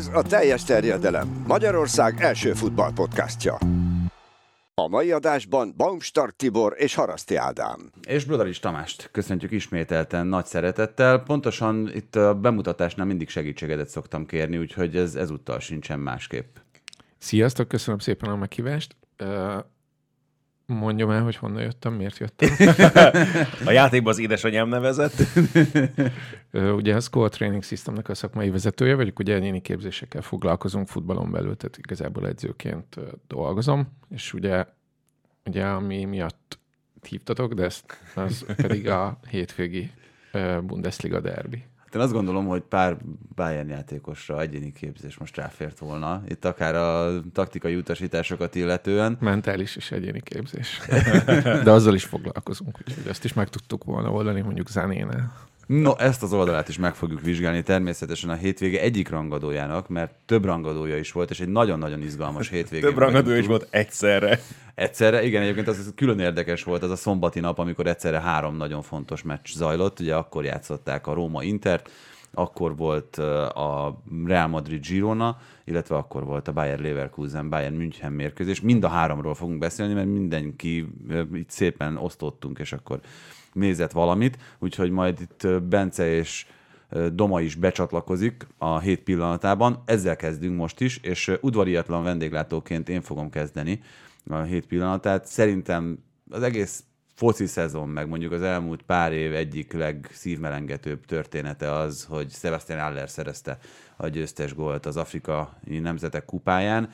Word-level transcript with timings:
Ez 0.00 0.10
a 0.12 0.22
teljes 0.22 0.64
terjedelem. 0.64 1.44
Magyarország 1.46 2.20
első 2.20 2.52
futballpodcastja. 2.52 3.58
A 4.74 4.88
mai 4.88 5.12
adásban 5.12 5.74
Baumstark 5.76 6.36
Tibor 6.36 6.74
és 6.76 6.94
Haraszti 6.94 7.36
Ádám. 7.36 7.90
És 8.08 8.24
Brodarics 8.24 8.60
Tamást 8.60 9.08
köszöntjük 9.12 9.50
ismételten 9.50 10.26
nagy 10.26 10.46
szeretettel. 10.46 11.22
Pontosan 11.22 11.90
itt 11.94 12.16
a 12.16 12.34
bemutatásnál 12.34 13.06
mindig 13.06 13.28
segítségedet 13.28 13.88
szoktam 13.88 14.26
kérni, 14.26 14.58
úgyhogy 14.58 14.96
ez 14.96 15.14
ezúttal 15.14 15.58
sincsen 15.58 15.98
másképp. 15.98 16.56
Sziasztok, 17.18 17.68
köszönöm 17.68 17.98
szépen 17.98 18.30
a 18.30 18.36
meghívást. 18.36 18.96
Mondjam 20.70 21.10
el, 21.10 21.22
hogy 21.22 21.36
honnan 21.36 21.62
jöttem, 21.62 21.92
miért 21.92 22.18
jöttem. 22.18 22.48
a 23.66 23.70
játékban 23.70 24.12
az 24.12 24.18
édesanyám 24.18 24.68
nevezett. 24.68 25.12
ugye 26.80 26.94
a 26.94 27.00
School 27.00 27.28
Training 27.28 27.62
Systemnek 27.62 28.08
a 28.08 28.14
szakmai 28.14 28.50
vezetője 28.50 28.94
vagyok, 28.94 29.18
ugye 29.18 29.34
egyéni 29.34 29.60
képzésekkel 29.60 30.22
foglalkozunk 30.22 30.88
futballon 30.88 31.30
belül, 31.30 31.56
tehát 31.56 31.78
igazából 31.78 32.26
edzőként 32.26 32.96
dolgozom, 33.26 33.88
és 34.10 34.32
ugye, 34.32 34.64
ugye 35.44 35.64
ami 35.64 36.04
miatt 36.04 36.58
hívtatok, 37.08 37.52
de 37.52 37.64
ez 37.64 37.82
az 38.14 38.44
pedig 38.56 38.88
a 38.88 39.18
hétvégi 39.28 39.90
Bundesliga 40.62 41.20
derbi. 41.20 41.64
Hát 41.90 41.98
én 41.98 42.04
azt 42.04 42.14
gondolom, 42.14 42.46
hogy 42.46 42.60
pár 42.60 42.96
Bayern 43.34 43.68
játékosra 43.68 44.40
egyéni 44.40 44.72
képzés 44.72 45.18
most 45.18 45.36
ráfért 45.36 45.78
volna. 45.78 46.22
Itt 46.28 46.44
akár 46.44 46.74
a 46.74 47.20
taktikai 47.32 47.76
utasításokat 47.76 48.54
illetően. 48.54 49.16
Mentális 49.20 49.76
és 49.76 49.90
egyéni 49.90 50.20
képzés. 50.20 50.80
De 51.64 51.70
azzal 51.70 51.94
is 51.94 52.04
foglalkozunk, 52.04 52.78
úgyhogy 52.78 53.06
ezt 53.08 53.24
is 53.24 53.32
meg 53.32 53.48
tudtuk 53.48 53.84
volna 53.84 54.10
oldani 54.10 54.40
mondjuk 54.40 54.68
zenénél. 54.68 55.32
No, 55.72 55.92
ezt 55.96 56.22
az 56.22 56.32
oldalát 56.32 56.68
is 56.68 56.78
meg 56.78 56.94
fogjuk 56.94 57.20
vizsgálni 57.20 57.62
természetesen 57.62 58.30
a 58.30 58.34
hétvége 58.34 58.80
egyik 58.80 59.08
rangadójának, 59.08 59.88
mert 59.88 60.12
több 60.26 60.44
rangadója 60.44 60.98
is 60.98 61.12
volt, 61.12 61.30
és 61.30 61.40
egy 61.40 61.48
nagyon-nagyon 61.48 62.02
izgalmas 62.02 62.48
hétvége. 62.48 62.86
több 62.88 62.98
rangadója 62.98 63.38
is 63.38 63.46
volt 63.46 63.66
egyszerre. 63.70 64.40
Egyszerre, 64.74 65.24
igen, 65.24 65.42
egyébként 65.42 65.68
az 65.68 65.92
külön 65.96 66.18
érdekes 66.18 66.64
volt 66.64 66.82
az 66.82 66.90
a 66.90 66.96
szombati 66.96 67.40
nap, 67.40 67.58
amikor 67.58 67.86
egyszerre 67.86 68.20
három 68.20 68.56
nagyon 68.56 68.82
fontos 68.82 69.22
meccs 69.22 69.48
zajlott. 69.54 70.00
Ugye 70.00 70.14
akkor 70.14 70.44
játszották 70.44 71.06
a 71.06 71.12
Róma 71.12 71.42
Intert, 71.42 71.90
akkor 72.32 72.76
volt 72.76 73.16
a 73.54 74.02
Real 74.26 74.48
Madrid 74.48 74.86
Girona, 74.86 75.38
illetve 75.64 75.96
akkor 75.96 76.24
volt 76.24 76.48
a 76.48 76.52
Bayer 76.52 76.78
Leverkusen, 76.78 77.48
Bayern 77.48 77.74
München 77.74 78.12
mérkőzés. 78.12 78.60
Mind 78.60 78.84
a 78.84 78.88
háromról 78.88 79.34
fogunk 79.34 79.58
beszélni, 79.58 79.94
mert 79.94 80.06
mindenki 80.06 80.88
itt 81.32 81.50
szépen 81.50 81.96
osztottunk, 81.96 82.58
és 82.58 82.72
akkor 82.72 83.00
nézett 83.52 83.92
valamit, 83.92 84.38
úgyhogy 84.58 84.90
majd 84.90 85.20
itt 85.20 85.62
Bence 85.62 86.06
és 86.14 86.46
Doma 87.12 87.40
is 87.40 87.54
becsatlakozik 87.54 88.46
a 88.58 88.78
hét 88.78 89.00
pillanatában. 89.00 89.82
Ezzel 89.84 90.16
kezdünk 90.16 90.56
most 90.56 90.80
is, 90.80 90.96
és 90.96 91.32
udvariatlan 91.40 92.02
vendéglátóként 92.02 92.88
én 92.88 93.00
fogom 93.00 93.30
kezdeni 93.30 93.82
a 94.26 94.40
hét 94.40 94.66
pillanatát. 94.66 95.26
Szerintem 95.26 95.98
az 96.30 96.42
egész 96.42 96.84
foci 97.14 97.46
szezon, 97.46 97.88
meg 97.88 98.08
mondjuk 98.08 98.32
az 98.32 98.42
elmúlt 98.42 98.82
pár 98.82 99.12
év 99.12 99.34
egyik 99.34 99.72
legszívmelengetőbb 99.72 101.04
története 101.04 101.72
az, 101.72 102.04
hogy 102.04 102.30
Sebastian 102.30 102.78
Aller 102.78 103.10
szerezte 103.10 103.58
a 103.96 104.08
győztes 104.08 104.54
gólt 104.54 104.86
az 104.86 104.96
afrikai 104.96 105.78
nemzetek 105.78 106.24
kupáján, 106.24 106.90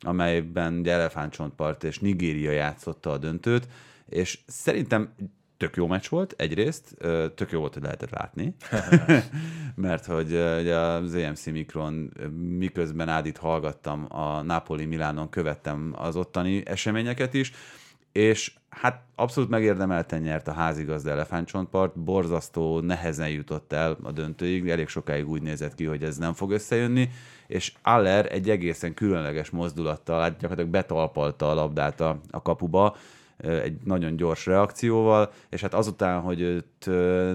amelyben 0.00 0.86
Elefántcsontpart 0.86 1.84
és 1.84 1.98
Nigéria 1.98 2.50
játszotta 2.50 3.10
a 3.10 3.18
döntőt, 3.18 3.68
és 4.08 4.38
szerintem 4.46 5.14
tök 5.56 5.76
jó 5.76 5.86
meccs 5.86 6.08
volt 6.08 6.34
egyrészt, 6.36 6.96
tök 7.34 7.50
jó 7.50 7.60
volt, 7.60 7.74
hogy 7.74 7.82
lehetett 7.82 8.10
látni, 8.10 8.54
mert 9.74 10.06
hogy 10.06 10.26
ugye 10.60 10.76
az 10.76 11.14
EMC 11.14 11.46
Mikron 11.46 12.12
miközben 12.58 13.08
Ádit 13.08 13.36
hallgattam 13.36 14.06
a 14.08 14.42
Napoli 14.42 14.84
Milánon, 14.84 15.28
követtem 15.28 15.94
az 15.96 16.16
ottani 16.16 16.66
eseményeket 16.66 17.34
is, 17.34 17.52
és 18.12 18.54
hát 18.68 19.02
abszolút 19.14 19.50
megérdemelten 19.50 20.20
nyert 20.20 20.48
a 20.48 20.52
házigazda 20.52 21.10
elefántcsontpart, 21.10 21.98
borzasztó 21.98 22.80
nehezen 22.80 23.28
jutott 23.28 23.72
el 23.72 23.96
a 24.02 24.12
döntőig, 24.12 24.68
elég 24.68 24.88
sokáig 24.88 25.28
úgy 25.28 25.42
nézett 25.42 25.74
ki, 25.74 25.84
hogy 25.84 26.02
ez 26.02 26.16
nem 26.16 26.32
fog 26.32 26.50
összejönni, 26.50 27.08
és 27.46 27.72
Aller 27.82 28.32
egy 28.32 28.50
egészen 28.50 28.94
különleges 28.94 29.50
mozdulattal, 29.50 30.20
hát 30.20 30.32
gyakorlatilag 30.32 30.70
betalpalta 30.70 31.50
a 31.50 31.54
labdát 31.54 32.00
a, 32.00 32.20
a 32.30 32.42
kapuba, 32.42 32.96
egy 33.36 33.76
nagyon 33.84 34.16
gyors 34.16 34.46
reakcióval, 34.46 35.32
és 35.48 35.60
hát 35.60 35.74
azután, 35.74 36.20
hogy 36.20 36.40
őt 36.40 36.86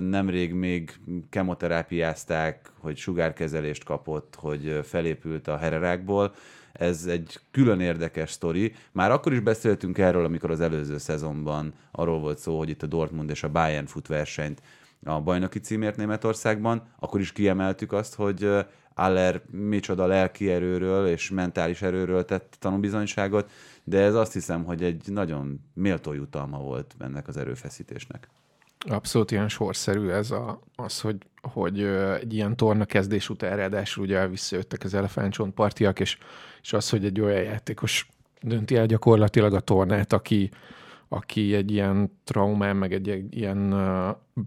nemrég 0.10 0.54
még 0.54 0.94
kemoterápiázták, 1.30 2.72
hogy 2.80 2.98
sugárkezelést 2.98 3.84
kapott, 3.84 4.36
hogy 4.38 4.80
felépült 4.84 5.48
a 5.48 5.58
hererákból, 5.58 6.34
ez 6.72 7.06
egy 7.06 7.40
külön 7.52 7.80
érdekes 7.80 8.32
sztori. 8.32 8.74
Már 8.92 9.12
akkor 9.12 9.34
is 9.34 9.40
beszéltünk 9.40 9.98
erről, 9.98 10.26
amikor 10.26 10.52
az 10.52 10.62
előző 10.62 10.98
szezonban 10.98 11.74
arról 11.92 12.20
volt 12.20 12.38
szó, 12.38 12.58
hogy 12.58 12.70
itt 12.70 12.84
a 12.84 12.88
Dortmund 12.88 13.30
és 13.30 13.44
a 13.44 13.50
Bayern 13.50 13.86
fut 13.86 14.08
versenyt 14.08 14.62
a 15.06 15.22
bajnoki 15.22 15.60
címért 15.60 15.98
Németországban, 15.98 16.84
akkor 17.00 17.20
is 17.20 17.32
kiemeltük 17.32 17.92
azt, 17.92 18.16
hogy 18.16 18.50
Aller 18.94 19.42
micsoda 19.50 20.06
lelki 20.06 20.52
erőről 20.52 21.08
és 21.08 21.30
mentális 21.30 21.82
erőről 21.82 22.26
tett 22.26 22.56
tanúbizonyságot, 22.60 23.52
de 23.84 24.00
ez 24.00 24.16
azt 24.16 24.34
hiszem, 24.34 24.64
hogy 24.64 24.84
egy 24.84 25.02
nagyon 25.06 25.60
méltó 25.74 26.14
jutalma 26.14 26.58
volt 26.58 26.96
ennek 27.00 27.28
az 27.28 27.38
erőfeszítésnek. 27.38 28.28
Abszolút 28.90 29.32
ilyen 29.32 29.50
sorszerű 29.50 30.10
ez 30.10 30.32
a, 30.32 30.60
az, 30.76 31.02
hogy, 31.02 31.18
hogy 31.42 31.82
egy 32.20 32.34
ilyen 32.34 32.56
torna 32.56 32.86
kezdés 32.86 33.30
után 33.30 33.56
ráadásul 33.56 34.04
ugye 34.04 34.28
visszajöttek 34.28 34.84
az 34.84 34.94
elefántcsontpartiak, 34.94 36.00
és, 36.00 36.18
és 36.62 36.74
az, 36.74 36.90
hogy 36.90 37.06
egy 37.06 37.22
olyan 37.22 37.42
játékos 37.42 38.10
dönti 38.42 38.76
el 38.76 38.86
gyakorlatilag 38.86 39.54
a 39.54 39.60
tornát, 39.60 40.14
aki, 40.14 40.50
aki 41.14 41.54
egy 41.54 41.72
ilyen 41.72 42.12
traumán, 42.24 42.76
meg 42.76 42.94
egy, 42.94 43.26
ilyen 43.30 43.76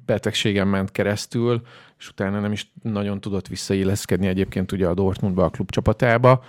betegségen 0.06 0.68
ment 0.68 0.90
keresztül, 0.90 1.62
és 1.98 2.08
utána 2.08 2.40
nem 2.40 2.52
is 2.52 2.72
nagyon 2.82 3.20
tudott 3.20 3.48
visszailleszkedni 3.48 4.26
egyébként 4.26 4.72
ugye 4.72 4.88
a 4.88 4.94
Dortmundba, 4.94 5.44
a 5.44 5.50
klubcsapatába. 5.50 6.44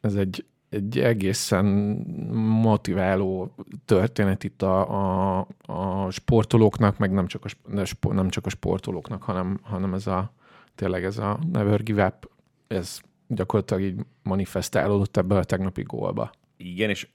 Ez 0.00 0.14
egy, 0.14 0.44
egy 0.68 0.98
egészen 0.98 1.64
motiváló 2.62 3.54
történet 3.84 4.44
itt 4.44 4.62
a, 4.62 5.38
a, 5.38 5.46
a 5.66 6.10
sportolóknak, 6.10 6.98
meg 6.98 7.12
nem 7.12 7.26
csak 7.26 7.44
a, 7.44 8.12
nem 8.12 8.28
csak 8.28 8.46
a 8.46 8.50
sportolóknak, 8.50 9.22
hanem, 9.22 9.58
hanem 9.62 9.94
ez 9.94 10.06
a 10.06 10.32
tényleg 10.74 11.04
ez 11.04 11.18
a 11.18 11.38
never 11.52 11.82
give 11.82 12.06
up, 12.06 12.30
ez 12.66 13.00
gyakorlatilag 13.26 13.82
így 13.82 14.00
manifestálódott 14.22 15.16
ebbe 15.16 15.36
a 15.36 15.44
tegnapi 15.44 15.82
gólba. 15.82 16.30
Igen, 16.56 16.90
és 16.90 17.08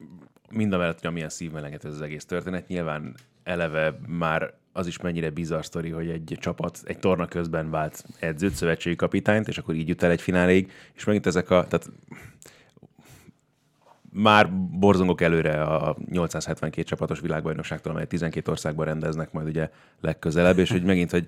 mind 0.51 0.73
a 0.73 0.77
mellett, 0.77 0.99
hogy 0.99 1.09
amilyen 1.09 1.29
szívmelenget 1.29 1.85
ez 1.85 1.93
az 1.93 2.01
egész 2.01 2.25
történet, 2.25 2.67
nyilván 2.67 3.15
eleve 3.43 3.99
már 4.07 4.53
az 4.71 4.87
is 4.87 5.01
mennyire 5.01 5.29
bizarr 5.29 5.63
sztori, 5.63 5.89
hogy 5.89 6.09
egy 6.09 6.37
csapat 6.39 6.79
egy 6.83 6.99
torna 6.99 7.25
közben 7.25 7.69
vált 7.69 8.05
edzőt, 8.19 8.53
szövetségi 8.53 8.95
kapitányt, 8.95 9.47
és 9.47 9.57
akkor 9.57 9.75
így 9.75 9.87
jut 9.87 10.03
el 10.03 10.11
egy 10.11 10.21
fináléig, 10.21 10.71
és 10.93 11.03
megint 11.03 11.25
ezek 11.25 11.49
a, 11.49 11.65
tehát 11.67 11.89
már 14.11 14.51
borzongok 14.79 15.21
előre 15.21 15.63
a 15.63 15.97
872 16.09 16.83
csapatos 16.83 17.19
világbajnokságtól, 17.19 17.91
amely 17.91 18.07
12 18.07 18.51
országban 18.51 18.85
rendeznek 18.85 19.31
majd 19.31 19.47
ugye 19.47 19.69
legközelebb, 20.01 20.57
és 20.57 20.71
hogy 20.71 20.83
megint, 20.83 21.11
hogy 21.11 21.27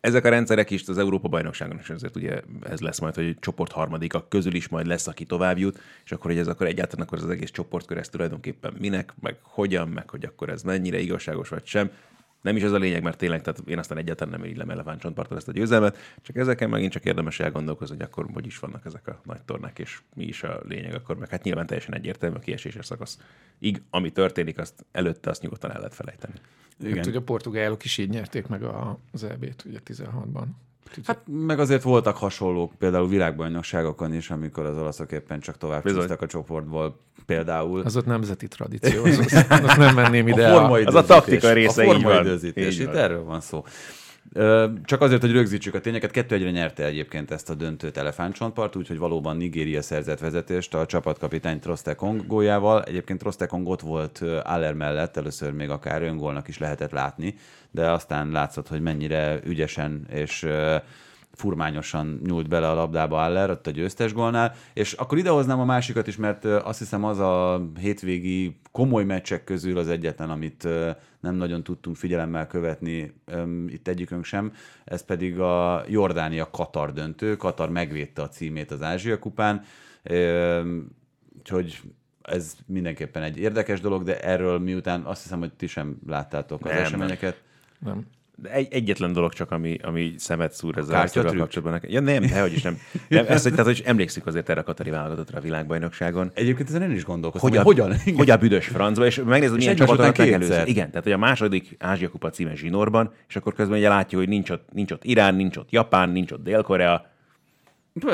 ezek 0.00 0.24
a 0.24 0.28
rendszerek 0.28 0.70
is 0.70 0.88
az 0.88 0.98
Európa 0.98 1.28
bajnokságon 1.28 1.78
is 1.78 1.90
azért 1.90 2.16
ugye 2.16 2.40
ez 2.62 2.80
lesz 2.80 2.98
majd, 2.98 3.14
hogy 3.14 3.36
csoport 3.38 3.72
harmadikak 3.72 4.28
közül 4.28 4.54
is 4.54 4.68
majd 4.68 4.86
lesz, 4.86 5.06
aki 5.06 5.24
tovább 5.24 5.58
jut, 5.58 5.78
és 6.04 6.12
akkor, 6.12 6.30
hogy 6.30 6.40
ez 6.40 6.48
akkor 6.48 6.66
egyáltalán 6.66 7.06
akkor 7.06 7.18
az 7.18 7.30
egész 7.30 7.50
csoportkör 7.50 7.98
ez 7.98 8.08
tulajdonképpen 8.08 8.74
minek, 8.78 9.14
meg 9.20 9.36
hogyan, 9.42 9.88
meg 9.88 10.10
hogy 10.10 10.24
akkor 10.24 10.48
ez 10.48 10.62
mennyire 10.62 10.98
igazságos 10.98 11.48
vagy 11.48 11.66
sem 11.66 11.90
nem 12.40 12.56
is 12.56 12.62
ez 12.62 12.72
a 12.72 12.78
lényeg, 12.78 13.02
mert 13.02 13.18
tényleg, 13.18 13.42
tehát 13.42 13.62
én 13.66 13.78
aztán 13.78 13.98
egyáltalán 13.98 14.40
nem 14.40 14.50
illem 14.50 14.70
elefántcsontparton 14.70 15.36
ezt 15.36 15.48
a 15.48 15.52
győzelmet, 15.52 15.98
csak 16.22 16.36
ezeken 16.36 16.68
megint 16.68 16.92
csak 16.92 17.04
érdemes 17.04 17.40
elgondolkozni, 17.40 17.96
hogy 17.96 18.04
akkor 18.04 18.26
hogy 18.32 18.46
is 18.46 18.58
vannak 18.58 18.84
ezek 18.84 19.08
a 19.08 19.20
nagy 19.24 19.42
tornák, 19.42 19.78
és 19.78 20.00
mi 20.14 20.24
is 20.24 20.42
a 20.42 20.60
lényeg 20.68 20.94
akkor, 20.94 21.16
meg 21.16 21.28
hát 21.28 21.42
nyilván 21.42 21.66
teljesen 21.66 21.94
egyértelmű 21.94 22.36
a 22.36 22.40
kieséses 22.40 22.86
szakasz. 22.86 23.18
Ig, 23.58 23.82
ami 23.90 24.10
történik, 24.10 24.58
azt 24.58 24.84
előtte 24.92 25.30
azt 25.30 25.42
nyugodtan 25.42 25.70
el 25.70 25.76
lehet 25.76 25.94
felejteni. 25.94 26.34
Igen. 26.80 26.96
Hát 26.96 27.06
ugye 27.06 27.18
a 27.18 27.22
portugálok 27.22 27.84
is 27.84 27.98
így 27.98 28.08
nyerték 28.08 28.46
meg 28.46 28.62
az 29.12 29.24
EB-t 29.24 29.64
ugye 29.66 29.78
16-ban. 29.86 30.44
Hát 31.04 31.20
meg 31.26 31.60
azért 31.60 31.82
voltak 31.82 32.16
hasonlók, 32.16 32.72
például 32.78 33.08
világbajnokságokon 33.08 34.14
is, 34.14 34.30
amikor 34.30 34.64
az 34.64 34.76
olaszok 34.76 35.12
éppen 35.12 35.40
csak 35.40 35.58
tovább 35.58 35.84
a 36.20 36.26
csoportból 36.26 36.96
például. 37.26 37.80
Az 37.80 37.96
ott 37.96 38.06
nemzeti 38.06 38.48
tradíció, 38.48 39.04
az, 39.04 39.18
az, 39.18 39.60
az 39.64 39.76
nem 39.76 39.94
menném 39.94 40.28
ide. 40.28 40.52
A 40.52 40.70
az 40.70 40.94
a 40.94 41.04
taktika 41.04 41.52
része, 41.52 41.82
a 41.82 41.84
formaidőzítés, 41.84 42.78
itt 42.78 42.94
erről 42.94 43.24
van 43.24 43.40
szó. 43.40 43.64
Csak 44.84 45.00
azért, 45.00 45.20
hogy 45.20 45.32
rögzítsük 45.32 45.74
a 45.74 45.80
tényeket, 45.80 46.10
kettő 46.10 46.34
egyre 46.34 46.50
nyerte 46.50 46.84
egyébként 46.84 47.30
ezt 47.30 47.50
a 47.50 47.54
döntőt 47.54 47.96
Elefántcsontpart, 47.96 48.76
úgyhogy 48.76 48.98
valóban 48.98 49.36
Nigéria 49.36 49.82
szerzett 49.82 50.18
vezetést 50.18 50.74
a 50.74 50.86
csapatkapitány 50.86 51.60
Troste 51.60 51.94
Kongójával. 51.94 52.82
Egyébként 52.82 53.18
Troste 53.18 53.48
ott 53.50 53.80
volt 53.80 54.24
Aller 54.42 54.74
mellett, 54.74 55.16
először 55.16 55.52
még 55.52 55.70
akár 55.70 56.02
öngólnak 56.02 56.48
is 56.48 56.58
lehetett 56.58 56.90
látni, 56.90 57.34
de 57.70 57.90
aztán 57.90 58.30
látszott, 58.30 58.68
hogy 58.68 58.80
mennyire 58.80 59.40
ügyesen 59.44 60.06
és 60.10 60.46
furmányosan 61.32 62.20
nyúlt 62.24 62.48
bele 62.48 62.68
a 62.68 62.74
labdába 62.74 63.22
Aller, 63.22 63.50
ott 63.50 63.66
a 63.66 63.70
győztes 63.70 64.12
gólnál, 64.12 64.54
és 64.74 64.92
akkor 64.92 65.18
idehoznám 65.18 65.60
a 65.60 65.64
másikat 65.64 66.06
is, 66.06 66.16
mert 66.16 66.44
azt 66.44 66.78
hiszem 66.78 67.04
az 67.04 67.18
a 67.18 67.62
hétvégi 67.80 68.60
komoly 68.72 69.04
meccsek 69.04 69.44
közül 69.44 69.78
az 69.78 69.88
egyetlen, 69.88 70.30
amit 70.30 70.68
nem 71.20 71.34
nagyon 71.34 71.62
tudtunk 71.62 71.96
figyelemmel 71.96 72.46
követni 72.46 73.14
itt 73.66 73.88
egyikünk 73.88 74.24
sem, 74.24 74.52
ez 74.84 75.04
pedig 75.04 75.40
a 75.40 75.84
Jordánia-Katar 75.88 76.92
döntő. 76.92 77.36
Katar 77.36 77.70
megvédte 77.70 78.22
a 78.22 78.28
címét 78.28 78.70
az 78.70 78.82
Ázsia 78.82 79.18
kupán, 79.18 79.64
úgyhogy 81.38 81.80
ez 82.22 82.56
mindenképpen 82.66 83.22
egy 83.22 83.38
érdekes 83.38 83.80
dolog, 83.80 84.02
de 84.02 84.20
erről 84.20 84.58
miután 84.58 85.02
azt 85.02 85.22
hiszem, 85.22 85.38
hogy 85.38 85.52
ti 85.52 85.66
sem 85.66 85.98
láttátok 86.06 86.64
az 86.64 86.70
nem, 86.70 86.80
eseményeket. 86.82 87.42
Nem. 87.78 88.06
De 88.42 88.50
egy, 88.50 88.68
egyetlen 88.70 89.12
dolog 89.12 89.32
csak, 89.32 89.50
ami, 89.50 89.78
ami 89.82 90.14
szemet 90.16 90.52
szúr 90.52 90.78
ezzel 90.78 90.94
a 90.94 91.36
kapcsolatban. 91.36 91.72
Nekem. 91.72 91.90
Ja 91.90 92.00
nem, 92.00 92.26
dehogy 92.26 92.52
is 92.52 92.62
nem. 92.62 92.78
nem 93.08 93.24
ezt, 93.28 93.50
tehát, 93.50 93.64
hogy 93.64 93.82
emlékszik 93.84 94.26
azért 94.26 94.48
erre 94.48 94.60
a 94.60 94.62
Katari 94.62 94.90
válogatottra 94.90 95.38
a 95.38 95.40
világbajnokságon. 95.40 96.30
Egyébként 96.34 96.68
ezen 96.68 96.82
én 96.82 96.90
is 96.90 97.04
gondolkoztam. 97.04 97.50
Hogy, 97.50 97.58
a, 97.58 97.62
hogyan? 97.62 97.96
Hogy 98.16 98.30
a 98.30 98.36
büdös 98.36 98.66
francba, 98.66 99.06
és 99.06 99.22
megnézed, 99.26 99.56
milyen 99.56 99.76
csapatokat 99.76 100.18
megelőző. 100.18 100.62
Igen, 100.64 100.88
tehát 100.88 101.04
hogy 101.04 101.12
a 101.12 101.18
második 101.18 101.76
Ázsia 101.78 102.08
kupa 102.08 102.30
címe 102.30 102.54
zsinórban, 102.54 103.12
és 103.28 103.36
akkor 103.36 103.54
közben 103.54 103.78
ugye 103.78 103.88
látja, 103.88 104.18
hogy 104.18 104.28
nincs 104.28 104.50
ott, 104.50 104.68
nincs 104.72 104.90
ott 104.90 105.04
Irán, 105.04 105.34
nincs 105.34 105.56
ott 105.56 105.70
Japán, 105.70 106.10
nincs 106.10 106.32
ott 106.32 106.42
Dél-Korea, 106.42 107.10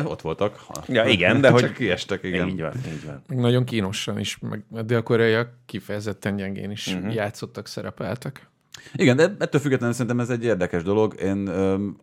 ott 0.04 0.20
voltak. 0.20 0.66
Ja, 0.88 1.04
igen, 1.04 1.40
de 1.40 1.50
hogy... 1.50 1.60
Csak 1.60 1.74
kiestek, 1.74 2.22
igen. 2.22 2.48
Így 2.48 2.60
van, 2.60 2.72
így 2.86 3.04
van. 3.04 3.22
Meg 3.28 3.38
nagyon 3.38 3.64
kínosan 3.64 4.18
is, 4.18 4.38
meg 4.38 4.64
a 4.72 4.82
dél-koreaiak 4.82 5.48
kifejezetten 5.66 6.36
gyengén 6.36 6.70
is 6.70 6.86
uh-huh. 6.86 7.14
játszottak, 7.14 7.66
szerepeltek. 7.66 8.48
Igen, 8.94 9.16
de 9.16 9.34
ettől 9.38 9.60
függetlenül 9.60 9.94
szerintem 9.94 10.20
ez 10.20 10.30
egy 10.30 10.44
érdekes 10.44 10.82
dolog. 10.82 11.20
Én 11.20 11.48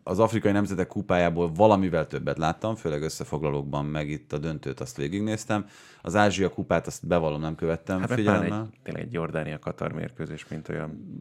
az 0.04 0.20
afrikai 0.20 0.52
nemzetek 0.52 0.88
kupájából 0.88 1.52
valamivel 1.52 2.08
többet 2.08 2.38
láttam, 2.38 2.76
főleg 2.76 3.02
összefoglalókban, 3.02 3.86
meg 3.86 4.10
itt 4.10 4.34
a 4.34 4.38
döntőt 4.38 4.80
azt 4.80 4.98
végignéztem. 4.98 5.66
Az 6.02 6.16
Ázsia 6.16 6.50
kupát 6.50 6.88
azt 6.88 7.08
bevallom 7.08 7.42
nem 7.42 7.56
követtem 7.56 8.00
hát 8.00 8.14
figyelemmel. 8.14 8.70
Egy, 8.72 8.80
tényleg 8.84 9.04
egy 9.04 9.14
Jordánia-Katar 9.14 9.92
mérkőzés, 9.92 10.48
mint 10.48 10.70
olyan 10.70 11.20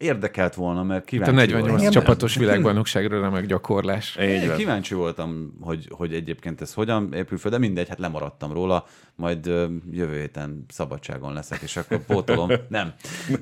érdekelt 0.00 0.54
volna, 0.54 0.82
mert 0.82 1.04
kíváncsi 1.04 1.32
Itt 1.32 1.38
a 1.38 1.40
48 1.40 1.70
voltam. 1.70 1.90
csapatos 1.90 2.36
világbajnokságra 2.36 3.20
remek 3.20 3.46
gyakorlás. 3.46 4.16
Én 4.16 4.54
kíváncsi 4.54 4.94
voltam, 4.94 5.52
hogy, 5.60 5.88
hogy 5.90 6.14
egyébként 6.14 6.60
ez 6.60 6.74
hogyan 6.74 7.12
épül 7.12 7.38
fel, 7.38 7.50
de 7.50 7.58
mindegy, 7.58 7.88
hát 7.88 7.98
lemaradtam 7.98 8.52
róla, 8.52 8.84
majd 9.14 9.46
jövő 9.90 10.18
héten 10.18 10.64
szabadságon 10.68 11.32
leszek, 11.32 11.60
és 11.60 11.76
akkor 11.76 12.04
pótolom. 12.04 12.50
Nem. 12.68 12.92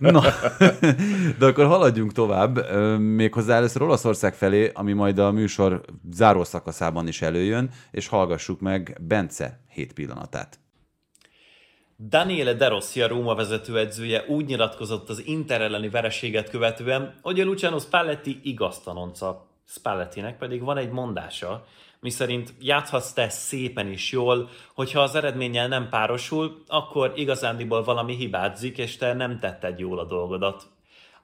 Na, 0.00 0.22
de 1.38 1.46
akkor 1.46 1.66
haladjunk 1.66 2.12
tovább, 2.12 2.70
méghozzá 2.98 3.56
először 3.56 3.82
Olaszország 3.82 4.34
felé, 4.34 4.70
ami 4.74 4.92
majd 4.92 5.18
a 5.18 5.30
műsor 5.30 5.80
záró 6.12 6.44
szakaszában 6.44 7.08
is 7.08 7.22
előjön, 7.22 7.70
és 7.90 8.08
hallgassuk 8.08 8.60
meg 8.60 8.96
Bence 9.00 9.60
hét 9.68 9.92
pillanatát. 9.92 10.58
Daniele 12.00 12.54
De 12.54 12.68
Rossi, 12.68 13.02
a 13.02 13.08
Róma 13.08 13.34
vezetőedzője 13.34 14.24
úgy 14.28 14.46
nyilatkozott 14.46 15.08
az 15.08 15.26
Inter 15.26 15.60
elleni 15.60 15.88
vereséget 15.88 16.50
követően, 16.50 17.14
hogy 17.22 17.40
a 17.40 17.44
Luciano 17.44 17.78
Spalletti 17.78 18.40
igaz 18.42 18.78
tanonca. 18.78 19.46
Spallettinek 19.64 20.38
pedig 20.38 20.62
van 20.62 20.76
egy 20.76 20.90
mondása, 20.90 21.66
miszerint 22.00 22.54
játszhatsz 22.60 23.12
te 23.12 23.28
szépen 23.28 23.86
is 23.86 24.12
jól, 24.12 24.48
hogyha 24.74 25.00
az 25.00 25.14
eredménnyel 25.14 25.68
nem 25.68 25.88
párosul, 25.88 26.62
akkor 26.66 27.12
igazándiból 27.16 27.84
valami 27.84 28.14
hibázik, 28.14 28.78
és 28.78 28.96
te 28.96 29.12
nem 29.12 29.38
tetted 29.38 29.78
jól 29.78 29.98
a 29.98 30.04
dolgodat 30.04 30.66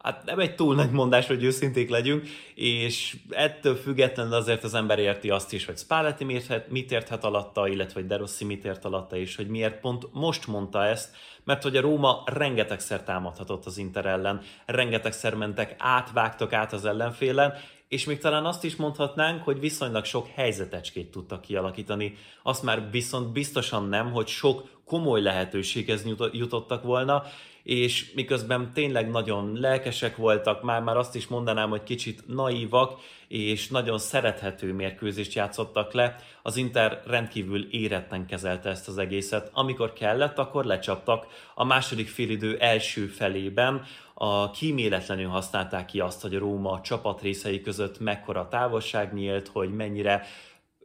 hát 0.04 0.24
nem 0.24 0.38
egy 0.38 0.54
túl 0.54 0.74
nagy 0.74 0.90
mondás, 0.90 1.26
hogy 1.26 1.44
őszinték 1.44 1.90
legyünk, 1.90 2.26
és 2.54 3.16
ettől 3.30 3.74
függetlenül 3.74 4.32
azért 4.32 4.64
az 4.64 4.74
ember 4.74 4.98
érti 4.98 5.30
azt 5.30 5.52
is, 5.52 5.64
hogy 5.64 5.78
Spalletti 5.78 6.24
mit, 6.24 6.70
mit 6.70 6.92
érthet 6.92 7.24
alatta, 7.24 7.68
illetve 7.68 8.00
hogy 8.00 8.08
De 8.08 8.16
Rossi 8.16 8.44
mit 8.44 8.64
ért 8.64 8.84
alatta, 8.84 9.16
és 9.16 9.36
hogy 9.36 9.48
miért 9.48 9.80
pont 9.80 10.06
most 10.12 10.46
mondta 10.46 10.84
ezt, 10.84 11.16
mert 11.44 11.62
hogy 11.62 11.76
a 11.76 11.80
Róma 11.80 12.22
rengetegszer 12.26 13.02
támadhatott 13.02 13.64
az 13.64 13.78
Inter 13.78 14.06
ellen, 14.06 14.40
rengetegszer 14.66 15.34
mentek 15.34 15.74
át, 15.78 16.12
vágtak 16.12 16.52
át 16.52 16.72
az 16.72 16.84
ellenfélen, 16.84 17.54
és 17.88 18.04
még 18.04 18.18
talán 18.18 18.44
azt 18.44 18.64
is 18.64 18.76
mondhatnánk, 18.76 19.42
hogy 19.42 19.60
viszonylag 19.60 20.04
sok 20.04 20.26
helyzetecskét 20.34 21.10
tudtak 21.10 21.40
kialakítani. 21.40 22.16
Azt 22.42 22.62
már 22.62 22.90
viszont 22.90 23.32
biztosan 23.32 23.88
nem, 23.88 24.12
hogy 24.12 24.26
sok 24.26 24.82
komoly 24.84 25.22
lehetőséghez 25.22 26.04
jutottak 26.32 26.82
volna, 26.82 27.22
és 27.64 28.12
miközben 28.14 28.70
tényleg 28.74 29.10
nagyon 29.10 29.52
lelkesek 29.60 30.16
voltak, 30.16 30.62
már-már 30.62 30.96
azt 30.96 31.14
is 31.14 31.26
mondanám, 31.26 31.68
hogy 31.68 31.82
kicsit 31.82 32.22
naívak, 32.26 33.00
és 33.28 33.68
nagyon 33.68 33.98
szerethető 33.98 34.72
mérkőzést 34.72 35.32
játszottak 35.32 35.92
le, 35.92 36.16
az 36.42 36.56
Inter 36.56 37.02
rendkívül 37.06 37.66
éretten 37.70 38.26
kezelte 38.26 38.68
ezt 38.68 38.88
az 38.88 38.98
egészet. 38.98 39.50
Amikor 39.52 39.92
kellett, 39.92 40.38
akkor 40.38 40.64
lecsaptak. 40.64 41.26
A 41.54 41.64
második 41.64 42.08
félidő 42.08 42.56
első 42.56 43.06
felében 43.06 43.84
a 44.14 44.50
kíméletlenül 44.50 45.28
használták 45.28 45.86
ki 45.86 46.00
azt, 46.00 46.22
hogy 46.22 46.34
a 46.34 46.38
Róma 46.38 46.80
csapat 46.80 47.22
részei 47.22 47.60
között 47.60 48.00
mekkora 48.00 48.48
távolság 48.48 49.14
nyílt, 49.14 49.48
hogy 49.48 49.74
mennyire 49.74 50.26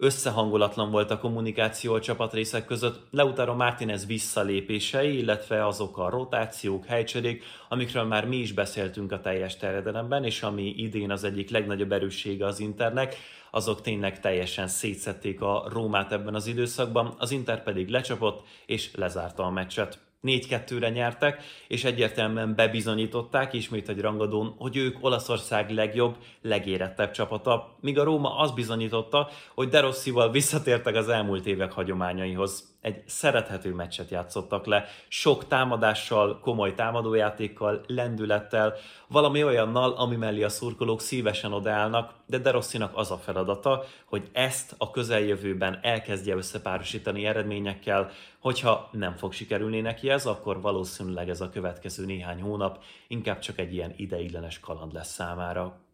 összehangolatlan 0.01 0.91
volt 0.91 1.11
a 1.11 1.19
kommunikáció 1.19 1.93
a 1.93 1.99
csapatrészek 1.99 2.65
között. 2.65 3.07
Leutaro 3.11 3.55
Martinez 3.55 4.05
visszalépései, 4.05 5.17
illetve 5.17 5.65
azok 5.67 5.97
a 5.97 6.09
rotációk, 6.09 6.85
helycserék, 6.85 7.43
amikről 7.69 8.03
már 8.03 8.25
mi 8.25 8.37
is 8.37 8.51
beszéltünk 8.51 9.11
a 9.11 9.21
teljes 9.21 9.57
terjedelemben, 9.57 10.23
és 10.23 10.43
ami 10.43 10.73
idén 10.77 11.11
az 11.11 11.23
egyik 11.23 11.49
legnagyobb 11.49 11.91
erőssége 11.91 12.45
az 12.45 12.59
Internek, 12.59 13.15
azok 13.51 13.81
tényleg 13.81 14.19
teljesen 14.19 14.67
szétszették 14.67 15.41
a 15.41 15.67
Rómát 15.71 16.11
ebben 16.11 16.35
az 16.35 16.47
időszakban, 16.47 17.15
az 17.17 17.31
Inter 17.31 17.63
pedig 17.63 17.89
lecsapott 17.89 18.47
és 18.65 18.95
lezárta 18.95 19.43
a 19.43 19.49
meccset. 19.49 20.08
4-2-re 20.23 20.89
nyertek, 20.89 21.43
és 21.67 21.83
egyértelműen 21.83 22.55
bebizonyították 22.55 23.53
ismét 23.53 23.89
egy 23.89 24.01
rangadón, 24.01 24.55
hogy 24.57 24.77
ők 24.77 24.97
Olaszország 25.01 25.69
legjobb, 25.69 26.15
legérettebb 26.41 27.11
csapata, 27.11 27.77
míg 27.81 27.99
a 27.99 28.03
Róma 28.03 28.37
azt 28.37 28.55
bizonyította, 28.55 29.29
hogy 29.53 29.69
De 29.69 29.79
Rossival 29.79 30.31
visszatértek 30.31 30.95
az 30.95 31.09
elmúlt 31.09 31.45
évek 31.45 31.71
hagyományaihoz 31.71 32.77
egy 32.81 33.03
szerethető 33.07 33.73
meccset 33.73 34.09
játszottak 34.09 34.65
le, 34.65 34.85
sok 35.07 35.47
támadással, 35.47 36.39
komoly 36.39 36.73
támadójátékkal, 36.73 37.81
lendülettel, 37.87 38.73
valami 39.07 39.43
olyannal, 39.43 39.91
ami 39.91 40.15
mellé 40.15 40.43
a 40.43 40.49
szurkolók 40.49 41.01
szívesen 41.01 41.53
odaállnak, 41.53 42.13
de 42.25 42.37
De 42.37 42.51
Rossinak 42.51 42.97
az 42.97 43.11
a 43.11 43.17
feladata, 43.17 43.83
hogy 44.05 44.29
ezt 44.31 44.75
a 44.77 44.91
közeljövőben 44.91 45.79
elkezdje 45.81 46.35
összepárosítani 46.35 47.25
eredményekkel, 47.25 48.09
hogyha 48.39 48.89
nem 48.91 49.15
fog 49.15 49.33
sikerülni 49.33 49.81
neki 49.81 50.09
ez, 50.09 50.25
akkor 50.25 50.61
valószínűleg 50.61 51.29
ez 51.29 51.41
a 51.41 51.49
következő 51.49 52.05
néhány 52.05 52.41
hónap 52.41 52.83
inkább 53.07 53.39
csak 53.39 53.59
egy 53.59 53.73
ilyen 53.73 53.93
ideiglenes 53.95 54.59
kaland 54.59 54.93
lesz 54.93 55.13
számára. 55.13 55.88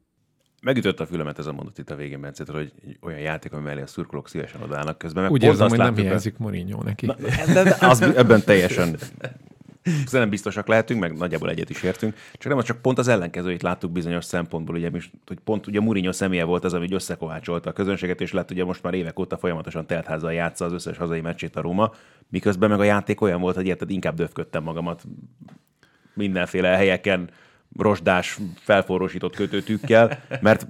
Megütött 0.65 0.99
a 0.99 1.05
fülemet 1.05 1.39
ez 1.39 1.45
a 1.45 1.51
mondat 1.53 1.77
itt 1.77 1.89
a 1.89 1.95
végén, 1.95 2.21
Bence, 2.21 2.43
hogy 2.51 2.71
olyan 3.01 3.19
játék, 3.19 3.53
ami 3.53 3.63
mellé 3.63 3.81
a 3.81 3.87
szurkolók 3.87 4.29
szívesen 4.29 4.61
odállnak 4.61 4.97
közben. 4.97 5.23
Meg 5.23 5.31
Úgy 5.31 5.43
érzem, 5.43 5.69
hogy 5.69 5.77
nem 5.77 5.95
hiányzik 5.95 6.37
Mourinho 6.37 6.83
neki. 6.83 7.05
Na, 7.05 7.15
de, 7.53 7.63
de 7.63 7.77
az, 7.79 8.01
ebben 8.01 8.43
teljesen 8.43 8.95
nem 10.11 10.29
biztosak 10.29 10.67
lehetünk, 10.67 10.99
meg 10.99 11.17
nagyjából 11.17 11.49
egyet 11.49 11.69
is 11.69 11.83
értünk. 11.83 12.15
Csak 12.33 12.53
nem, 12.53 12.61
csak 12.61 12.81
pont 12.81 12.97
az 12.97 13.07
ellenkezőit 13.07 13.61
láttuk 13.61 13.91
bizonyos 13.91 14.25
szempontból, 14.25 14.75
ugye, 14.75 14.89
hogy 14.91 15.39
pont 15.43 15.67
ugye 15.67 15.79
Mourinho 15.79 16.11
személye 16.11 16.43
volt 16.43 16.63
az, 16.63 16.73
ami 16.73 16.93
összekovácsolta 16.93 17.69
a 17.69 17.73
közönséget, 17.73 18.21
és 18.21 18.31
lett 18.31 18.51
ugye 18.51 18.63
most 18.63 18.83
már 18.83 18.93
évek 18.93 19.19
óta 19.19 19.37
folyamatosan 19.37 19.85
teltházal 19.87 20.33
játsza 20.33 20.65
az 20.65 20.73
összes 20.73 20.97
hazai 20.97 21.21
meccsét 21.21 21.55
a 21.55 21.61
Róma, 21.61 21.91
miközben 22.29 22.69
meg 22.69 22.79
a 22.79 22.83
játék 22.83 23.21
olyan 23.21 23.41
volt, 23.41 23.55
hogy 23.55 23.67
érted, 23.67 23.89
inkább 23.89 24.15
döfködtem 24.15 24.63
magamat 24.63 25.03
mindenféle 26.13 26.67
helyeken, 26.67 27.29
rozsdás, 27.77 28.37
felforrósított 28.59 29.35
kötőtükkel, 29.35 30.19
mert 30.41 30.67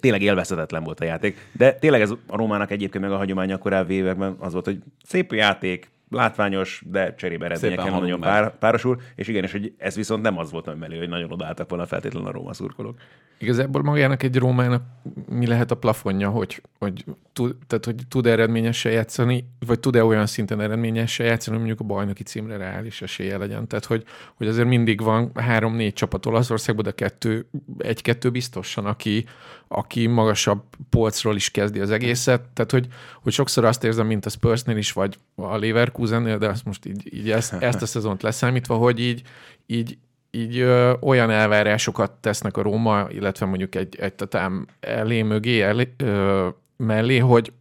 tényleg 0.00 0.22
élvezhetetlen 0.22 0.84
volt 0.84 1.00
a 1.00 1.04
játék. 1.04 1.48
De 1.52 1.72
tényleg 1.72 2.00
ez 2.00 2.10
a 2.10 2.36
Rómának 2.36 2.70
egyébként 2.70 3.04
meg 3.04 3.12
a 3.12 3.16
hagyománya 3.16 3.58
korábbi 3.58 3.94
években 3.94 4.36
az 4.38 4.52
volt, 4.52 4.64
hogy 4.64 4.78
szép 5.04 5.32
játék, 5.32 5.90
látványos, 6.10 6.82
de 6.86 7.14
cserébe 7.14 7.44
eredményekkel 7.44 7.90
nagyon 8.00 8.20
pár, 8.20 8.58
párosul, 8.58 9.00
és 9.14 9.28
igen, 9.28 9.44
és 9.44 9.52
hogy 9.52 9.72
ez 9.76 9.94
viszont 9.94 10.22
nem 10.22 10.38
az 10.38 10.50
volt 10.50 10.78
mellé, 10.78 10.98
hogy 10.98 11.08
nagyon 11.08 11.32
odaálltak 11.32 11.68
volna 11.68 11.86
feltétlenül 11.86 12.28
a 12.28 12.32
Róma 12.32 12.52
szurkolók. 12.52 12.98
Igazából 13.38 13.82
magának 13.82 14.22
egy 14.22 14.36
Rómának 14.36 14.82
mi 15.28 15.46
lehet 15.46 15.70
a 15.70 15.74
plafonja, 15.74 16.30
hogy, 16.30 16.62
hogy, 16.78 17.04
tud, 17.32 17.56
tehát, 17.66 17.84
hogy 17.84 17.94
tud 18.08 18.26
eredményesen 18.26 18.92
játszani, 18.92 19.44
vagy 19.66 19.80
tud-e 19.80 20.04
olyan 20.04 20.26
szinten 20.26 20.60
eredményesen 20.60 21.26
játszani, 21.26 21.56
hogy 21.56 21.66
mondjuk 21.66 21.90
a 21.90 21.94
bajnoki 21.94 22.22
címre 22.22 22.56
reális 22.56 23.02
esélye 23.02 23.36
legyen. 23.36 23.66
Tehát, 23.66 23.84
hogy, 23.84 24.04
hogy 24.34 24.46
azért 24.46 24.68
mindig 24.68 25.00
van 25.00 25.30
három-négy 25.34 25.92
csapat 25.92 26.26
Olaszországban, 26.26 26.84
de 26.84 26.90
kettő, 26.90 27.46
egy-kettő 27.78 28.30
biztosan, 28.30 28.86
aki, 28.86 29.24
aki 29.68 30.06
magasabb 30.06 30.62
polcról 30.90 31.36
is 31.36 31.50
kezdi 31.50 31.80
az 31.80 31.90
egészet. 31.90 32.40
Tehát, 32.40 32.70
hogy, 32.70 32.86
hogy 33.22 33.32
sokszor 33.32 33.64
azt 33.64 33.84
érzem, 33.84 34.06
mint 34.06 34.26
a 34.26 34.30
Spursnél 34.30 34.76
is, 34.76 34.92
vagy 34.92 35.18
a 35.34 35.56
Leverkusennél, 35.56 36.38
de 36.38 36.48
azt 36.48 36.64
most 36.64 36.86
így, 36.86 37.14
így 37.14 37.30
ezt, 37.30 37.52
ezt 37.62 37.82
a 37.82 37.86
szezont 37.86 38.22
leszámítva, 38.22 38.76
hogy 38.76 39.00
így, 39.00 39.22
így 39.66 39.98
így 40.30 40.58
ö, 40.58 40.92
olyan 41.00 41.30
elvárásokat 41.30 42.10
tesznek 42.10 42.56
a 42.56 42.62
Róma, 42.62 43.06
illetve 43.10 43.46
mondjuk 43.46 43.74
egy, 43.74 43.96
egy 44.00 44.14
tatám 44.14 44.66
elé 44.80 45.22
mögé, 45.22 45.60
elé, 45.60 45.94
ö, 45.96 46.48
mellé, 46.76 47.18
hogy 47.18 47.52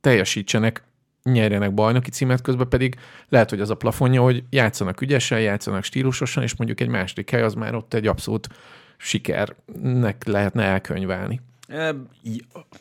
teljesítsenek, 0.00 0.82
nyerjenek 1.22 1.74
bajnoki 1.74 2.10
címet, 2.10 2.40
közben 2.42 2.68
pedig 2.68 2.96
lehet, 3.28 3.50
hogy 3.50 3.60
az 3.60 3.70
a 3.70 3.74
plafonja, 3.74 4.22
hogy 4.22 4.44
játszanak 4.50 5.00
ügyesen, 5.00 5.40
játszanak 5.40 5.84
stílusosan, 5.84 6.42
és 6.42 6.56
mondjuk 6.56 6.80
egy 6.80 6.88
második 6.88 7.30
hely 7.30 7.42
az 7.42 7.54
már 7.54 7.74
ott 7.74 7.94
egy 7.94 8.06
abszolút 8.06 8.48
sikernek 8.96 10.24
lehetne 10.24 10.62
elkönyvelni. 10.62 11.40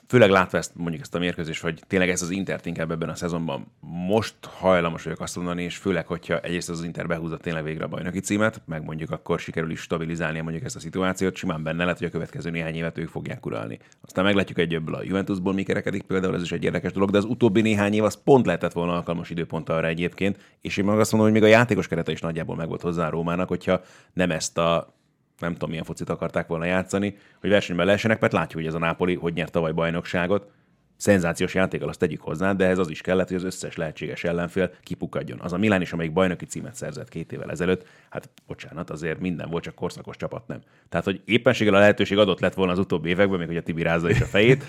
Főleg 0.07 0.29
látva 0.29 0.57
ezt, 0.57 0.71
mondjuk 0.75 1.01
ezt 1.01 1.15
a 1.15 1.19
mérkőzést, 1.19 1.61
hogy 1.61 1.81
tényleg 1.87 2.09
ez 2.09 2.21
az 2.21 2.29
Intert 2.29 2.65
inkább 2.65 2.91
ebben 2.91 3.09
a 3.09 3.15
szezonban 3.15 3.71
most 4.07 4.35
hajlamos 4.41 5.03
vagyok 5.03 5.19
azt 5.19 5.35
mondani, 5.35 5.63
és 5.63 5.77
főleg, 5.77 6.07
hogyha 6.07 6.39
egyrészt 6.39 6.69
az 6.69 6.83
Inter 6.83 7.07
behúzza 7.07 7.37
tényleg 7.37 7.63
végre 7.63 7.83
a 7.83 7.87
bajnoki 7.87 8.19
címet, 8.19 8.61
meg 8.65 8.83
mondjuk 8.83 9.11
akkor 9.11 9.39
sikerül 9.39 9.71
is 9.71 9.79
stabilizálni 9.79 10.41
mondjuk 10.41 10.63
ezt 10.65 10.75
a 10.75 10.79
szituációt, 10.79 11.35
simán 11.35 11.63
benne 11.63 11.83
lehet, 11.83 11.97
hogy 11.97 12.07
a 12.07 12.11
következő 12.11 12.49
néhány 12.49 12.75
évet 12.75 12.97
ők 12.97 13.09
fogják 13.09 13.45
uralni. 13.45 13.79
Aztán 14.01 14.23
meglátjuk 14.23 14.57
egy 14.57 14.73
ebből 14.73 14.95
a 14.95 15.03
Juventusból 15.03 15.53
mi 15.53 15.63
kerekedik 15.63 16.03
például, 16.03 16.35
ez 16.35 16.41
is 16.41 16.51
egy 16.51 16.63
érdekes 16.63 16.91
dolog, 16.91 17.11
de 17.11 17.17
az 17.17 17.25
utóbbi 17.25 17.61
néhány 17.61 17.93
év 17.93 18.03
az 18.03 18.21
pont 18.23 18.45
lehetett 18.45 18.73
volna 18.73 18.93
alkalmas 18.93 19.29
időpont 19.29 19.69
arra 19.69 19.87
egyébként, 19.87 20.37
és 20.61 20.77
én 20.77 20.85
meg 20.85 20.99
azt 20.99 21.11
mondom, 21.11 21.31
hogy 21.31 21.41
még 21.41 21.49
a 21.49 21.53
játékos 21.53 21.87
kerete 21.87 22.11
is 22.11 22.21
nagyjából 22.21 22.55
meg 22.55 22.67
volt 22.67 22.81
hozzá 22.81 23.07
a 23.07 23.09
Rómának, 23.09 23.47
hogyha 23.47 23.81
nem 24.13 24.31
ezt 24.31 24.57
a 24.57 24.93
nem 25.39 25.51
tudom, 25.51 25.69
milyen 25.69 25.83
focit 25.83 26.09
akarták 26.09 26.47
volna 26.47 26.65
játszani, 26.65 27.17
hogy 27.39 27.49
versenyben 27.49 27.85
lehessenek, 27.85 28.19
mert 28.19 28.33
látjuk, 28.33 28.61
hogy 28.61 28.69
ez 28.69 28.73
a 28.73 28.79
Nápoli 28.79 29.15
hogy 29.15 29.33
nyert 29.33 29.51
tavaly 29.51 29.71
bajnokságot. 29.71 30.51
Szenzációs 30.97 31.53
játékkal 31.53 31.89
azt 31.89 31.99
tegyük 31.99 32.21
hozzá, 32.21 32.53
de 32.53 32.65
ez 32.65 32.77
az 32.77 32.89
is 32.89 33.01
kellett, 33.01 33.27
hogy 33.27 33.37
az 33.37 33.43
összes 33.43 33.75
lehetséges 33.75 34.23
ellenfél 34.23 34.71
kipukadjon. 34.83 35.39
Az 35.39 35.53
a 35.53 35.57
Milán 35.57 35.81
is, 35.81 35.93
amelyik 35.93 36.13
bajnoki 36.13 36.45
címet 36.45 36.75
szerzett 36.75 37.09
két 37.09 37.31
évvel 37.31 37.51
ezelőtt, 37.51 37.87
hát 38.09 38.29
bocsánat, 38.47 38.89
azért 38.89 39.19
minden 39.19 39.49
volt, 39.49 39.63
csak 39.63 39.75
korszakos 39.75 40.17
csapat 40.17 40.47
nem. 40.47 40.61
Tehát, 40.89 41.05
hogy 41.05 41.21
éppenséggel 41.25 41.73
a 41.73 41.79
lehetőség 41.79 42.17
adott 42.17 42.39
lett 42.39 42.53
volna 42.53 42.71
az 42.71 42.79
utóbbi 42.79 43.09
években, 43.09 43.37
még 43.37 43.47
hogy 43.47 43.57
a 43.57 43.61
Tibi 43.61 43.81
rázza 43.81 44.09
is 44.09 44.21
a 44.21 44.25
fejét, 44.25 44.63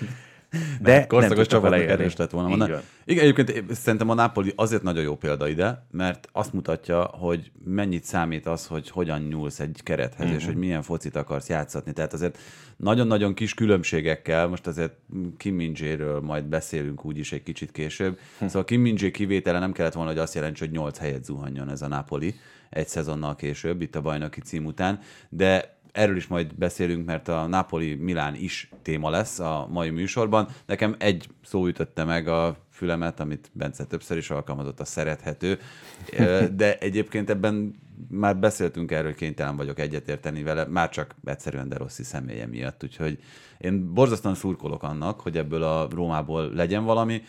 de 0.81 1.07
korszakos 1.07 1.47
csapatnak 1.47 1.79
erős 1.79 2.15
lett 2.15 2.29
volna. 2.29 2.57
Van. 2.57 2.81
Igen, 3.05 3.23
egyébként 3.23 3.73
szerintem 3.73 4.09
a 4.09 4.13
Napoli 4.13 4.53
azért 4.55 4.83
nagyon 4.83 5.03
jó 5.03 5.15
példa 5.15 5.47
ide, 5.47 5.85
mert 5.91 6.27
azt 6.31 6.53
mutatja, 6.53 7.01
hogy 7.03 7.51
mennyit 7.65 8.03
számít 8.03 8.45
az, 8.45 8.65
hogy 8.67 8.89
hogyan 8.89 9.21
nyúlsz 9.21 9.59
egy 9.59 9.79
kerethez, 9.83 10.25
mm-hmm. 10.25 10.35
és 10.35 10.45
hogy 10.45 10.55
milyen 10.55 10.81
focit 10.81 11.15
akarsz 11.15 11.49
játszatni. 11.49 11.93
Tehát 11.93 12.13
azért 12.13 12.37
nagyon-nagyon 12.77 13.33
kis 13.33 13.53
különbségekkel, 13.53 14.47
most 14.47 14.67
azért 14.67 14.93
Kim 15.37 15.73
majd 16.21 16.43
beszélünk 16.43 17.05
úgyis 17.05 17.31
egy 17.31 17.43
kicsit 17.43 17.71
később. 17.71 18.19
Hm. 18.39 18.45
Szóval 18.45 18.63
Kim 18.63 18.95
kivétele 18.95 19.59
nem 19.59 19.71
kellett 19.71 19.93
volna, 19.93 20.09
hogy 20.09 20.19
azt 20.19 20.35
jelentse, 20.35 20.65
hogy 20.65 20.73
8 20.73 20.97
helyet 20.97 21.25
zuhanjon 21.25 21.69
ez 21.69 21.81
a 21.81 21.87
Napoli 21.87 22.35
egy 22.69 22.87
szezonnal 22.87 23.35
később, 23.35 23.81
itt 23.81 23.95
a 23.95 24.01
bajnoki 24.01 24.41
cím 24.41 24.65
után, 24.65 24.99
de 25.29 25.76
erről 25.97 26.15
is 26.15 26.27
majd 26.27 26.55
beszélünk, 26.55 27.05
mert 27.05 27.27
a 27.27 27.47
Napoli-Milán 27.47 28.35
is 28.35 28.69
téma 28.81 29.09
lesz 29.09 29.39
a 29.39 29.67
mai 29.71 29.89
műsorban. 29.89 30.47
Nekem 30.65 30.95
egy 30.99 31.27
szó 31.43 31.67
ütötte 31.67 32.03
meg 32.03 32.27
a 32.27 32.57
fülemet, 32.71 33.19
amit 33.19 33.49
Bence 33.53 33.85
többször 33.85 34.17
is 34.17 34.29
alkalmazott, 34.29 34.79
a 34.79 34.85
szerethető, 34.85 35.59
de 36.55 36.77
egyébként 36.77 37.29
ebben 37.29 37.75
már 38.09 38.37
beszéltünk 38.37 38.91
erről, 38.91 39.15
kénytelen 39.15 39.55
vagyok 39.55 39.79
egyetérteni 39.79 40.43
vele, 40.43 40.65
már 40.65 40.89
csak 40.89 41.15
egyszerűen 41.23 41.69
de 41.69 41.77
rossz 41.77 42.01
személye 42.01 42.45
miatt, 42.45 42.83
úgyhogy 42.83 43.19
én 43.57 43.93
borzasztóan 43.93 44.35
szurkolok 44.35 44.83
annak, 44.83 45.19
hogy 45.19 45.37
ebből 45.37 45.63
a 45.63 45.87
Rómából 45.91 46.51
legyen 46.53 46.83
valami, 46.83 47.21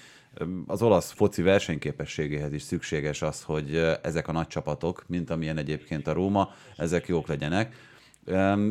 az 0.66 0.82
olasz 0.82 1.10
foci 1.10 1.42
versenyképességéhez 1.42 2.52
is 2.52 2.62
szükséges 2.62 3.22
az, 3.22 3.42
hogy 3.42 3.76
ezek 4.02 4.28
a 4.28 4.32
nagy 4.32 4.46
csapatok, 4.46 5.04
mint 5.06 5.30
amilyen 5.30 5.56
egyébként 5.56 6.06
a 6.06 6.12
Róma, 6.12 6.52
ezek 6.76 7.08
jók 7.08 7.26
legyenek. 7.26 7.74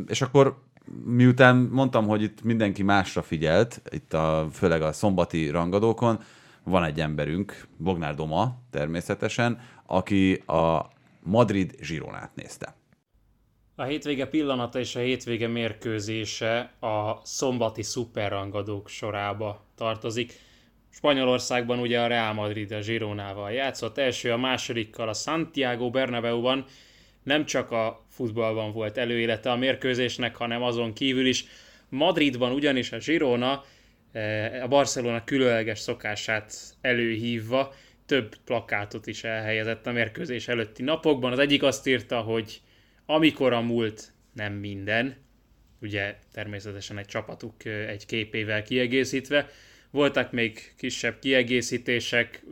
És 0.08 0.22
akkor 0.22 0.58
miután 1.06 1.56
mondtam, 1.56 2.08
hogy 2.08 2.22
itt 2.22 2.44
mindenki 2.44 2.84
másra 2.84 3.22
figyelt, 3.22 3.82
itt 3.90 4.14
a, 4.14 4.48
főleg 4.52 4.82
a 4.82 4.92
szombati 4.92 5.50
rangadókon, 5.50 6.20
van 6.64 6.84
egy 6.84 7.00
emberünk, 7.00 7.68
Bognár 7.78 8.16
Doma 8.16 8.58
természetesen, 8.72 9.60
aki 9.86 10.34
a 10.34 10.90
Madrid 11.20 11.76
Zsironát 11.82 12.36
nézte. 12.36 12.76
A 13.76 13.84
hétvége 13.84 14.28
pillanata 14.28 14.80
és 14.80 14.96
a 14.96 15.00
hétvége 15.00 15.48
mérkőzése 15.48 16.72
a 16.80 17.20
szombati 17.24 17.84
szuperrangadók 17.84 18.88
sorába 18.88 19.66
tartozik. 19.76 20.34
Spanyolországban 20.90 21.80
ugye 21.80 22.02
a 22.02 22.08
Real 22.08 22.34
Madrid 22.34 22.72
a 22.72 22.80
Gironával 22.80 23.52
játszott, 23.52 23.98
első 23.98 24.32
a 24.32 24.38
másodikkal 24.38 25.10
a 25.10 25.14
Santiago 25.14 25.90
Bernabeu-ban, 25.90 26.66
nem 27.24 27.46
csak 27.46 27.72
a 27.72 28.06
futballban 28.18 28.72
volt 28.72 28.98
előélete 28.98 29.52
a 29.52 29.56
mérkőzésnek, 29.56 30.36
hanem 30.36 30.64
azon 30.64 30.94
kívül 30.94 31.26
is. 31.26 31.46
Madridban 31.90 32.52
ugyanis 32.52 32.92
a 32.92 32.98
Girona 32.98 33.66
eh, 34.12 34.64
a 34.64 34.68
Barcelona 34.68 35.24
különleges 35.24 35.80
szokását 35.80 36.54
előhívva 36.82 37.74
több 38.06 38.36
plakátot 38.46 39.08
is 39.08 39.24
elhelyezett 39.24 39.88
a 39.88 39.92
mérkőzés 39.92 40.48
előtti 40.48 40.84
napokban. 40.84 41.32
Az 41.32 41.40
egyik 41.40 41.64
azt 41.64 41.88
írta, 41.88 42.20
hogy 42.20 42.62
amikor 43.06 43.54
a 43.54 43.62
múlt 43.62 44.12
nem 44.34 44.54
minden, 44.54 45.18
ugye 45.82 46.16
természetesen 46.34 46.98
egy 46.98 47.06
csapatuk 47.06 47.66
eh, 47.66 47.90
egy 47.90 48.06
képével 48.06 48.64
kiegészítve, 48.64 49.50
voltak 49.92 50.32
még 50.32 50.74
kisebb 50.78 51.20
kiegészítések, 51.20 52.44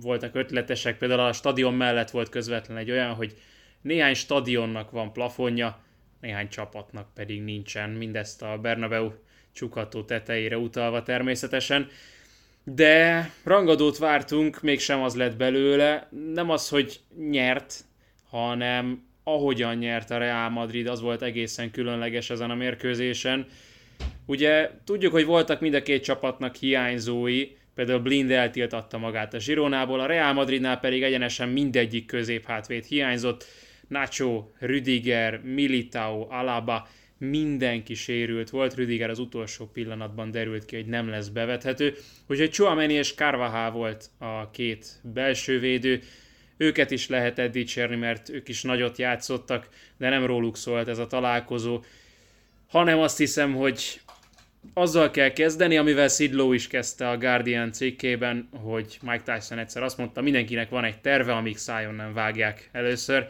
voltak 0.00 0.34
ötletesek, 0.34 0.98
például 0.98 1.20
a 1.20 1.32
stadion 1.32 1.74
mellett 1.74 2.10
volt 2.10 2.28
közvetlen 2.28 2.76
egy 2.76 2.90
olyan, 2.90 3.14
hogy 3.14 3.36
néhány 3.86 4.14
stadionnak 4.14 4.90
van 4.90 5.12
plafonja, 5.12 5.78
néhány 6.20 6.48
csapatnak 6.48 7.14
pedig 7.14 7.42
nincsen, 7.42 7.90
mindezt 7.90 8.42
a 8.42 8.58
Bernabeu 8.58 9.10
csukató 9.52 10.02
tetejére 10.02 10.58
utalva 10.58 11.02
természetesen. 11.02 11.88
De 12.64 13.30
rangadót 13.44 13.98
vártunk, 13.98 14.62
mégsem 14.62 15.02
az 15.02 15.14
lett 15.14 15.36
belőle, 15.36 16.08
nem 16.34 16.50
az, 16.50 16.68
hogy 16.68 17.00
nyert, 17.30 17.84
hanem 18.28 19.04
ahogyan 19.24 19.76
nyert 19.76 20.10
a 20.10 20.18
Real 20.18 20.48
Madrid, 20.48 20.86
az 20.86 21.00
volt 21.00 21.22
egészen 21.22 21.70
különleges 21.70 22.30
ezen 22.30 22.50
a 22.50 22.54
mérkőzésen. 22.54 23.46
Ugye 24.26 24.70
tudjuk, 24.84 25.12
hogy 25.12 25.24
voltak 25.24 25.60
mind 25.60 25.74
a 25.74 25.82
két 25.82 26.02
csapatnak 26.02 26.54
hiányzói, 26.54 27.46
például 27.74 27.98
Blind 27.98 28.30
eltiltatta 28.30 28.98
magát 28.98 29.34
a 29.34 29.38
Zsironából, 29.38 30.00
a 30.00 30.06
Real 30.06 30.32
Madridnál 30.32 30.80
pedig 30.80 31.02
egyenesen 31.02 31.48
mindegyik 31.48 32.06
középhátvéd 32.06 32.84
hiányzott, 32.84 33.46
Nacho, 33.88 34.44
Rüdiger, 34.58 35.40
Militao, 35.42 36.26
Alaba, 36.30 36.88
mindenki 37.18 37.94
sérült 37.94 38.50
volt, 38.50 38.74
Rüdiger 38.74 39.10
az 39.10 39.18
utolsó 39.18 39.66
pillanatban 39.66 40.30
derült 40.30 40.64
ki, 40.64 40.76
hogy 40.76 40.86
nem 40.86 41.08
lesz 41.08 41.28
bevethető, 41.28 41.94
úgyhogy 42.26 42.50
Chouameni 42.50 42.92
és 42.92 43.14
Carvajal 43.14 43.70
volt 43.70 44.10
a 44.18 44.50
két 44.50 44.86
belső 45.02 45.58
védő, 45.58 46.02
őket 46.56 46.90
is 46.90 47.08
lehetett 47.08 47.52
dicsérni, 47.52 47.96
mert 47.96 48.28
ők 48.28 48.48
is 48.48 48.62
nagyot 48.62 48.98
játszottak, 48.98 49.68
de 49.96 50.08
nem 50.08 50.26
róluk 50.26 50.56
szólt 50.56 50.88
ez 50.88 50.98
a 50.98 51.06
találkozó, 51.06 51.84
hanem 52.68 52.98
azt 52.98 53.18
hiszem, 53.18 53.54
hogy 53.54 54.00
azzal 54.74 55.10
kell 55.10 55.30
kezdeni, 55.30 55.76
amivel 55.76 56.08
Sid 56.08 56.32
Lowe 56.32 56.54
is 56.54 56.66
kezdte 56.66 57.08
a 57.08 57.18
Guardian 57.18 57.72
cikkében, 57.72 58.48
hogy 58.52 58.98
Mike 59.02 59.34
Tyson 59.34 59.58
egyszer 59.58 59.82
azt 59.82 59.98
mondta, 59.98 60.20
mindenkinek 60.20 60.68
van 60.68 60.84
egy 60.84 61.00
terve, 61.00 61.32
amíg 61.32 61.56
szájon 61.56 61.94
nem 61.94 62.12
vágják 62.12 62.68
először. 62.72 63.28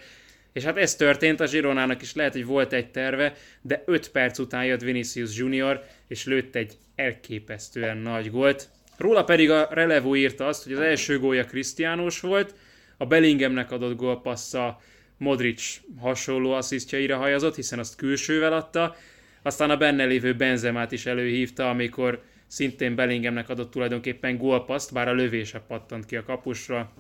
És 0.56 0.62
hát 0.62 0.76
ez 0.76 0.94
történt, 0.94 1.40
a 1.40 1.46
Zsironának 1.46 2.02
is 2.02 2.14
lehet, 2.14 2.32
hogy 2.32 2.44
volt 2.44 2.72
egy 2.72 2.90
terve, 2.90 3.34
de 3.62 3.82
5 3.86 4.10
perc 4.10 4.38
után 4.38 4.64
jött 4.64 4.80
Vinicius 4.80 5.36
Junior, 5.36 5.84
és 6.08 6.25
lőtt 6.25 6.54
egy 6.54 6.72
elképesztően 6.94 7.96
nagy 7.96 8.30
gólt. 8.30 8.68
Róla 8.96 9.25
pedig 9.25 9.50
a 9.50 9.68
Relevo 9.70 10.14
írta 10.14 10.46
azt, 10.46 10.64
hogy 10.64 10.72
az 10.72 10.78
első 10.78 11.18
gólja 11.18 11.44
Krisztiános 11.44 12.20
volt, 12.20 12.54
a 12.96 13.06
Bellinghamnek 13.06 13.70
adott 13.70 13.96
gólpassza 13.96 14.80
Modric 15.16 15.80
hasonló 16.00 16.52
asszisztjaira 16.52 17.16
hajazott, 17.16 17.54
hiszen 17.54 17.78
azt 17.78 17.96
külsővel 17.96 18.52
adta, 18.52 18.96
aztán 19.42 19.70
a 19.70 19.76
benne 19.76 20.04
lévő 20.04 20.34
Benzemát 20.34 20.92
is 20.92 21.06
előhívta, 21.06 21.70
amikor 21.70 22.22
szintén 22.46 22.94
Bellinghamnek 22.94 23.48
adott 23.48 23.70
tulajdonképpen 23.70 24.36
gólpaszt, 24.36 24.92
bár 24.92 25.08
a 25.08 25.14
lövése 25.14 25.58
pattant 25.58 26.06
ki 26.06 26.16
a 26.16 26.25
kapusra, 26.25 26.92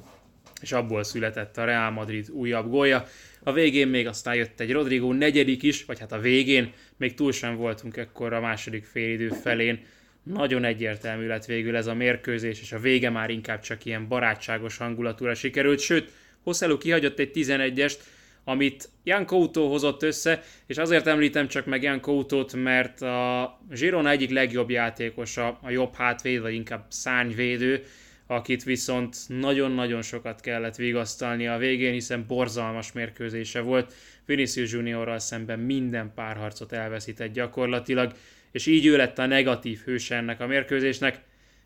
és 0.60 0.72
abból 0.72 1.04
született 1.04 1.56
a 1.56 1.64
Real 1.64 1.90
Madrid 1.90 2.30
újabb 2.30 2.70
gólja. 2.70 3.04
A 3.46 3.52
végén 3.52 3.88
még 3.88 4.06
aztán 4.06 4.34
jött 4.34 4.60
egy 4.60 4.72
Rodrigo 4.72 5.12
negyedik 5.12 5.62
is, 5.62 5.84
vagy 5.84 5.98
hát 5.98 6.12
a 6.12 6.18
végén, 6.18 6.72
még 6.96 7.14
túl 7.14 7.32
sem 7.32 7.56
voltunk 7.56 7.96
ekkor 7.96 8.32
a 8.32 8.40
második 8.40 8.84
félidő 8.84 9.28
felén. 9.28 9.84
Nagyon 10.22 10.64
egyértelmű 10.64 11.26
lett 11.26 11.44
végül 11.44 11.76
ez 11.76 11.86
a 11.86 11.94
mérkőzés, 11.94 12.60
és 12.60 12.72
a 12.72 12.78
vége 12.78 13.10
már 13.10 13.30
inkább 13.30 13.60
csak 13.60 13.84
ilyen 13.84 14.08
barátságos 14.08 14.76
hangulatúra 14.76 15.34
sikerült, 15.34 15.80
sőt, 15.80 16.10
Hosszelu 16.42 16.78
kihagyott 16.78 17.18
egy 17.18 17.30
11-est, 17.34 17.98
amit 18.44 18.88
Jan 19.04 19.26
Couto 19.26 19.68
hozott 19.68 20.02
össze, 20.02 20.42
és 20.66 20.78
azért 20.78 21.06
említem 21.06 21.48
csak 21.48 21.66
meg 21.66 21.82
Jan 21.82 22.00
Coutót, 22.00 22.52
mert 22.54 23.02
a 23.02 23.58
Girona 23.70 24.10
egyik 24.10 24.30
legjobb 24.30 24.70
játékosa, 24.70 25.58
a 25.62 25.70
jobb 25.70 25.94
hátvéd, 25.94 26.40
vagy 26.40 26.54
inkább 26.54 26.84
szárnyvédő, 26.88 27.84
akit 28.26 28.64
viszont 28.64 29.16
nagyon-nagyon 29.28 30.02
sokat 30.02 30.40
kellett 30.40 30.76
vigasztalni 30.76 31.46
a 31.46 31.58
végén, 31.58 31.92
hiszen 31.92 32.24
borzalmas 32.26 32.92
mérkőzése 32.92 33.60
volt. 33.60 33.94
Vinicius 34.24 34.72
Juniorral 34.72 35.18
szemben 35.18 35.58
minden 35.58 36.12
párharcot 36.14 36.72
elveszített 36.72 37.32
gyakorlatilag, 37.32 38.12
és 38.50 38.66
így 38.66 38.86
ő 38.86 38.96
lett 38.96 39.18
a 39.18 39.26
negatív 39.26 39.80
hőse 39.84 40.16
ennek 40.16 40.40
a 40.40 40.46
mérkőzésnek. 40.46 41.20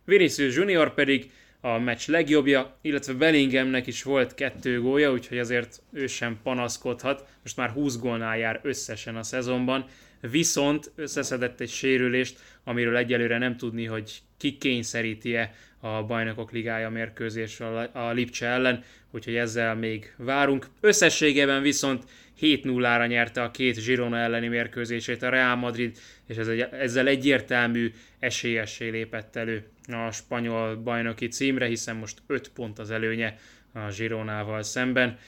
Vinicius 0.04 0.56
Junior 0.56 0.94
pedig 0.94 1.30
a 1.60 1.78
meccs 1.78 2.08
legjobbja, 2.08 2.78
illetve 2.80 3.12
Bellinghamnek 3.12 3.86
is 3.86 4.02
volt 4.02 4.34
kettő 4.34 4.80
gólja, 4.80 5.12
úgyhogy 5.12 5.38
azért 5.38 5.82
ő 5.92 6.06
sem 6.06 6.38
panaszkodhat. 6.42 7.28
Most 7.42 7.56
már 7.56 7.70
20 7.70 7.98
gólnál 7.98 8.38
jár 8.38 8.60
összesen 8.62 9.16
a 9.16 9.22
szezonban, 9.22 9.84
viszont 10.20 10.90
összeszedett 10.94 11.60
egy 11.60 11.68
sérülést, 11.68 12.38
amiről 12.64 12.96
egyelőre 12.96 13.38
nem 13.38 13.56
tudni, 13.56 13.84
hogy 13.84 14.18
ki 14.36 14.56
kényszeríti-e 14.56 15.54
a 15.80 16.02
bajnokok 16.02 16.52
ligája 16.52 16.90
mérkőzés 16.90 17.60
a 17.92 18.10
Lipcse 18.10 18.46
ellen, 18.46 18.82
úgyhogy 19.10 19.36
ezzel 19.36 19.74
még 19.74 20.14
várunk. 20.16 20.66
Összességében 20.80 21.62
viszont 21.62 22.04
7-0-ra 22.40 23.08
nyerte 23.08 23.42
a 23.42 23.50
két 23.50 23.84
Girona 23.84 24.18
elleni 24.18 24.48
mérkőzését 24.48 25.22
a 25.22 25.28
Real 25.28 25.56
Madrid, 25.56 25.98
és 26.26 26.36
ez 26.36 26.48
egy, 26.48 26.60
ezzel 26.60 27.06
egyértelmű 27.06 27.92
esélyessé 28.18 28.88
lépett 28.88 29.36
elő 29.36 29.64
a 29.88 30.10
spanyol 30.10 30.76
bajnoki 30.76 31.28
címre, 31.28 31.66
hiszen 31.66 31.96
most 31.96 32.18
5 32.26 32.48
pont 32.48 32.78
az 32.78 32.90
előnye 32.90 33.36
a 33.72 33.92
Gironával 33.96 34.62
szemben. 34.62 35.18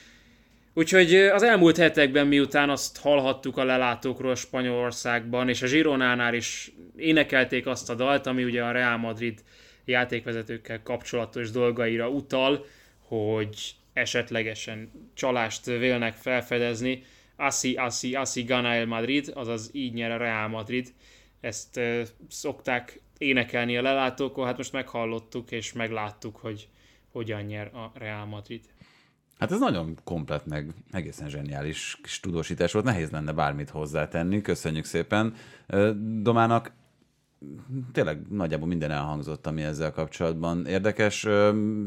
Úgyhogy 0.75 1.15
az 1.15 1.43
elmúlt 1.43 1.77
hetekben, 1.77 2.27
miután 2.27 2.71
azt 2.71 2.99
hallhattuk 2.99 3.57
a 3.57 3.65
lelátókról 3.65 4.35
Spanyolországban, 4.35 5.49
és 5.49 5.63
a 5.63 5.67
Gironánál 5.67 6.35
is 6.35 6.73
énekelték 6.97 7.67
azt 7.67 7.91
a 7.91 7.95
dalt, 7.95 8.27
ami 8.27 8.45
ugye 8.45 8.65
a 8.65 8.71
Real 8.71 8.97
Madrid 8.97 9.41
játékvezetőkkel 9.85 10.83
kapcsolatos 10.83 11.51
dolgaira 11.51 12.09
utal, 12.09 12.65
hogy 12.99 13.75
esetlegesen 13.93 14.91
csalást 15.15 15.65
vélnek 15.65 16.15
felfedezni. 16.15 17.05
Asi, 17.37 17.75
Asi, 17.75 18.15
Asi 18.15 18.43
gana 18.43 18.69
el 18.69 18.87
Madrid, 18.87 19.33
azaz 19.35 19.71
így 19.73 19.93
nyer 19.93 20.11
a 20.11 20.17
Real 20.17 20.49
Madrid. 20.49 20.93
Ezt 21.41 21.77
uh, 21.77 22.03
szokták 22.29 23.01
énekelni 23.19 23.77
a 23.77 23.83
lelátókon, 23.83 24.47
hát 24.47 24.57
most 24.57 24.73
meghallottuk 24.73 25.51
és 25.51 25.73
megláttuk, 25.73 26.37
hogy 26.37 26.69
hogyan 27.13 27.43
nyer 27.43 27.67
a 27.75 27.93
Real 27.95 28.27
Madrid. 28.27 28.61
Hát 29.39 29.53
ez 29.53 29.59
nagyon 29.59 29.99
komplet, 30.05 30.47
meg 30.47 30.71
egészen 30.91 31.29
zseniális 31.29 31.99
kis 32.03 32.21
tudósítás 32.21 32.73
volt, 32.73 32.85
nehéz 32.85 33.11
lenne 33.11 33.33
bármit 33.33 33.71
hozzátenni. 33.71 34.41
Köszönjük 34.41 34.85
szépen 34.85 35.35
Domának. 36.23 36.73
Tényleg 37.93 38.21
nagyjából 38.31 38.69
minden 38.69 38.91
elhangzott, 38.91 39.47
ami 39.47 39.63
ezzel 39.63 39.93
kapcsolatban 39.93 40.67
érdekes. 40.67 41.27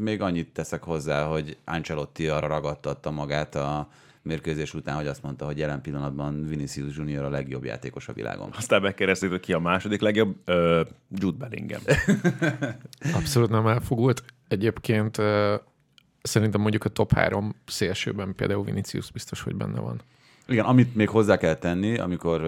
Még 0.00 0.20
annyit 0.20 0.52
teszek 0.52 0.82
hozzá, 0.82 1.24
hogy 1.24 1.56
Ancelotti 1.64 2.28
arra 2.28 2.46
ragadtatta 2.46 3.10
magát 3.10 3.54
a 3.54 3.88
mérkőzés 4.22 4.74
után, 4.74 4.96
hogy 4.96 5.06
azt 5.06 5.22
mondta, 5.22 5.44
hogy 5.44 5.58
jelen 5.58 5.80
pillanatban 5.80 6.46
Vinicius 6.46 6.96
Junior 6.96 7.24
a 7.24 7.28
legjobb 7.28 7.64
játékos 7.64 8.08
a 8.08 8.12
világon. 8.12 8.50
Aztán 8.56 8.82
megkérdezték, 8.82 9.30
hogy 9.30 9.40
ki 9.40 9.52
a 9.52 9.58
második 9.58 10.00
legjobb? 10.00 10.36
Ö, 10.44 10.82
Jude 11.10 11.36
Bellingham. 11.36 11.82
Abszolút 13.18 13.50
nem 13.50 13.66
elfogult. 13.66 14.24
Egyébként 14.48 15.16
szerintem 16.22 16.60
mondjuk 16.60 16.84
a 16.84 16.88
top 16.88 17.12
három 17.12 17.54
szélsőben 17.66 18.34
például 18.34 18.64
Vinicius 18.64 19.10
biztos, 19.10 19.40
hogy 19.40 19.54
benne 19.54 19.80
van. 19.80 20.00
Igen, 20.48 20.64
amit 20.64 20.94
még 20.94 21.08
hozzá 21.08 21.36
kell 21.36 21.54
tenni, 21.54 21.98
amikor 21.98 22.40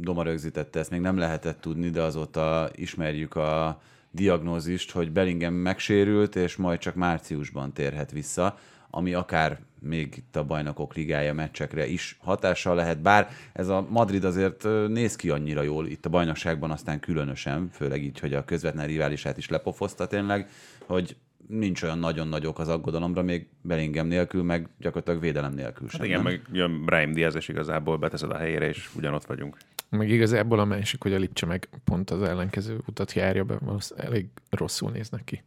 Doma 0.00 0.22
rögzítette, 0.22 0.78
ezt 0.78 0.90
még 0.90 1.00
nem 1.00 1.16
lehetett 1.16 1.60
tudni, 1.60 1.90
de 1.90 2.02
azóta 2.02 2.70
ismerjük 2.74 3.36
a 3.36 3.80
diagnózist, 4.10 4.90
hogy 4.90 5.12
Bellingham 5.12 5.54
megsérült, 5.54 6.36
és 6.36 6.56
majd 6.56 6.78
csak 6.78 6.94
márciusban 6.94 7.72
térhet 7.72 8.10
vissza, 8.10 8.58
ami 8.90 9.14
akár 9.14 9.58
még 9.80 10.14
itt 10.16 10.36
a 10.36 10.44
bajnokok 10.44 10.94
ligája 10.94 11.34
meccsekre 11.34 11.86
is 11.86 12.18
hatással 12.22 12.74
lehet, 12.74 13.00
bár 13.00 13.28
ez 13.52 13.68
a 13.68 13.86
Madrid 13.88 14.24
azért 14.24 14.62
néz 14.88 15.16
ki 15.16 15.30
annyira 15.30 15.62
jól 15.62 15.86
itt 15.86 16.06
a 16.06 16.10
bajnokságban, 16.10 16.70
aztán 16.70 17.00
különösen, 17.00 17.68
főleg 17.72 18.02
így, 18.02 18.18
hogy 18.20 18.34
a 18.34 18.44
közvetlen 18.44 18.86
riválisát 18.86 19.36
is 19.36 19.48
lepofozta 19.48 20.06
tényleg, 20.06 20.48
hogy 20.86 21.16
nincs 21.48 21.82
olyan 21.82 21.98
nagyon 21.98 22.28
nagyok 22.28 22.58
az 22.58 22.68
aggodalomra, 22.68 23.22
még 23.22 23.46
Bellingham 23.60 24.06
nélkül, 24.06 24.42
meg 24.42 24.68
gyakorlatilag 24.78 25.20
védelem 25.20 25.52
nélkül 25.52 25.88
sem. 25.88 26.00
Hát 26.00 26.08
igen, 26.08 26.22
nem? 26.22 26.32
meg 26.32 26.42
jön 26.52 26.84
Brahim 26.84 27.12
Diaz, 27.12 27.34
és 27.34 27.48
igazából 27.48 27.96
beteszed 27.96 28.30
a 28.30 28.36
helyére, 28.36 28.68
és 28.68 28.90
ugyanott 28.96 29.24
vagyunk. 29.24 29.56
Meg 29.88 30.08
igazából 30.08 30.58
a 30.58 30.64
másik, 30.64 31.02
hogy 31.02 31.12
a 31.12 31.18
Lipcse 31.18 31.46
meg 31.46 31.68
pont 31.84 32.10
az 32.10 32.22
ellenkező 32.22 32.80
utat 32.86 33.12
járja 33.12 33.44
be, 33.44 33.58
elég 33.96 34.26
rosszul 34.50 34.90
néznek 34.90 35.24
ki. 35.24 35.42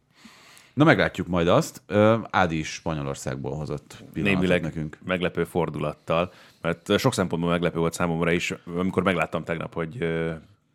Na 0.74 0.84
meglátjuk 0.84 1.26
majd 1.26 1.48
azt. 1.48 1.82
Ádi 2.30 2.58
is 2.58 2.72
Spanyolországból 2.72 3.56
hozott 3.56 4.04
Némileg 4.14 4.62
nekünk. 4.62 4.98
meglepő 5.04 5.44
fordulattal, 5.44 6.32
mert 6.60 6.98
sok 6.98 7.14
szempontból 7.14 7.50
meglepő 7.50 7.78
volt 7.78 7.92
számomra 7.92 8.32
is, 8.32 8.54
amikor 8.76 9.02
megláttam 9.02 9.44
tegnap, 9.44 9.74
hogy 9.74 10.06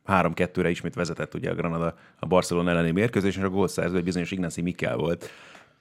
3-2-re 0.08 0.70
ismét 0.70 0.94
vezetett 0.94 1.34
ugye 1.34 1.50
a 1.50 1.56
Granada 1.56 1.96
a 2.20 2.26
Barcelona 2.26 2.70
elleni 2.70 2.92
mérkőzés, 2.92 3.38
és 3.38 3.44
a 3.44 3.50
gólszerző 3.50 3.98
egy 3.98 4.04
bizonyos 4.04 4.32
Ignacy 4.32 4.62
Mikel 4.62 4.96
volt 4.96 5.30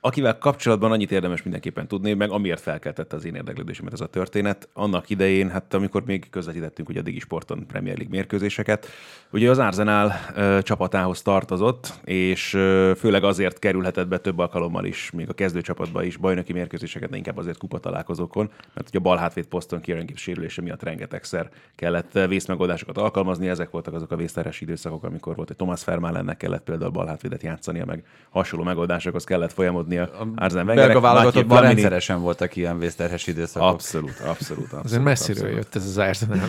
akivel 0.04 0.38
kapcsolatban 0.38 0.92
annyit 0.92 1.12
érdemes 1.12 1.42
mindenképpen 1.42 1.88
tudni, 1.88 2.12
meg 2.12 2.30
amiért 2.30 2.60
felkeltette 2.60 3.16
az 3.16 3.24
én 3.24 3.34
érdeklődésemet 3.34 3.92
ez 3.92 4.00
a 4.00 4.06
történet. 4.06 4.68
Annak 4.72 5.10
idején, 5.10 5.50
hát 5.50 5.74
amikor 5.74 6.04
még 6.04 6.30
közvetítettünk 6.30 6.88
ugye 6.88 7.00
a 7.00 7.02
Digi 7.02 7.18
Sporton 7.18 7.66
Premier 7.66 7.96
League 7.96 8.16
mérkőzéseket, 8.16 8.86
ugye 9.30 9.50
az 9.50 9.58
Arsenal 9.58 10.12
ö, 10.34 10.58
csapatához 10.62 11.22
tartozott, 11.22 12.00
és 12.04 12.54
ö, 12.54 12.92
főleg 12.96 13.24
azért 13.24 13.58
kerülhetett 13.58 14.08
be 14.08 14.18
több 14.18 14.38
alkalommal 14.38 14.84
is, 14.84 15.10
még 15.10 15.28
a 15.28 15.32
kezdőcsapatba 15.32 16.02
is 16.02 16.16
bajnoki 16.16 16.52
mérkőzéseket, 16.52 17.10
de 17.10 17.16
inkább 17.16 17.36
azért 17.36 17.58
kupatalálkozókon, 17.58 18.50
mert 18.74 18.88
ugye 18.88 18.98
a 18.98 19.02
bal 19.02 19.16
hátvéd 19.16 19.46
poszton 19.46 19.80
Kieran 19.80 20.06
Gibbs 20.06 20.22
sérülése 20.22 20.62
miatt 20.62 20.82
rengetegszer 20.82 21.50
kellett 21.74 22.12
vészmegoldásokat 22.12 22.98
alkalmazni, 22.98 23.48
ezek 23.48 23.70
voltak 23.70 23.94
azok 23.94 24.10
a 24.10 24.16
vészteres 24.16 24.60
időszakok, 24.60 25.04
amikor 25.04 25.34
volt, 25.34 25.48
hogy 25.48 25.56
Thomas 25.56 25.82
Fermálennek 25.82 26.36
kellett 26.36 26.64
például 26.64 26.90
bal 26.90 27.06
hátvédet 27.06 27.42
játszania, 27.42 27.84
meg 27.84 28.04
hasonló 28.30 28.64
megoldásokhoz 28.64 29.24
kellett 29.24 29.52
folyamodni 29.52 29.90
folyamodni 29.96 30.36
a 30.36 30.44
Arsene 30.44 30.64
Wengerek. 30.64 30.92
Belga 30.92 31.00
válogatottban 31.00 31.62
rendszeresen 31.62 32.20
voltak 32.20 32.56
ilyen 32.56 32.78
vészterhes 32.78 33.26
időszakok. 33.26 33.68
Abszolút, 33.68 34.10
abszolút. 34.10 34.64
abszolút 34.64 34.84
Azért 34.84 35.02
messziről 35.02 35.42
abszolút. 35.42 35.64
jött 35.64 35.74
ez 35.74 35.86
az 35.86 35.98
Arsenal. 35.98 36.48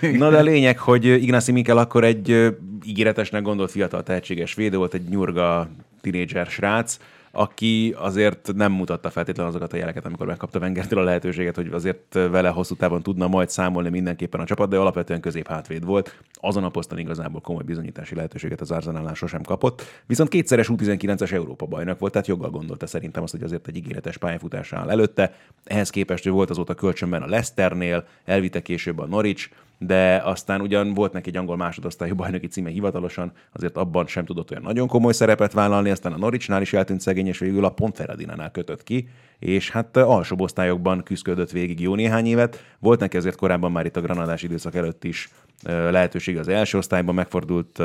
Na 0.18 0.30
de 0.30 0.36
a 0.36 0.42
lényeg, 0.42 0.78
hogy 0.78 1.04
Ignacy 1.04 1.52
Mikel 1.52 1.78
akkor 1.78 2.04
egy 2.04 2.56
ígéretesnek 2.84 3.42
gondolt 3.42 3.70
fiatal 3.70 4.02
tehetséges 4.02 4.54
védő 4.54 4.76
volt, 4.76 4.94
egy 4.94 5.08
nyurga 5.08 5.68
tinédzser 6.00 6.46
srác, 6.46 6.96
aki 7.32 7.94
azért 7.98 8.52
nem 8.54 8.72
mutatta 8.72 9.10
feltétlenül 9.10 9.52
azokat 9.52 9.72
a 9.72 9.76
jeleket, 9.76 10.04
amikor 10.04 10.26
megkapta 10.26 10.58
Wengertől 10.58 10.98
a 10.98 11.02
lehetőséget, 11.02 11.56
hogy 11.56 11.68
azért 11.72 12.12
vele 12.12 12.48
hosszú 12.48 12.74
távon 12.74 13.02
tudna 13.02 13.28
majd 13.28 13.50
számolni 13.50 13.88
mindenképpen 13.88 14.40
a 14.40 14.44
csapat, 14.44 14.68
de 14.68 14.76
alapvetően 14.76 15.20
középhátvéd 15.20 15.84
volt. 15.84 16.16
Azon 16.34 16.64
a 16.64 16.68
poszton 16.68 16.98
igazából 16.98 17.40
komoly 17.40 17.62
bizonyítási 17.62 18.14
lehetőséget 18.14 18.60
az 18.60 18.70
Arsenalnál 18.70 19.14
sosem 19.14 19.42
kapott. 19.42 19.82
Viszont 20.06 20.28
kétszeres 20.28 20.68
U19-es 20.72 21.32
Európa 21.32 21.66
bajnak 21.66 21.98
volt, 21.98 22.12
tehát 22.12 22.28
joggal 22.28 22.50
gondolta 22.50 22.86
szerintem 22.86 23.22
azt, 23.22 23.32
hogy 23.32 23.42
azért 23.42 23.68
egy 23.68 23.76
ígéretes 23.76 24.16
pályafutás 24.16 24.72
áll 24.72 24.90
előtte. 24.90 25.34
Ehhez 25.64 25.90
képest 25.90 26.26
ő 26.26 26.30
volt 26.30 26.50
azóta 26.50 26.74
kölcsönben 26.74 27.22
a 27.22 27.26
Leicesternél, 27.26 28.06
elvitte 28.24 28.62
később 28.62 28.98
a 28.98 29.06
Norwich, 29.06 29.50
de 29.82 30.22
aztán 30.24 30.60
ugyan 30.60 30.94
volt 30.94 31.12
neki 31.12 31.28
egy 31.28 31.36
angol 31.36 31.56
másodosztályú 31.56 32.14
bajnoki 32.14 32.46
címe 32.46 32.70
hivatalosan, 32.70 33.32
azért 33.52 33.76
abban 33.76 34.06
sem 34.06 34.24
tudott 34.24 34.50
olyan 34.50 34.62
nagyon 34.62 34.88
komoly 34.88 35.12
szerepet 35.12 35.52
vállalni, 35.52 35.90
aztán 35.90 36.12
a 36.12 36.16
Norwichnál 36.16 36.62
is 36.62 36.72
eltűnt 36.72 37.00
szegény, 37.00 37.26
és 37.26 37.38
végül 37.38 37.64
a 37.64 37.70
Ponferradinánál 37.70 38.50
kötött 38.50 38.82
ki, 38.82 39.08
és 39.38 39.70
hát 39.70 39.96
alsóbb 39.96 40.40
osztályokban 40.40 41.02
küzdött 41.02 41.50
végig 41.50 41.80
jó 41.80 41.94
néhány 41.94 42.26
évet. 42.26 42.64
Volt 42.78 43.00
neki 43.00 43.16
azért 43.16 43.36
korábban 43.36 43.72
már 43.72 43.86
itt 43.86 43.96
a 43.96 44.00
granadás 44.00 44.42
időszak 44.42 44.74
előtt 44.74 45.04
is 45.04 45.28
lehetőség 45.64 46.38
az 46.38 46.48
első 46.48 46.78
osztályban, 46.78 47.14
megfordult 47.14 47.82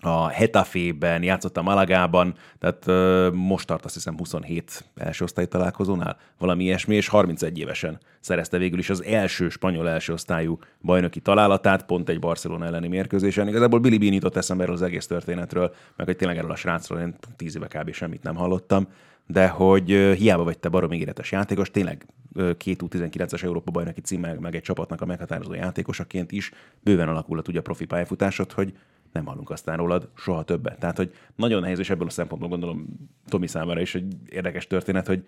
a 0.00 0.28
Hetafében, 0.28 1.22
játszott 1.22 1.56
a 1.56 1.62
Malagában, 1.62 2.34
tehát 2.58 2.86
uh, 2.86 3.34
most 3.34 3.66
tart 3.66 3.84
azt 3.84 3.94
hiszem 3.94 4.16
27 4.16 4.84
első 4.96 5.24
osztály 5.24 5.46
találkozónál, 5.46 6.16
valami 6.38 6.64
ilyesmi, 6.64 6.94
és 6.94 7.08
31 7.08 7.58
évesen 7.58 7.98
szerezte 8.20 8.58
végül 8.58 8.78
is 8.78 8.90
az 8.90 9.04
első 9.04 9.48
spanyol 9.48 9.88
első 9.88 10.12
osztályú 10.12 10.58
bajnoki 10.82 11.20
találatát, 11.20 11.86
pont 11.86 12.08
egy 12.08 12.18
Barcelona 12.18 12.66
elleni 12.66 12.88
mérkőzésen. 12.88 13.48
Igazából 13.48 13.78
Billy 13.78 13.98
Bean 13.98 14.12
jutott 14.12 14.36
eszembe 14.36 14.62
erről 14.62 14.74
az 14.74 14.82
egész 14.82 15.06
történetről, 15.06 15.74
meg 15.96 16.06
hogy 16.06 16.16
tényleg 16.16 16.36
erről 16.36 16.50
a 16.50 16.56
srácról 16.56 17.00
én 17.00 17.14
10 17.36 17.56
éve 17.56 17.66
kb. 17.66 17.92
semmit 17.92 18.22
nem 18.22 18.34
hallottam, 18.34 18.88
de 19.26 19.48
hogy 19.48 19.92
uh, 19.92 20.12
hiába 20.12 20.44
vagy 20.44 20.58
te 20.58 20.68
barom 20.68 20.92
ígéretes 20.92 21.32
játékos, 21.32 21.70
tényleg 21.70 22.06
uh, 22.34 22.56
két 22.56 22.82
U19-es 22.84 23.42
Európa 23.42 23.70
bajnoki 23.70 24.00
címmel, 24.00 24.38
meg 24.40 24.54
egy 24.54 24.62
csapatnak 24.62 25.00
a 25.00 25.06
meghatározó 25.06 25.54
játékosaként 25.54 26.32
is 26.32 26.50
bőven 26.80 27.08
alakulhat 27.08 27.48
ugye 27.48 27.58
a 27.58 27.62
profi 27.62 27.84
pályafutásod, 27.84 28.52
hogy 28.52 28.72
nem 29.18 29.26
hallunk 29.26 29.50
aztán 29.50 29.76
rólad 29.76 30.08
soha 30.16 30.42
többet. 30.42 30.78
Tehát, 30.78 30.96
hogy 30.96 31.14
nagyon 31.36 31.60
nehéz, 31.60 31.78
és 31.78 31.90
ebből 31.90 32.06
a 32.06 32.10
szempontból 32.10 32.48
gondolom 32.48 32.86
Tomi 33.28 33.46
számára 33.46 33.80
is 33.80 33.94
egy 33.94 34.16
érdekes 34.28 34.66
történet, 34.66 35.06
hogy 35.06 35.24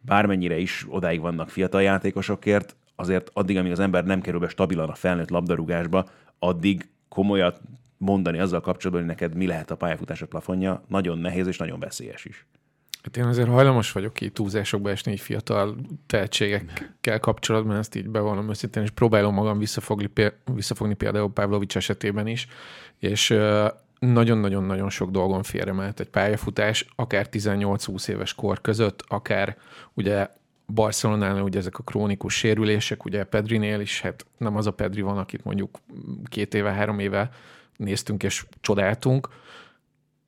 bármennyire 0.00 0.58
is 0.58 0.86
odáig 0.88 1.20
vannak 1.20 1.50
fiatal 1.50 1.82
játékosokért, 1.82 2.76
azért 2.96 3.30
addig, 3.32 3.56
amíg 3.56 3.72
az 3.72 3.80
ember 3.80 4.04
nem 4.04 4.20
kerül 4.20 4.40
be 4.40 4.48
stabilan 4.48 4.88
a 4.88 4.94
felnőtt 4.94 5.30
labdarúgásba, 5.30 6.08
addig 6.38 6.88
komolyat 7.08 7.60
mondani 7.96 8.38
azzal 8.38 8.60
kapcsolatban, 8.60 9.06
hogy 9.06 9.16
neked 9.16 9.36
mi 9.36 9.46
lehet 9.46 9.70
a 9.70 9.76
pályafutásod 9.76 10.28
plafonja, 10.28 10.82
nagyon 10.88 11.18
nehéz 11.18 11.46
és 11.46 11.56
nagyon 11.56 11.78
veszélyes 11.78 12.24
is. 12.24 12.46
Hát 13.02 13.16
én 13.16 13.24
azért 13.24 13.48
hajlamos 13.48 13.92
vagyok 13.92 14.14
ki 14.14 14.30
túlzásokba 14.30 14.90
esni 14.90 15.12
így 15.12 15.20
fiatal 15.20 15.76
tehetségekkel 16.06 17.20
kapcsolatban, 17.20 17.76
ezt 17.76 17.94
így 17.94 18.08
bevallom 18.08 18.48
őszintén, 18.48 18.82
és 18.82 18.90
próbálom 18.90 19.34
magam 19.34 19.58
visszafogni, 19.58 20.10
visszafogni 20.54 20.94
például 20.94 21.32
Pavlovics 21.32 21.76
esetében 21.76 22.26
is, 22.26 22.46
és 22.98 23.36
nagyon-nagyon-nagyon 23.98 24.90
sok 24.90 25.10
dolgon 25.10 25.42
félremelt 25.42 26.00
egy 26.00 26.08
pályafutás, 26.08 26.86
akár 26.96 27.28
18-20 27.30 28.08
éves 28.08 28.34
kor 28.34 28.60
között, 28.60 29.04
akár 29.08 29.56
ugye 29.94 30.28
Barcelonánál 30.66 31.42
ugye 31.42 31.58
ezek 31.58 31.78
a 31.78 31.82
krónikus 31.82 32.34
sérülések, 32.34 33.04
ugye 33.04 33.24
Pedrinél 33.24 33.80
is, 33.80 34.00
hát 34.00 34.26
nem 34.38 34.56
az 34.56 34.66
a 34.66 34.70
Pedri 34.70 35.00
van, 35.00 35.18
akit 35.18 35.44
mondjuk 35.44 35.78
két 36.24 36.54
éve, 36.54 36.70
három 36.70 36.98
éve 36.98 37.30
néztünk 37.76 38.22
és 38.22 38.44
csodáltunk, 38.60 39.28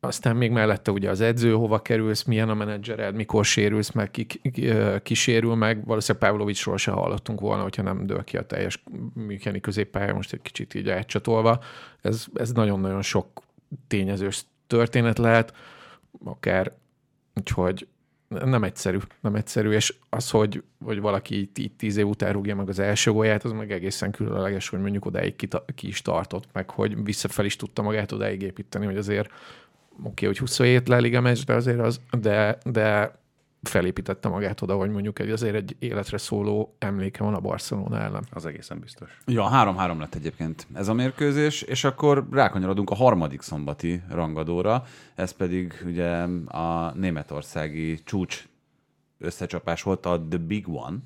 aztán 0.05 0.37
még 0.37 0.51
mellette 0.51 0.91
ugye 0.91 1.11
az 1.11 1.21
edző, 1.21 1.53
hova 1.53 1.83
kerülsz, 1.83 2.23
milyen 2.23 2.49
a 2.49 2.55
menedzsered, 2.55 3.15
mikor 3.15 3.45
sérülsz 3.45 3.91
meg, 3.91 4.11
ki, 4.11 4.25
ki, 4.25 4.73
ki 5.03 5.15
sérül 5.15 5.55
meg. 5.55 5.85
Valószínűleg 5.87 6.29
Pavlovicsról 6.29 6.77
se 6.77 6.91
hallottunk 6.91 7.41
volna, 7.41 7.63
hogyha 7.63 7.83
nem 7.83 8.07
dől 8.07 8.25
ki 8.25 8.37
a 8.37 8.47
teljes 8.47 8.83
műkeni 9.15 9.61
középpálya, 9.61 10.15
most 10.15 10.33
egy 10.33 10.43
kicsit 10.43 10.75
így 10.75 10.89
átcsatolva. 10.89 11.63
Ez, 12.03 12.27
ez 12.35 12.53
nagyon-nagyon 12.53 13.03
sok 13.03 13.43
tényezős 13.87 14.45
történet 14.67 15.19
lehet, 15.19 15.55
akár, 16.25 16.73
úgyhogy 17.35 17.87
nem 18.29 18.65
egyszerű, 18.65 18.99
nem 19.21 19.35
egyszerű, 19.35 19.71
és 19.71 19.95
az, 20.11 20.31
hogy, 20.31 20.63
hogy 20.85 21.01
valaki 21.01 21.41
itt, 21.41 21.59
itt 21.59 21.79
tíz 21.79 21.97
év 21.97 22.07
után 22.07 22.33
rúgja 22.33 22.57
meg 22.57 22.69
az 22.69 22.79
első 22.79 23.13
gólját, 23.13 23.45
az 23.45 23.53
meg 23.53 23.73
egészen 23.73 24.11
különleges, 24.11 24.69
hogy 24.69 24.81
mondjuk 24.81 25.05
odáig 25.05 25.37
ki, 25.37 25.49
ki 25.75 25.87
is 25.87 26.03
tartott, 26.03 26.45
meg 26.53 26.71
hogy 26.71 27.05
visszafel 27.05 27.45
is 27.45 27.57
tudta 27.57 27.83
magát 27.83 28.13
odáig 28.13 28.43
építeni, 28.43 28.85
hogy 28.85 28.97
azért 28.97 29.31
oké, 29.99 30.09
okay, 30.09 30.29
hogy 30.29 30.39
27 30.39 30.89
leliga 30.89 31.21
meccs, 31.21 31.45
de 31.45 31.55
azért 31.55 31.81
az, 31.81 32.01
de, 32.11 32.59
de 32.65 33.19
felépítette 33.63 34.29
magát 34.29 34.63
oda, 34.63 34.77
hogy 34.77 34.91
mondjuk 34.91 35.19
egy, 35.19 35.31
azért 35.31 35.55
egy 35.55 35.77
életre 35.79 36.19
szóló 36.19 36.75
emléke 36.79 37.25
van 37.25 37.35
a 37.35 37.41
Barcelona 37.41 38.01
ellen. 38.01 38.27
Az 38.31 38.47
egészen 38.47 38.79
biztos. 38.79 39.19
Ja, 39.27 39.51
3-3 39.53 39.99
lett 39.99 40.15
egyébként 40.15 40.67
ez 40.75 40.89
a 40.89 40.95
mérkőzés, 40.95 41.63
és 41.63 41.85
akkor 41.85 42.27
rákanyarodunk 42.31 42.91
a 42.91 42.95
harmadik 42.95 43.43
szombati 43.43 44.03
rangadóra, 44.11 44.85
ez 45.15 45.31
pedig 45.31 45.83
ugye 45.87 46.11
a 46.47 46.93
németországi 46.95 48.03
csúcs 48.05 48.49
összecsapás 49.19 49.83
volt, 49.83 50.07
a 50.07 50.27
The 50.29 50.39
Big 50.39 50.69
One, 50.69 50.97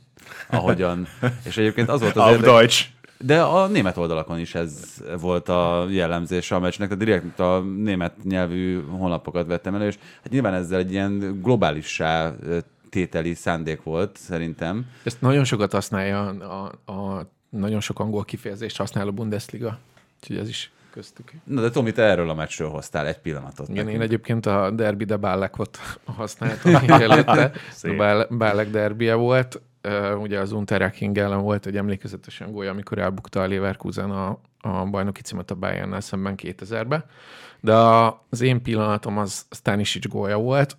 ahogyan, 0.51 1.07
és 1.47 1.57
egyébként 1.57 1.89
az 1.89 2.01
volt 2.01 2.17
az 2.17 2.31
érdekes. 2.31 2.97
De 3.19 3.43
a 3.43 3.67
német 3.67 3.97
oldalakon 3.97 4.39
is 4.39 4.55
ez 4.55 5.03
volt 5.21 5.49
a 5.49 5.87
jellemzése 5.91 6.55
a 6.55 6.59
meccsnek, 6.59 6.89
tehát 6.89 7.05
direkt 7.05 7.41
a 7.41 7.61
német 7.61 8.15
nyelvű 8.25 8.83
honlapokat 8.83 9.47
vettem 9.47 9.75
elő, 9.75 9.87
és 9.87 9.99
hát 10.23 10.33
nyilván 10.33 10.55
ezzel 10.55 10.79
egy 10.79 10.93
ilyen 10.93 11.41
globálissá 11.43 12.35
tételi 12.91 13.35
szándék 13.35 13.83
volt, 13.83 14.17
szerintem. 14.17 14.87
Ezt 15.03 15.21
nagyon 15.21 15.45
sokat 15.45 15.73
használja, 15.73 16.27
a, 16.29 16.93
a 16.93 17.27
nagyon 17.49 17.81
sok 17.81 18.01
angol 18.01 18.25
kifejezést 18.25 18.77
használ 18.77 19.09
a 19.09 19.11
Bundesliga, 19.11 19.79
úgyhogy 20.21 20.37
ez 20.37 20.49
is 20.49 20.73
köztük. 20.91 21.33
Na 21.45 21.61
de 21.61 21.71
Tomi, 21.71 21.93
te 21.93 22.03
erről 22.03 22.31
a 22.31 22.35
meccsről 22.35 22.69
hoztál 22.69 23.07
egy 23.07 23.19
pillanatot. 23.19 23.69
Igen, 23.69 23.85
nekünk. 23.85 23.95
én 23.95 24.01
egyébként 24.01 24.47
a 24.47 24.71
Derby 24.71 25.05
de 25.05 25.17
Bálekot 25.17 25.79
használtam 26.17 26.75
előtte. 27.01 27.53
a 27.83 28.27
Bálek 28.31 28.71
derbie 28.71 29.15
volt 29.15 29.61
ugye 30.21 30.39
az 30.39 30.53
Unterhaching 30.53 31.19
ellen 31.19 31.41
volt 31.41 31.67
egy 31.67 31.77
emlékezetesen 31.77 32.53
gólya, 32.53 32.71
amikor 32.71 32.99
elbukta 32.99 33.43
a 33.43 33.49
Leverkusen 33.49 34.11
a, 34.11 34.41
a 34.61 34.85
bajnoki 34.85 35.21
címet 35.23 35.51
a 35.51 35.55
bayern 35.55 36.01
szemben 36.01 36.35
2000-ben. 36.37 37.05
De 37.61 37.75
az 38.31 38.41
én 38.41 38.63
pillanatom 38.63 39.19
az 39.19 39.47
Stanisic 39.51 40.09
gólya 40.09 40.39
volt, 40.39 40.77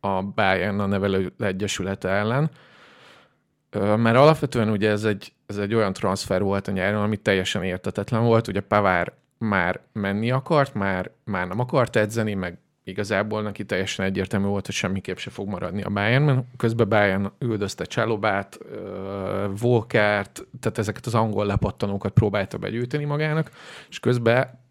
a 0.00 0.22
Bayern 0.22 0.80
a 0.80 0.86
nevelő 0.86 1.32
egyesülete 1.38 2.08
ellen, 2.08 2.50
mert 3.78 4.16
alapvetően 4.16 4.70
ugye 4.70 4.90
ez 4.90 5.04
egy, 5.04 5.32
ez 5.46 5.56
egy 5.56 5.74
olyan 5.74 5.92
transfer 5.92 6.42
volt 6.42 6.68
a 6.68 6.72
nyáron, 6.72 7.02
ami 7.02 7.16
teljesen 7.16 7.62
értetetlen 7.62 8.22
volt. 8.22 8.48
Ugye 8.48 8.60
Pavár 8.60 9.12
már 9.38 9.80
menni 9.92 10.30
akart, 10.30 10.74
már, 10.74 11.10
már 11.24 11.46
nem 11.48 11.60
akart 11.60 11.96
edzeni, 11.96 12.34
meg 12.34 12.58
igazából 12.88 13.42
neki 13.42 13.64
teljesen 13.64 14.04
egyértelmű 14.04 14.46
volt, 14.46 14.66
hogy 14.66 14.74
semmiképp 14.74 15.16
se 15.16 15.30
fog 15.30 15.48
maradni 15.48 15.82
a 15.82 15.90
Bayernben. 15.90 16.48
Közben 16.56 16.88
Bayern 16.88 17.32
üldözte 17.38 17.84
Csalobát, 17.84 18.58
Volkert, 19.60 20.46
tehát 20.60 20.78
ezeket 20.78 21.06
az 21.06 21.14
angol 21.14 21.46
lepattanókat 21.46 22.12
próbálta 22.12 22.58
begyűjteni 22.58 23.04
magának, 23.04 23.50
és 23.88 24.00
közben 24.00 24.64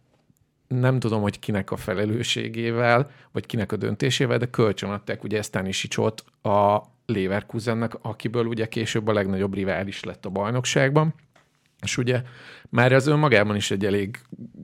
nem 0.67 0.99
tudom, 0.99 1.21
hogy 1.21 1.39
kinek 1.39 1.71
a 1.71 1.77
felelősségével, 1.77 3.11
vagy 3.31 3.45
kinek 3.45 3.71
a 3.71 3.75
döntésével, 3.75 4.37
de 4.37 4.45
kölcsön 4.45 4.89
adták 4.89 5.23
ugye 5.23 5.41
Stanisicsot 5.41 6.23
a 6.41 6.81
Leverkusennek, 7.05 7.93
akiből 8.01 8.45
ugye 8.45 8.67
később 8.67 9.07
a 9.07 9.13
legnagyobb 9.13 9.53
rivális 9.53 10.03
lett 10.03 10.25
a 10.25 10.29
bajnokságban. 10.29 11.13
És 11.81 11.97
ugye 11.97 12.21
már 12.69 12.93
az 12.93 13.07
önmagában 13.07 13.55
is 13.55 13.71
egy 13.71 13.85
elég 13.85 14.19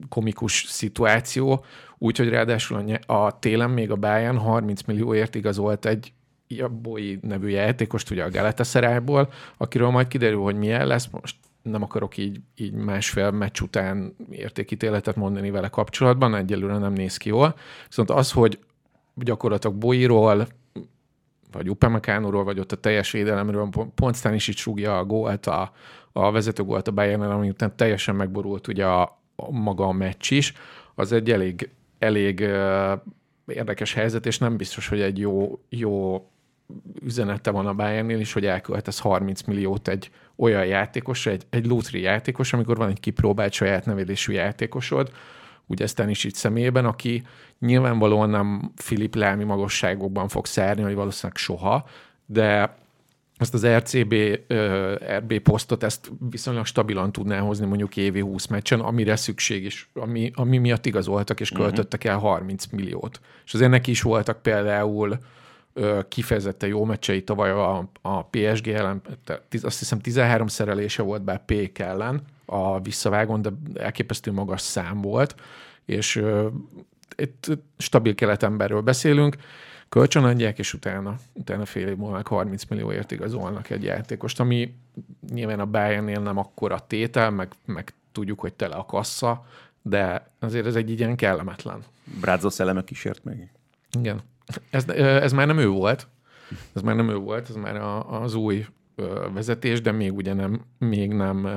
komikus 0.08 0.64
szituáció, 0.68 1.64
úgyhogy 2.02 2.28
ráadásul 2.28 2.98
a, 3.06 3.12
a 3.12 3.38
télen 3.38 3.70
még 3.70 3.90
a 3.90 3.96
Bayern 3.96 4.36
30 4.36 4.82
millióért 4.82 5.34
igazolt 5.34 5.86
egy 5.86 6.12
Jabboy 6.48 7.18
nevű 7.22 7.48
játékost, 7.48 8.10
ugye 8.10 8.24
a 8.24 8.30
Galatasaray-ból, 8.30 9.32
akiről 9.56 9.90
majd 9.90 10.06
kiderül, 10.06 10.40
hogy 10.40 10.56
milyen 10.56 10.86
lesz. 10.86 11.06
Most 11.06 11.36
nem 11.62 11.82
akarok 11.82 12.16
így, 12.16 12.40
így 12.56 12.72
másfél 12.72 13.30
meccs 13.30 13.60
után 13.60 14.16
értékítéletet 14.30 15.16
mondani 15.16 15.50
vele 15.50 15.68
kapcsolatban, 15.68 16.34
egyelőre 16.34 16.78
nem 16.78 16.92
néz 16.92 17.16
ki 17.16 17.28
jól. 17.28 17.54
Viszont 17.86 18.10
az, 18.10 18.32
hogy 18.32 18.58
gyakorlatilag 19.14 19.76
Boiról, 19.76 20.46
vagy 21.52 21.70
Upamecanoról, 21.70 22.44
vagy 22.44 22.58
ott 22.58 22.72
a 22.72 22.76
teljes 22.76 23.10
védelemről, 23.10 23.68
Pontsztán 23.94 24.34
is 24.34 24.48
így 24.48 24.56
súgja 24.56 24.98
a 24.98 25.04
gólt, 25.04 25.46
a, 25.46 25.72
a 26.12 26.30
vezető 26.30 26.62
gólt 26.62 26.88
a 26.88 26.92
bayern 26.92 27.22
ami 27.22 27.48
után 27.48 27.76
teljesen 27.76 28.14
megborult 28.14 28.68
ugye 28.68 28.86
a, 28.86 29.02
a 29.36 29.50
maga 29.50 29.86
a 29.86 29.92
meccs 29.92 30.30
is, 30.30 30.52
az 30.94 31.12
egy 31.12 31.30
elég, 31.30 31.70
elég 32.02 32.40
érdekes 33.46 33.94
helyzet, 33.94 34.26
és 34.26 34.38
nem 34.38 34.56
biztos, 34.56 34.88
hogy 34.88 35.00
egy 35.00 35.18
jó, 35.18 35.58
jó 35.68 36.26
üzenete 37.02 37.50
van 37.50 37.66
a 37.66 37.74
Bayernnél 37.74 38.20
is, 38.20 38.32
hogy 38.32 38.46
elköltesz 38.46 38.98
30 38.98 39.42
milliót 39.42 39.88
egy 39.88 40.10
olyan 40.36 40.66
játékosra, 40.66 41.30
egy, 41.30 41.46
egy 41.50 41.66
lútri 41.66 42.00
játékos, 42.00 42.52
amikor 42.52 42.76
van 42.76 42.88
egy 42.88 43.00
kipróbált 43.00 43.52
saját 43.52 43.86
nevelésű 43.86 44.32
játékosod, 44.32 45.12
úgy 45.66 45.82
aztán 45.82 46.08
is 46.08 46.24
itt 46.24 46.34
személyében, 46.34 46.84
aki 46.84 47.22
nyilvánvalóan 47.58 48.30
nem 48.30 48.72
Filip 48.76 49.14
Lámi 49.14 49.44
magasságokban 49.44 50.28
fog 50.28 50.46
szárni, 50.46 50.82
vagy 50.82 50.94
valószínűleg 50.94 51.36
soha, 51.36 51.88
de 52.26 52.76
azt 53.42 53.54
az 53.54 53.66
RCB, 53.66 54.14
RB 55.18 55.38
posztot, 55.38 55.82
ezt 55.82 56.10
viszonylag 56.30 56.66
stabilan 56.66 57.12
tudná 57.12 57.38
hozni 57.38 57.66
mondjuk 57.66 57.96
évi 57.96 58.20
20 58.20 58.46
meccsen, 58.46 58.80
amire 58.80 59.16
szükség 59.16 59.64
is, 59.64 59.90
ami, 59.94 60.30
ami 60.34 60.58
miatt 60.58 60.86
igazoltak 60.86 61.40
és 61.40 61.52
mhm. 61.52 61.60
költöttek 61.60 62.04
el 62.04 62.18
30 62.18 62.66
milliót. 62.66 63.20
És 63.44 63.54
azért 63.54 63.70
neki 63.70 63.90
is 63.90 64.02
voltak 64.02 64.42
például 64.42 65.18
kifejezetten 66.08 66.68
jó 66.68 66.84
meccsei 66.84 67.24
tavaly 67.24 67.50
a, 67.50 67.90
a 68.02 68.24
PSG 68.24 68.68
ellen, 68.68 69.02
azt 69.62 69.78
hiszem 69.78 69.98
13 69.98 70.46
szerelése 70.46 71.02
volt 71.02 71.22
be 71.22 71.42
Pék 71.46 71.78
ellen 71.78 72.22
a 72.44 72.80
visszavágon, 72.80 73.42
de 73.42 73.50
elképesztő 73.74 74.32
magas 74.32 74.60
szám 74.60 75.00
volt, 75.00 75.34
és 75.84 76.22
itt 77.16 77.46
stabil 77.78 78.14
keletemberről 78.14 78.80
beszélünk, 78.80 79.36
kölcsönadják, 79.92 80.58
és 80.58 80.74
utána, 80.74 81.16
utána 81.32 81.64
fél 81.64 81.88
év 81.88 81.96
múlva 81.96 82.20
30 82.24 82.64
millióért 82.64 83.10
igazolnak 83.10 83.70
egy 83.70 83.82
játékost, 83.82 84.40
ami 84.40 84.74
nyilván 85.32 85.60
a 85.60 85.66
Bayernnél 85.66 86.20
nem 86.20 86.38
akkora 86.38 86.86
tétel, 86.86 87.30
meg, 87.30 87.52
meg 87.64 87.94
tudjuk, 88.12 88.40
hogy 88.40 88.54
tele 88.54 88.74
a 88.74 88.84
kassa, 88.84 89.46
de 89.82 90.30
azért 90.38 90.66
ez 90.66 90.76
egy 90.76 90.90
ilyen 90.90 91.16
kellemetlen. 91.16 91.82
Brádzó 92.20 92.48
szelleme 92.48 92.84
kísért 92.84 93.24
meg. 93.24 93.52
Igen. 93.98 94.20
Ez, 94.70 94.88
ez 94.88 95.32
már 95.32 95.46
nem 95.46 95.58
ő 95.58 95.68
volt, 95.68 96.08
ez 96.72 96.82
már 96.82 96.96
nem 96.96 97.08
ő 97.08 97.16
volt, 97.16 97.48
ez 97.48 97.54
már 97.54 97.76
a, 97.76 98.22
az 98.22 98.34
új 98.34 98.66
vezetés, 99.32 99.80
de 99.80 99.92
még 99.92 100.12
ugye 100.12 100.32
nem, 100.32 100.64
még 100.78 101.12
nem 101.12 101.48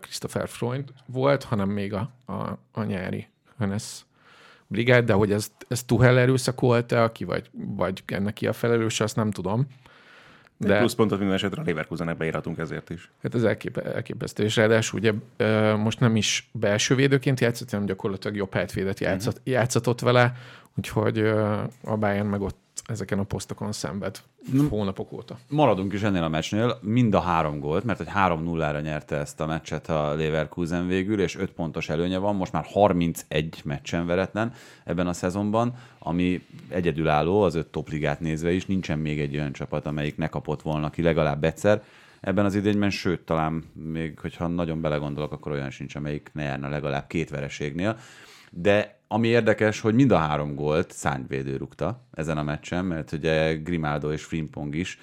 Christopher 0.00 0.48
Freund 0.48 0.92
volt, 1.06 1.44
hanem 1.44 1.68
még 1.68 1.94
a, 1.94 2.10
a, 2.26 2.58
a 2.72 2.82
nyári 2.82 3.26
Hönes 3.58 4.06
brigád, 4.68 5.04
de 5.04 5.12
hogy 5.12 5.32
ezt, 5.32 5.52
ezt 5.68 5.86
Tuhel 5.86 6.18
erőszakolta, 6.18 7.02
aki 7.02 7.24
vagy, 7.24 7.50
vagy 7.52 8.02
ennek 8.06 8.32
ki 8.32 8.46
a 8.46 8.52
felelős, 8.52 9.00
azt 9.00 9.16
nem 9.16 9.30
tudom. 9.30 9.66
De 10.56 10.72
Egy 10.72 10.78
pluszpontot 10.78 11.18
minden 11.18 11.36
esetre 11.36 11.62
a 11.62 11.64
Leverkusennek 11.66 12.16
beírhatunk 12.16 12.58
ezért 12.58 12.90
is. 12.90 13.10
Hát 13.22 13.34
ez 13.34 13.42
elkép, 13.42 13.76
elképesztő, 13.76 14.44
és 14.44 14.56
ráadásul 14.56 14.98
ugye 14.98 15.12
most 15.76 16.00
nem 16.00 16.16
is 16.16 16.50
belső 16.52 16.94
védőként 16.94 17.40
játszott, 17.40 17.70
hanem 17.70 17.86
gyakorlatilag 17.86 18.36
jobb 18.36 18.54
hátvédet 18.54 19.00
játszott, 19.00 19.36
uh-huh. 19.36 19.52
játszott 19.52 20.00
vele, 20.00 20.32
úgyhogy 20.76 21.18
a 21.84 21.96
Bayern 21.98 22.26
meg 22.26 22.40
ott 22.40 22.67
ezeken 22.90 23.18
a 23.18 23.22
posztokon 23.22 23.72
szenved 23.72 24.20
hónapok 24.68 25.12
óta. 25.12 25.38
Maradunk 25.48 25.92
is 25.92 26.02
ennél 26.02 26.22
a 26.22 26.28
meccsnél, 26.28 26.78
mind 26.82 27.14
a 27.14 27.20
három 27.20 27.60
gólt, 27.60 27.84
mert 27.84 27.98
hogy 27.98 28.08
3-0-ra 28.14 28.82
nyerte 28.82 29.16
ezt 29.16 29.40
a 29.40 29.46
meccset 29.46 29.88
a 29.88 30.14
Leverkusen 30.14 30.86
végül, 30.86 31.20
és 31.20 31.36
5 31.36 31.50
pontos 31.50 31.88
előnye 31.88 32.18
van, 32.18 32.36
most 32.36 32.52
már 32.52 32.64
31 32.66 33.60
meccsen 33.64 34.06
veretlen 34.06 34.52
ebben 34.84 35.06
a 35.06 35.12
szezonban, 35.12 35.74
ami 35.98 36.46
egyedülálló 36.68 37.42
az 37.42 37.54
öt 37.54 37.66
topligát 37.66 38.20
nézve 38.20 38.52
is, 38.52 38.66
nincsen 38.66 38.98
még 38.98 39.20
egy 39.20 39.36
olyan 39.36 39.52
csapat, 39.52 39.86
amelyik 39.86 40.16
ne 40.16 40.28
kapott 40.28 40.62
volna 40.62 40.90
ki 40.90 41.02
legalább 41.02 41.44
egyszer 41.44 41.82
ebben 42.20 42.44
az 42.44 42.54
idényben, 42.54 42.90
sőt, 42.90 43.20
talán 43.20 43.64
még, 43.72 44.18
hogyha 44.18 44.46
nagyon 44.46 44.80
belegondolok, 44.80 45.32
akkor 45.32 45.52
olyan 45.52 45.70
sincs, 45.70 45.94
amelyik 45.94 46.30
ne 46.32 46.42
járna 46.42 46.68
legalább 46.68 47.06
két 47.06 47.30
vereségnél. 47.30 47.98
De 48.50 48.97
ami 49.08 49.28
érdekes, 49.28 49.80
hogy 49.80 49.94
mind 49.94 50.10
a 50.10 50.16
három 50.16 50.54
gólt 50.54 50.92
szányvédő 50.92 51.56
rúgta 51.56 52.00
ezen 52.12 52.38
a 52.38 52.42
meccsen, 52.42 52.84
mert 52.84 53.12
ugye 53.12 53.54
Grimaldo 53.54 54.12
és 54.12 54.24
Frimpong 54.24 54.74
is 54.74 54.98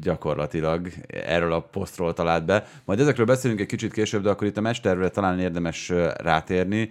gyakorlatilag 0.00 0.88
erről 1.06 1.52
a 1.52 1.60
posztról 1.60 2.12
talált 2.12 2.44
be. 2.44 2.66
Majd 2.84 3.00
ezekről 3.00 3.26
beszélünk 3.26 3.60
egy 3.60 3.66
kicsit 3.66 3.92
később, 3.92 4.22
de 4.22 4.30
akkor 4.30 4.46
itt 4.46 4.56
a 4.56 4.60
mesterre 4.60 5.08
talán 5.08 5.38
érdemes 5.38 5.88
rátérni. 6.16 6.90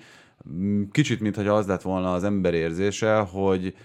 Mm, 0.50 0.84
kicsit, 0.92 1.20
mintha 1.20 1.54
az 1.54 1.68
lett 1.68 1.82
volna 1.82 2.14
az 2.14 2.24
ember 2.24 2.54
érzése, 2.54 3.16
hogy 3.16 3.76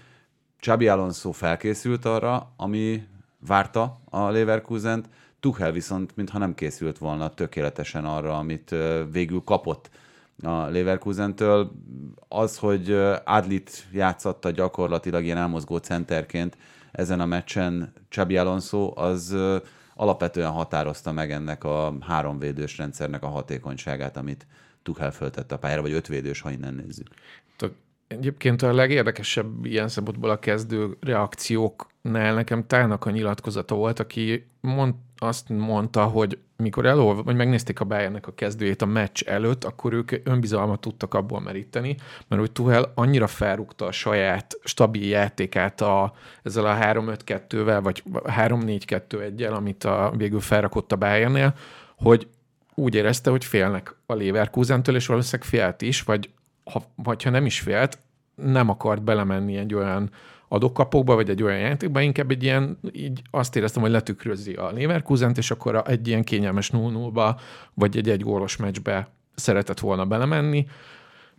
Csabi 0.59 0.87
Alonso 0.87 1.31
felkészült 1.31 2.05
arra, 2.05 2.53
ami 2.57 3.03
várta 3.47 4.01
a 4.09 4.29
Leverkusent, 4.29 5.09
Tuchel 5.39 5.71
viszont 5.71 6.15
mintha 6.15 6.37
nem 6.37 6.55
készült 6.55 6.97
volna 6.97 7.33
tökéletesen 7.33 8.05
arra, 8.05 8.37
amit 8.37 8.75
végül 9.11 9.41
kapott 9.45 9.89
a 10.43 10.51
Leverkusentől. 10.51 11.71
Az, 12.27 12.57
hogy 12.57 12.91
Adlit 13.25 13.87
játszatta 13.91 14.51
gyakorlatilag 14.51 15.23
ilyen 15.23 15.37
elmozgó 15.37 15.77
centerként 15.77 16.57
ezen 16.91 17.19
a 17.19 17.25
meccsen 17.25 17.93
Csabi 18.09 18.37
Alonso, 18.37 18.91
az 18.95 19.35
alapvetően 19.95 20.51
határozta 20.51 21.11
meg 21.11 21.31
ennek 21.31 21.63
a 21.63 21.93
háromvédős 22.01 22.77
rendszernek 22.77 23.23
a 23.23 23.27
hatékonyságát, 23.27 24.17
amit 24.17 24.47
Tuchel 24.83 25.11
föltette 25.11 25.55
a 25.55 25.57
pályára, 25.57 25.81
vagy 25.81 25.91
ötvédős, 25.91 26.41
ha 26.41 26.51
innen 26.51 26.73
nézzük. 26.73 27.07
Egyébként 28.07 28.61
a 28.61 28.73
legérdekesebb 28.73 29.65
ilyen 29.65 29.87
szempontból 29.87 30.29
a 30.29 30.39
kezdő 30.39 30.97
reakcióknál 30.99 32.33
nekem 32.33 32.67
Tának 32.67 33.05
a 33.05 33.11
nyilatkozata 33.11 33.75
volt, 33.75 33.99
aki 33.99 34.47
mond, 34.61 34.93
azt 35.17 35.49
mondta, 35.49 36.03
hogy 36.03 36.37
mikor 36.57 36.85
elolva, 36.85 37.23
vagy 37.23 37.35
megnézték 37.35 37.79
a 37.79 37.85
Bayernnek 37.85 38.27
a 38.27 38.33
kezdőjét 38.33 38.81
a 38.81 38.85
meccs 38.85 39.23
előtt, 39.23 39.63
akkor 39.63 39.93
ők 39.93 40.11
önbizalmat 40.23 40.79
tudtak 40.79 41.13
abból 41.13 41.39
meríteni, 41.39 41.95
mert 42.27 42.41
hogy 42.41 42.51
Tuhel 42.51 42.91
annyira 42.95 43.27
felrúgta 43.27 43.85
a 43.85 43.91
saját 43.91 44.59
stabil 44.63 45.07
játékát 45.07 45.81
a, 45.81 46.13
ezzel 46.43 46.65
a 46.65 46.75
3-5-2-vel, 46.75 47.79
vagy 47.83 48.03
3-4-2-1-el, 48.13 49.53
amit 49.53 49.83
a, 49.83 50.13
végül 50.17 50.39
felrakott 50.39 50.91
a 50.91 50.95
Bayernnél, 50.95 51.53
hogy 51.97 52.27
úgy 52.75 52.95
érezte, 52.95 53.29
hogy 53.29 53.45
félnek 53.45 53.95
a 54.05 54.13
Leverkusentől, 54.13 54.95
és 54.95 55.07
valószínűleg 55.07 55.49
félt 55.49 55.81
is, 55.81 56.01
vagy 56.01 56.29
ha, 56.63 56.83
vagy 56.95 57.23
ha 57.23 57.29
nem 57.29 57.45
is 57.45 57.59
félt, 57.59 57.97
nem 58.35 58.69
akart 58.69 59.03
belemenni 59.03 59.57
egy 59.57 59.73
olyan 59.73 60.09
adókapokba, 60.47 61.15
vagy 61.15 61.29
egy 61.29 61.43
olyan 61.43 61.59
játékba, 61.59 62.01
inkább 62.01 62.31
egy 62.31 62.43
ilyen, 62.43 62.79
így 62.91 63.21
azt 63.31 63.55
éreztem, 63.55 63.81
hogy 63.81 63.91
letükrözi 63.91 64.53
a 64.53 64.71
leverkusen 64.71 65.33
és 65.35 65.51
akkor 65.51 65.83
egy 65.85 66.07
ilyen 66.07 66.23
kényelmes 66.23 66.69
0 66.69 67.09
ba 67.09 67.39
vagy 67.73 67.97
egy 67.97 68.09
egy 68.09 68.21
gólos 68.21 68.55
meccsbe 68.55 69.09
szeretett 69.35 69.79
volna 69.79 70.05
belemenni. 70.05 70.65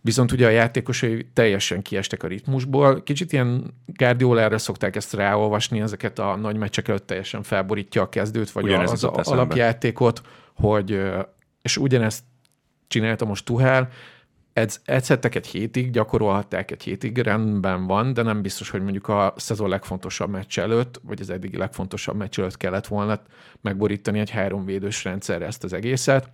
Viszont 0.00 0.32
ugye 0.32 0.46
a 0.46 0.50
játékosai 0.50 1.28
teljesen 1.32 1.82
kiestek 1.82 2.22
a 2.22 2.26
ritmusból. 2.26 3.02
Kicsit 3.02 3.32
ilyen 3.32 3.74
Guardiolára 3.86 4.58
szokták 4.58 4.96
ezt 4.96 5.12
ráolvasni, 5.12 5.80
ezeket 5.80 6.18
a 6.18 6.36
nagy 6.36 6.56
meccsek 6.56 6.88
előtt 6.88 7.06
teljesen 7.06 7.42
felborítja 7.42 8.02
a 8.02 8.08
kezdőt, 8.08 8.50
vagy 8.50 8.64
ugyanezt 8.64 8.92
az, 8.92 9.10
az 9.12 9.28
alapjátékot, 9.28 10.22
hogy, 10.54 11.02
és 11.62 11.76
ugyanezt 11.76 12.22
csinálta 12.86 13.24
most 13.24 13.44
Tuhel, 13.44 13.88
edz, 14.58 14.80
edzhettek 14.84 15.34
egy 15.34 15.46
hétig, 15.46 15.90
gyakorolhatták 15.90 16.70
egy 16.70 16.82
hétig, 16.82 17.18
rendben 17.18 17.86
van, 17.86 18.12
de 18.12 18.22
nem 18.22 18.42
biztos, 18.42 18.70
hogy 18.70 18.82
mondjuk 18.82 19.08
a 19.08 19.34
szezon 19.36 19.68
legfontosabb 19.68 20.30
meccs 20.30 20.58
előtt, 20.58 21.00
vagy 21.02 21.20
az 21.20 21.30
eddigi 21.30 21.56
legfontosabb 21.56 22.16
meccs 22.16 22.38
előtt 22.38 22.56
kellett 22.56 22.86
volna 22.86 23.20
megborítani 23.60 24.18
egy 24.18 24.30
háromvédős 24.30 25.04
rendszerre 25.04 25.46
ezt 25.46 25.64
az 25.64 25.72
egészet. 25.72 26.30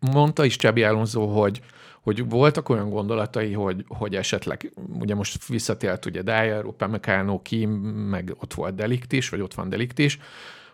Mondta 0.00 0.44
is 0.44 0.56
Csabi 0.56 0.82
Alonso, 0.82 1.26
hogy, 1.26 1.62
hogy 2.00 2.28
voltak 2.28 2.68
olyan 2.68 2.90
gondolatai, 2.90 3.52
hogy, 3.52 3.84
hogy 3.88 4.14
esetleg, 4.14 4.72
ugye 4.98 5.14
most 5.14 5.46
visszatért 5.46 6.06
ugye 6.06 6.22
Dyer, 6.22 6.64
Upamecano, 6.64 7.42
Kim, 7.42 7.70
meg 8.10 8.34
ott 8.38 8.54
volt 8.54 8.74
Delikt 8.74 9.12
is, 9.12 9.28
vagy 9.28 9.40
ott 9.40 9.54
van 9.54 9.68
Delikt 9.68 9.98
is, 9.98 10.18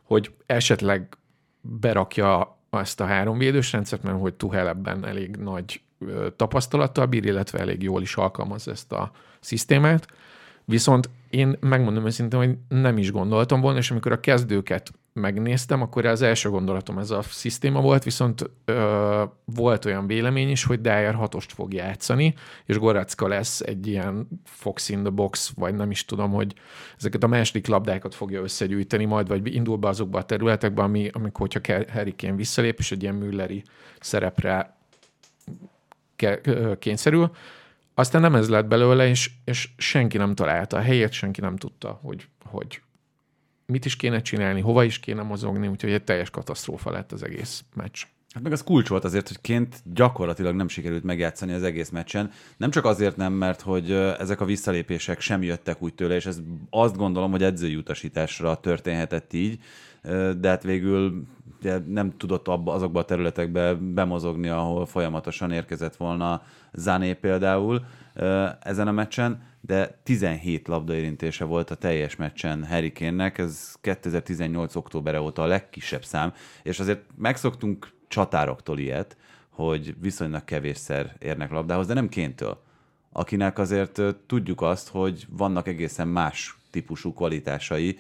hogy 0.02 0.30
esetleg 0.46 1.16
berakja 1.60 2.58
ezt 2.70 3.00
a 3.00 3.04
három 3.04 3.38
védős 3.38 3.72
rendszert, 3.72 4.02
mert 4.02 4.20
hogy 4.20 4.34
Tuhel 4.34 4.68
ebben 4.68 5.06
elég 5.06 5.36
nagy 5.36 5.80
tapasztalattal 6.36 7.06
bír, 7.06 7.24
illetve 7.24 7.58
elég 7.58 7.82
jól 7.82 8.02
is 8.02 8.16
alkalmaz 8.16 8.68
ezt 8.68 8.92
a 8.92 9.10
szisztémát. 9.40 10.06
Viszont 10.64 11.10
én 11.30 11.56
megmondom 11.60 12.06
őszintén, 12.06 12.38
hogy 12.38 12.56
nem 12.68 12.98
is 12.98 13.12
gondoltam 13.12 13.60
volna, 13.60 13.78
és 13.78 13.90
amikor 13.90 14.12
a 14.12 14.20
kezdőket 14.20 14.92
megnéztem, 15.12 15.82
akkor 15.82 16.06
az 16.06 16.22
első 16.22 16.48
gondolatom 16.48 16.98
ez 16.98 17.10
a 17.10 17.22
szisztéma 17.22 17.80
volt, 17.80 18.04
viszont 18.04 18.50
ö, 18.64 19.22
volt 19.44 19.84
olyan 19.84 20.06
vélemény 20.06 20.50
is, 20.50 20.64
hogy 20.64 20.80
Dyer 20.80 21.14
hatost 21.14 21.52
fog 21.52 21.72
játszani, 21.72 22.34
és 22.64 22.78
Gorecka 22.78 23.28
lesz 23.28 23.60
egy 23.60 23.86
ilyen 23.86 24.28
Fox 24.44 24.88
in 24.88 25.00
the 25.00 25.10
box, 25.10 25.52
vagy 25.56 25.74
nem 25.74 25.90
is 25.90 26.04
tudom, 26.04 26.30
hogy 26.30 26.54
ezeket 26.98 27.22
a 27.22 27.26
második 27.26 27.66
labdákat 27.66 28.14
fogja 28.14 28.42
összegyűjteni 28.42 29.04
majd, 29.04 29.28
vagy 29.28 29.54
indul 29.54 29.76
be 29.76 29.88
azokba 29.88 30.18
a 30.18 30.24
területekbe, 30.24 30.82
ami, 30.82 31.08
amikor, 31.12 31.48
hogyha 31.52 31.84
Harry 31.92 32.14
Kane 32.16 32.36
visszalép, 32.36 32.78
és 32.78 32.92
egy 32.92 33.02
ilyen 33.02 33.14
Mülleri 33.14 33.62
szerepre 34.00 34.73
kényszerül. 36.78 37.30
Aztán 37.94 38.20
nem 38.20 38.34
ez 38.34 38.48
lett 38.48 38.66
belőle, 38.66 39.08
és, 39.08 39.30
és 39.44 39.68
senki 39.76 40.16
nem 40.16 40.34
találta 40.34 40.76
a 40.76 40.80
helyét, 40.80 41.12
senki 41.12 41.40
nem 41.40 41.56
tudta, 41.56 41.98
hogy, 42.02 42.28
hogy 42.44 42.82
mit 43.66 43.84
is 43.84 43.96
kéne 43.96 44.20
csinálni, 44.20 44.60
hova 44.60 44.84
is 44.84 45.00
kéne 45.00 45.22
mozogni, 45.22 45.66
úgyhogy 45.66 45.92
egy 45.92 46.04
teljes 46.04 46.30
katasztrófa 46.30 46.90
lett 46.90 47.12
az 47.12 47.22
egész 47.22 47.64
meccs. 47.74 48.04
Hát 48.34 48.42
meg 48.42 48.52
az 48.52 48.64
kulcs 48.64 48.88
volt 48.88 49.04
azért, 49.04 49.28
hogy 49.28 49.40
ként 49.40 49.82
gyakorlatilag 49.94 50.54
nem 50.54 50.68
sikerült 50.68 51.04
megjátszani 51.04 51.52
az 51.52 51.62
egész 51.62 51.90
meccsen. 51.90 52.30
Nem 52.56 52.70
csak 52.70 52.84
azért 52.84 53.16
nem, 53.16 53.32
mert 53.32 53.60
hogy 53.60 53.90
ezek 53.92 54.40
a 54.40 54.44
visszalépések 54.44 55.20
sem 55.20 55.42
jöttek 55.42 55.82
úgy 55.82 55.94
tőle, 55.94 56.14
és 56.14 56.26
ez 56.26 56.40
azt 56.70 56.96
gondolom, 56.96 57.30
hogy 57.30 57.42
edzői 57.42 57.76
utasításra 57.76 58.60
történhetett 58.60 59.32
így, 59.32 59.58
de 60.38 60.48
hát 60.48 60.62
végül 60.62 61.22
nem 61.86 62.16
tudott 62.16 62.48
abba, 62.48 62.72
azokba 62.72 63.00
a 63.00 63.04
területekbe 63.04 63.74
bemozogni, 63.74 64.48
ahol 64.48 64.86
folyamatosan 64.86 65.50
érkezett 65.50 65.96
volna 65.96 66.42
Zané 66.72 67.12
például 67.12 67.84
ezen 68.60 68.88
a 68.88 68.92
meccsen, 68.92 69.42
de 69.60 70.00
17 70.02 70.68
labdaérintése 70.68 71.44
volt 71.44 71.70
a 71.70 71.74
teljes 71.74 72.16
meccsen 72.16 72.66
Harry 72.66 72.92
Kane-nek, 72.92 73.38
ez 73.38 73.74
2018. 73.80 74.74
októbere 74.74 75.20
óta 75.20 75.42
a 75.42 75.46
legkisebb 75.46 76.04
szám, 76.04 76.32
és 76.62 76.80
azért 76.80 77.04
megszoktunk 77.16 77.92
csatároktól 78.08 78.78
ilyet, 78.78 79.16
hogy 79.48 79.94
viszonylag 80.00 80.44
kevésszer 80.44 81.16
érnek 81.18 81.50
labdához, 81.50 81.86
de 81.86 81.94
nem 81.94 82.08
kéntől, 82.08 82.62
akinek 83.12 83.58
azért 83.58 84.00
tudjuk 84.26 84.62
azt, 84.62 84.88
hogy 84.88 85.26
vannak 85.30 85.68
egészen 85.68 86.08
más 86.08 86.58
típusú 86.70 87.12
kvalitásai, 87.12 87.98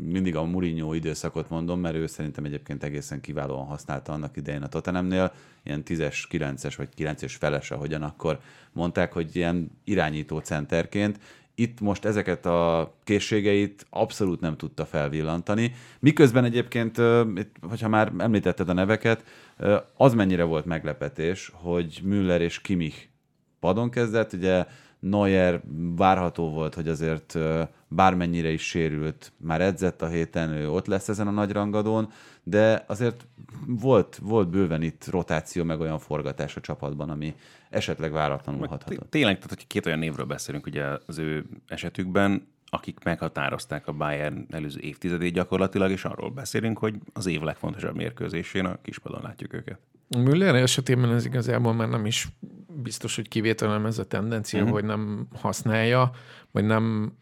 mindig 0.00 0.36
a 0.36 0.44
Mourinho 0.44 0.94
időszakot 0.94 1.50
mondom, 1.50 1.80
mert 1.80 1.94
ő 1.94 2.06
szerintem 2.06 2.44
egyébként 2.44 2.82
egészen 2.82 3.20
kiválóan 3.20 3.66
használta 3.66 4.12
annak 4.12 4.36
idején 4.36 4.62
a 4.62 4.68
Tottenhamnél, 4.68 5.32
ilyen 5.62 5.82
10-es, 5.86 6.24
9-es 6.30 6.74
vagy 6.76 6.88
9-es 6.98 7.34
feles, 7.38 7.70
ahogyan 7.70 8.02
akkor 8.02 8.40
mondták, 8.72 9.12
hogy 9.12 9.36
ilyen 9.36 9.70
irányító 9.84 10.38
centerként, 10.38 11.20
itt 11.62 11.80
most 11.80 12.04
ezeket 12.04 12.46
a 12.46 12.92
készségeit 13.04 13.86
abszolút 13.90 14.40
nem 14.40 14.56
tudta 14.56 14.84
felvillantani. 14.84 15.72
Miközben 15.98 16.44
egyébként, 16.44 16.96
hogyha 17.68 17.88
már 17.88 18.12
említetted 18.18 18.68
a 18.68 18.72
neveket, 18.72 19.24
az 19.96 20.14
mennyire 20.14 20.44
volt 20.44 20.64
meglepetés, 20.64 21.50
hogy 21.54 22.00
Müller 22.02 22.40
és 22.40 22.60
Kimmich 22.60 22.96
padon 23.60 23.90
kezdett, 23.90 24.32
ugye 24.32 24.66
Neuer 25.02 25.60
várható 25.96 26.50
volt, 26.50 26.74
hogy 26.74 26.88
azért 26.88 27.38
bármennyire 27.88 28.50
is 28.50 28.62
sérült, 28.68 29.32
már 29.36 29.60
edzett 29.60 30.02
a 30.02 30.08
héten, 30.08 30.50
ő 30.50 30.70
ott 30.70 30.86
lesz 30.86 31.08
ezen 31.08 31.26
a 31.26 31.30
nagy 31.30 31.52
rangadón, 31.52 32.08
de 32.42 32.84
azért 32.86 33.26
volt, 33.66 34.18
volt 34.22 34.50
bőven 34.50 34.82
itt 34.82 35.06
rotáció, 35.10 35.64
meg 35.64 35.80
olyan 35.80 35.98
forgatás 35.98 36.56
a 36.56 36.60
csapatban, 36.60 37.10
ami 37.10 37.34
esetleg 37.70 38.12
váratlanul 38.12 38.66
hathatott. 38.66 39.10
Tényleg, 39.10 39.34
tehát 39.34 39.50
hogy 39.50 39.66
két 39.66 39.86
olyan 39.86 39.98
névről 39.98 40.26
beszélünk 40.26 40.66
ugye 40.66 40.84
az 41.06 41.18
ő 41.18 41.44
esetükben, 41.66 42.46
akik 42.66 42.98
meghatározták 43.04 43.86
a 43.86 43.92
Bayern 43.92 44.46
előző 44.50 44.80
évtizedét 44.80 45.32
gyakorlatilag, 45.32 45.90
és 45.90 46.04
arról 46.04 46.30
beszélünk, 46.30 46.78
hogy 46.78 46.94
az 47.12 47.26
év 47.26 47.40
legfontosabb 47.40 47.96
mérkőzésén 47.96 48.64
a 48.64 48.78
kispadon 48.82 49.22
látjuk 49.22 49.52
őket. 49.52 49.78
Müller 50.18 50.54
esetében 50.54 51.12
ez 51.12 51.24
igazából 51.24 51.72
már 51.72 51.88
nem 51.88 52.06
is 52.06 52.28
biztos, 52.74 53.16
hogy 53.16 53.28
kivételem 53.28 53.86
ez 53.86 53.98
a 53.98 54.04
tendencia, 54.04 54.60
uh-huh. 54.60 54.74
hogy 54.74 54.84
nem 54.84 55.26
használja, 55.40 56.10
vagy 56.50 56.64
nem 56.64 57.12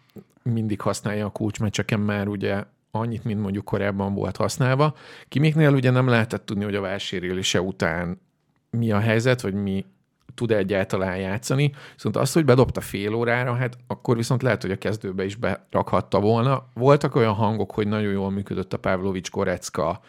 mindig 0.42 0.80
használja 0.80 1.26
a 1.26 1.30
kulcsmeccseken 1.30 2.00
már 2.00 2.28
ugye 2.28 2.64
annyit, 2.90 3.24
mint 3.24 3.40
mondjuk 3.40 3.64
korábban 3.64 4.14
volt 4.14 4.36
használva. 4.36 4.94
Kimiknél 5.28 5.72
ugye 5.72 5.90
nem 5.90 6.08
lehetett 6.08 6.46
tudni, 6.46 6.64
hogy 6.64 6.74
a 6.74 6.80
válsérülése 6.80 7.60
után 7.60 8.20
mi 8.70 8.92
a 8.92 8.98
helyzet, 8.98 9.40
vagy 9.40 9.54
mi 9.54 9.84
tud 10.34 10.50
egyáltalán 10.50 11.16
játszani. 11.16 11.72
Viszont 11.94 12.16
azt, 12.16 12.34
hogy 12.34 12.44
bedobta 12.44 12.80
fél 12.80 13.14
órára, 13.14 13.54
hát 13.54 13.78
akkor 13.86 14.16
viszont 14.16 14.42
lehet, 14.42 14.62
hogy 14.62 14.70
a 14.70 14.78
kezdőbe 14.78 15.24
is 15.24 15.36
berakhatta 15.36 16.20
volna. 16.20 16.66
Voltak 16.74 17.14
olyan 17.14 17.34
hangok, 17.34 17.70
hogy 17.70 17.86
nagyon 17.86 18.12
jól 18.12 18.30
működött 18.30 18.72
a 18.72 18.78
Pavlovics 18.78 19.30
Gorecka 19.30 20.00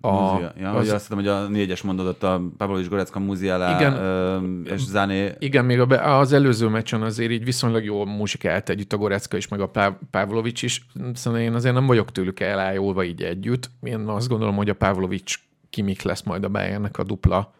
a, 0.00 0.32
Múzia. 0.32 0.52
ja, 0.58 0.70
az, 0.70 0.88
azt 0.88 1.00
hiszem, 1.00 1.16
hogy 1.16 1.26
a 1.26 1.48
négyes 1.48 1.82
mondatot 1.82 2.22
a 2.22 2.40
Pavlovics 2.56 2.88
Gorecka, 2.88 3.18
Muziala 3.18 3.74
igen, 3.74 3.94
ö, 3.94 4.38
és 4.64 4.80
Zané. 4.80 5.34
Igen, 5.38 5.64
még 5.64 5.80
az 5.90 6.32
előző 6.32 6.68
meccsen 6.68 7.02
azért 7.02 7.30
így 7.30 7.44
viszonylag 7.44 7.84
jól 7.84 8.06
muzsikált 8.06 8.68
együtt 8.68 8.92
a 8.92 8.96
Gorecka 8.96 9.36
is, 9.36 9.48
meg 9.48 9.60
a 9.60 9.70
Pavlovics 10.10 10.62
is. 10.62 10.86
Szóval 11.14 11.40
én 11.40 11.54
azért 11.54 11.74
nem 11.74 11.86
vagyok 11.86 12.12
tőlük 12.12 12.40
elájulva 12.40 13.04
így 13.04 13.22
együtt. 13.22 13.70
Én 13.82 14.00
azt 14.00 14.28
gondolom, 14.28 14.56
hogy 14.56 14.68
a 14.68 14.74
Pavlovics 14.74 15.38
kimik 15.70 16.02
lesz 16.02 16.22
majd 16.22 16.44
a 16.44 16.48
Bayernnek 16.48 16.98
a 16.98 17.02
dupla 17.02 17.52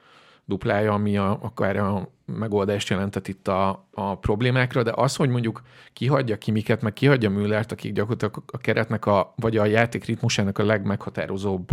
duplája, 0.51 0.93
ami 0.93 1.17
a, 1.17 1.39
akár 1.43 1.77
a 1.77 2.09
megoldást 2.25 2.89
jelentett 2.89 3.29
itt 3.29 3.49
a, 3.49 3.89
a 3.91 4.19
problémákra, 4.19 4.83
de 4.83 4.93
az, 4.95 5.17
hogy 5.17 5.29
mondjuk 5.29 5.63
kihagyja 5.93 6.39
Kimiket, 6.39 6.83
meg 6.83 6.93
kihagyja 6.93 7.31
Müllert, 7.31 7.73
akik 7.73 7.93
gyakorlatilag 7.93 8.43
a 8.47 8.59
keretnek, 8.59 9.07
a, 9.07 9.33
vagy 9.37 9.57
a 9.57 9.65
játék 9.65 10.05
ritmusának 10.05 10.59
a 10.59 10.65
legmeghatározóbb 10.65 11.69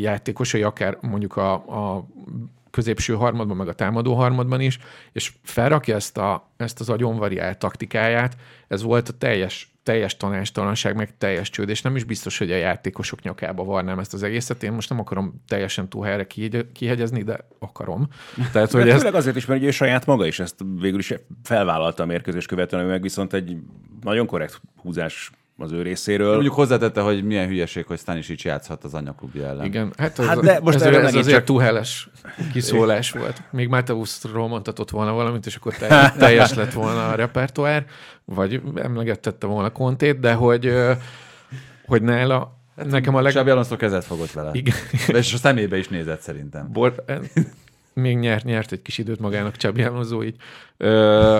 játékosai, 0.00 0.62
akár 0.62 0.98
mondjuk 1.00 1.36
a, 1.36 1.52
a 1.52 2.06
középső 2.70 3.14
harmadban, 3.14 3.56
meg 3.56 3.68
a 3.68 3.72
támadó 3.72 4.14
harmadban 4.14 4.60
is, 4.60 4.78
és 5.12 5.32
felrakja 5.42 5.94
ezt, 5.94 6.18
a, 6.18 6.50
ezt 6.56 6.80
az 6.80 6.88
agyonvariált 6.88 7.58
taktikáját, 7.58 8.36
ez 8.68 8.82
volt 8.82 9.08
a 9.08 9.12
teljes 9.12 9.74
teljes 9.84 10.16
tanástalanság, 10.16 10.96
meg 10.96 11.16
teljes 11.18 11.50
csőd, 11.50 11.68
és 11.68 11.82
nem 11.82 11.96
is 11.96 12.04
biztos, 12.04 12.38
hogy 12.38 12.52
a 12.52 12.56
játékosok 12.56 13.22
nyakába 13.22 13.64
varnám 13.64 13.98
ezt 13.98 14.14
az 14.14 14.22
egészet. 14.22 14.62
Én 14.62 14.72
most 14.72 14.88
nem 14.88 14.98
akarom 14.98 15.42
teljesen 15.48 15.88
túl 15.88 16.04
helyre 16.04 16.26
kihegyezni, 16.72 17.22
de 17.22 17.38
akarom. 17.58 18.08
Tehát, 18.52 18.70
hogy 18.70 18.88
ez... 18.88 19.04
azért 19.04 19.36
is, 19.36 19.46
mert 19.46 19.60
ugye 19.60 19.70
saját 19.70 20.06
maga 20.06 20.26
is 20.26 20.38
ezt 20.38 20.64
végül 20.80 20.98
is 20.98 21.14
felvállalta 21.42 22.02
a 22.02 22.06
mérkőzés 22.06 22.46
követően, 22.46 22.82
ami 22.82 22.90
meg 22.90 23.02
viszont 23.02 23.32
egy 23.32 23.56
nagyon 24.00 24.26
korrekt 24.26 24.60
húzás 24.76 25.30
az 25.56 25.72
ő 25.72 25.82
részéről. 25.82 26.32
Mondjuk 26.32 26.54
hozzátette, 26.54 27.00
hogy 27.00 27.24
milyen 27.24 27.46
hülyeség, 27.46 27.86
hogy 27.86 27.98
Stanisic 27.98 28.44
játszhat 28.44 28.84
az 28.84 28.94
anyaklubja 28.94 29.46
ellen. 29.46 29.64
Igen, 29.64 29.92
hát, 29.96 30.18
az, 30.18 30.26
hát 30.26 30.40
de 30.40 30.60
most 30.60 30.80
ez, 30.80 30.96
ez 30.96 31.14
azért 31.14 31.36
csak... 31.36 31.44
túlheles 31.44 32.08
kiszólás 32.52 33.10
volt. 33.20 33.42
Még 33.50 33.68
Mateuszról 33.68 34.48
mondhatott 34.48 34.90
volna 34.90 35.12
valamit, 35.12 35.46
és 35.46 35.56
akkor 35.56 35.74
teljes 36.18 36.54
lett 36.54 36.72
volna 36.72 37.08
a 37.08 37.14
repertoár, 37.14 37.86
vagy 38.24 38.62
emlegettette 38.74 39.46
volna 39.46 39.70
Kontét, 39.70 40.20
de 40.20 40.32
hogy, 40.32 40.72
hogy 41.86 42.02
nála 42.02 42.62
Hát 42.76 42.86
Nekem 42.86 43.14
a 43.14 43.20
leg... 43.20 43.32
Xabi 43.32 43.50
Alonso 43.50 43.76
kezet 43.76 44.04
fogott 44.04 44.30
vele. 44.30 44.50
Igen. 44.52 44.74
De 45.08 45.18
és 45.18 45.34
a 45.34 45.36
szemébe 45.36 45.76
is 45.76 45.88
nézett 45.88 46.20
szerintem. 46.20 46.72
Bor... 46.72 47.04
Még 47.92 48.18
nyert, 48.18 48.44
nyert 48.44 48.72
egy 48.72 48.82
kis 48.82 48.98
időt 48.98 49.20
magának 49.20 49.56
Csabi 49.56 49.82
Alonso 49.82 50.22
így. 50.22 50.36
Ö 50.76 51.38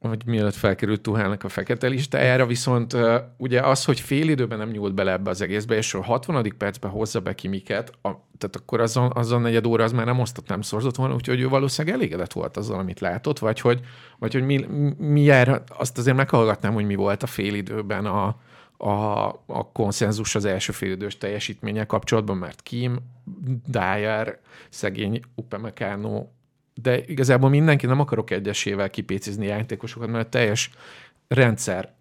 hogy 0.00 0.22
mielőtt 0.26 0.54
felkerült 0.54 1.00
Tuhálnak 1.00 1.44
a 1.44 1.48
fekete 1.48 1.86
listájára, 1.86 2.46
viszont 2.46 2.96
ugye 3.36 3.60
az, 3.60 3.84
hogy 3.84 4.00
fél 4.00 4.28
időben 4.28 4.58
nem 4.58 4.70
nyúlt 4.70 4.94
bele 4.94 5.12
ebbe 5.12 5.30
az 5.30 5.40
egészbe, 5.40 5.76
és 5.76 5.94
a 5.94 6.02
60. 6.02 6.54
percben 6.58 6.90
hozza 6.90 7.20
be 7.20 7.34
Kimiket, 7.34 7.90
a, 7.90 8.10
tehát 8.38 8.56
akkor 8.56 8.80
azon, 8.80 9.10
azon 9.14 9.40
negyed 9.40 9.66
óra 9.66 9.84
az 9.84 9.92
már 9.92 10.06
nem 10.06 10.18
osztott, 10.18 10.48
nem 10.48 10.60
szorzott 10.60 10.96
volna, 10.96 11.14
úgyhogy 11.14 11.40
ő 11.40 11.48
valószínűleg 11.48 11.96
elégedett 11.96 12.32
volt 12.32 12.56
azzal, 12.56 12.78
amit 12.78 13.00
látott, 13.00 13.38
vagy 13.38 13.60
hogy, 13.60 13.80
vagy 14.18 14.32
hogy 14.32 14.44
mi, 14.44 14.66
mi 14.98 15.20
jár, 15.20 15.62
azt 15.68 15.98
azért 15.98 16.16
meghallgatnám, 16.16 16.72
hogy 16.72 16.86
mi 16.86 16.94
volt 16.94 17.22
a 17.22 17.26
fél 17.26 17.54
időben 17.54 18.06
a, 18.06 18.36
a, 18.76 19.26
a 19.46 19.72
konszenzus 19.72 20.34
az 20.34 20.44
első 20.44 20.72
félidős 20.72 21.18
teljesítménye 21.18 21.84
kapcsolatban, 21.84 22.36
mert 22.36 22.62
Kim, 22.62 22.98
Dyer, 23.66 24.38
szegény 24.68 25.20
Upamecano 25.34 26.26
de 26.82 27.04
igazából 27.04 27.48
mindenki 27.48 27.86
nem 27.86 28.00
akarok 28.00 28.30
egyesével 28.30 28.90
kipécizni 28.90 29.46
játékosokat, 29.46 30.08
mert 30.08 30.26
a 30.26 30.28
teljes 30.28 30.70
rendszer 31.28 31.94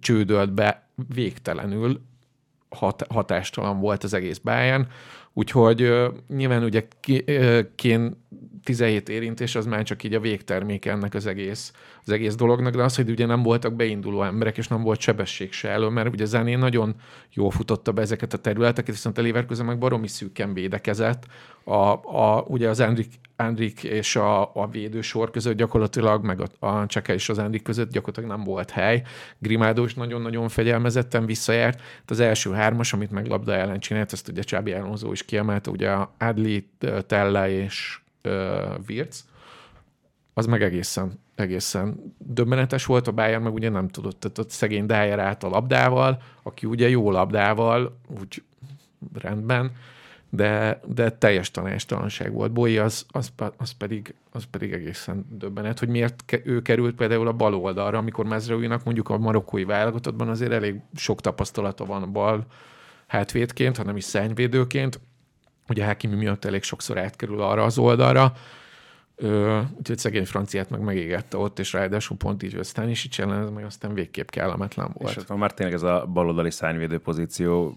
csődölt 0.00 0.52
be 0.52 0.88
végtelenül, 1.14 2.00
hat, 2.68 3.06
hatástalan 3.08 3.80
volt 3.80 4.04
az 4.04 4.14
egész 4.14 4.38
báján, 4.38 4.88
úgyhogy 5.32 5.82
uh, 5.82 6.14
nyilván 6.28 6.62
ugye 6.62 6.86
kén 7.74 8.24
17 8.64 9.08
érintés 9.08 9.54
az 9.54 9.66
már 9.66 9.82
csak 9.82 10.02
így 10.02 10.14
a 10.14 10.20
végtermék 10.20 10.86
ennek 10.86 11.14
az 11.14 11.26
egész, 11.26 11.72
az 12.04 12.12
egész 12.12 12.34
dolognak, 12.34 12.74
de 12.74 12.82
az, 12.82 12.96
hogy 12.96 13.10
ugye 13.10 13.26
nem 13.26 13.42
voltak 13.42 13.74
beinduló 13.74 14.22
emberek, 14.22 14.58
és 14.58 14.68
nem 14.68 14.82
volt 14.82 15.00
sebesség 15.00 15.52
se 15.52 15.68
elő, 15.68 15.88
mert 15.88 16.08
ugye 16.08 16.24
Zené 16.24 16.54
nagyon 16.54 16.94
jól 17.32 17.50
futotta 17.50 17.92
be 17.92 18.02
ezeket 18.02 18.32
a 18.32 18.38
területeket, 18.38 18.94
viszont 18.94 19.18
a 19.18 19.22
Leverkusen 19.22 19.66
meg 19.66 19.78
baromi 19.78 20.08
szűken 20.08 20.54
védekezett. 20.54 21.26
A, 21.64 21.74
a, 21.74 22.44
ugye 22.48 22.68
az 22.68 22.80
Endrik, 22.80 23.14
Endrik 23.36 23.84
és 23.84 24.16
a, 24.16 24.54
a 24.54 24.68
védősor 24.70 25.30
között 25.30 25.56
gyakorlatilag, 25.56 26.24
meg 26.24 26.40
a, 26.40 26.66
a 26.66 26.86
Cseke 26.86 27.14
és 27.14 27.28
az 27.28 27.38
Endrik 27.38 27.62
között 27.62 27.90
gyakorlatilag 27.90 28.30
nem 28.30 28.44
volt 28.44 28.70
hely. 28.70 29.02
Grimádó 29.38 29.84
is 29.84 29.94
nagyon-nagyon 29.94 30.48
fegyelmezetten 30.48 31.26
visszajárt. 31.26 31.80
Hát 31.80 32.10
az 32.10 32.20
első 32.20 32.52
hármas, 32.52 32.92
amit 32.92 33.10
meg 33.10 33.26
labda 33.26 33.54
ellen 33.54 33.80
csinált, 33.80 34.12
ezt 34.12 34.28
ugye 34.28 34.42
Csábi 34.42 34.72
Alonso 34.72 35.12
is 35.12 35.24
kiemelte, 35.24 35.70
ugye 35.70 35.90
Adli, 36.18 36.68
Tella 37.06 37.48
és 37.48 37.99
Virc, 38.86 39.24
az 40.34 40.46
meg 40.46 40.62
egészen, 40.62 41.20
egészen 41.34 42.14
döbbenetes 42.18 42.86
volt, 42.86 43.06
a 43.06 43.12
Bayern 43.12 43.42
meg 43.42 43.54
ugye 43.54 43.68
nem 43.68 43.88
tudott, 43.88 44.20
tehát 44.20 44.38
ott 44.38 44.50
szegény 44.50 44.86
Dyer 44.86 45.18
állt 45.18 45.42
a 45.42 45.48
labdával, 45.48 46.22
aki 46.42 46.66
ugye 46.66 46.88
jó 46.88 47.10
labdával, 47.10 47.96
úgy 48.20 48.42
rendben, 49.14 49.72
de, 50.30 50.80
de 50.86 51.10
teljes 51.10 51.50
tanástalanság 51.50 52.32
volt. 52.32 52.52
Bói 52.52 52.78
az, 52.78 53.06
az, 53.08 53.32
az, 53.56 53.70
pedig, 53.70 54.14
az 54.32 54.44
pedig 54.50 54.72
egészen 54.72 55.26
döbbenet, 55.30 55.78
hogy 55.78 55.88
miért 55.88 56.40
ő 56.44 56.62
került 56.62 56.94
például 56.94 57.26
a 57.26 57.32
bal 57.32 57.54
oldalra, 57.54 57.98
amikor 57.98 58.24
Mezreuinak 58.24 58.84
mondjuk 58.84 59.08
a 59.08 59.18
marokkói 59.18 59.64
válogatottban 59.64 60.28
azért 60.28 60.52
elég 60.52 60.80
sok 60.94 61.20
tapasztalata 61.20 61.84
van 61.84 62.02
a 62.02 62.06
bal 62.06 62.46
hátvédként, 63.06 63.76
hanem 63.76 63.96
is 63.96 64.04
szányvédőként, 64.04 65.00
Ugye 65.70 65.84
Hakimi 65.84 66.14
miatt 66.14 66.44
elég 66.44 66.62
sokszor 66.62 66.98
átkerül 66.98 67.40
arra 67.40 67.62
az 67.62 67.78
oldalra, 67.78 68.32
Ö, 69.22 69.60
úgyhogy 69.78 69.98
szegény 69.98 70.26
franciát 70.26 70.70
meg 70.70 70.80
megégette 70.80 71.36
ott, 71.36 71.58
és 71.58 71.72
ráadásul 71.72 72.16
pont 72.16 72.42
így 72.42 72.54
aztán 72.54 72.88
is 72.88 73.04
így 73.04 73.14
ellen, 73.18 73.42
ez 73.42 73.50
meg 73.50 73.64
aztán 73.64 73.94
végképp 73.94 74.28
kellemetlen 74.28 74.90
volt. 74.92 75.16
És 75.16 75.22
ott 75.28 75.36
már 75.38 75.54
tényleg 75.54 75.74
ez 75.74 75.82
a 75.82 76.06
baloldali 76.12 76.50
szárnyvédő 76.50 76.98
pozíció, 76.98 77.76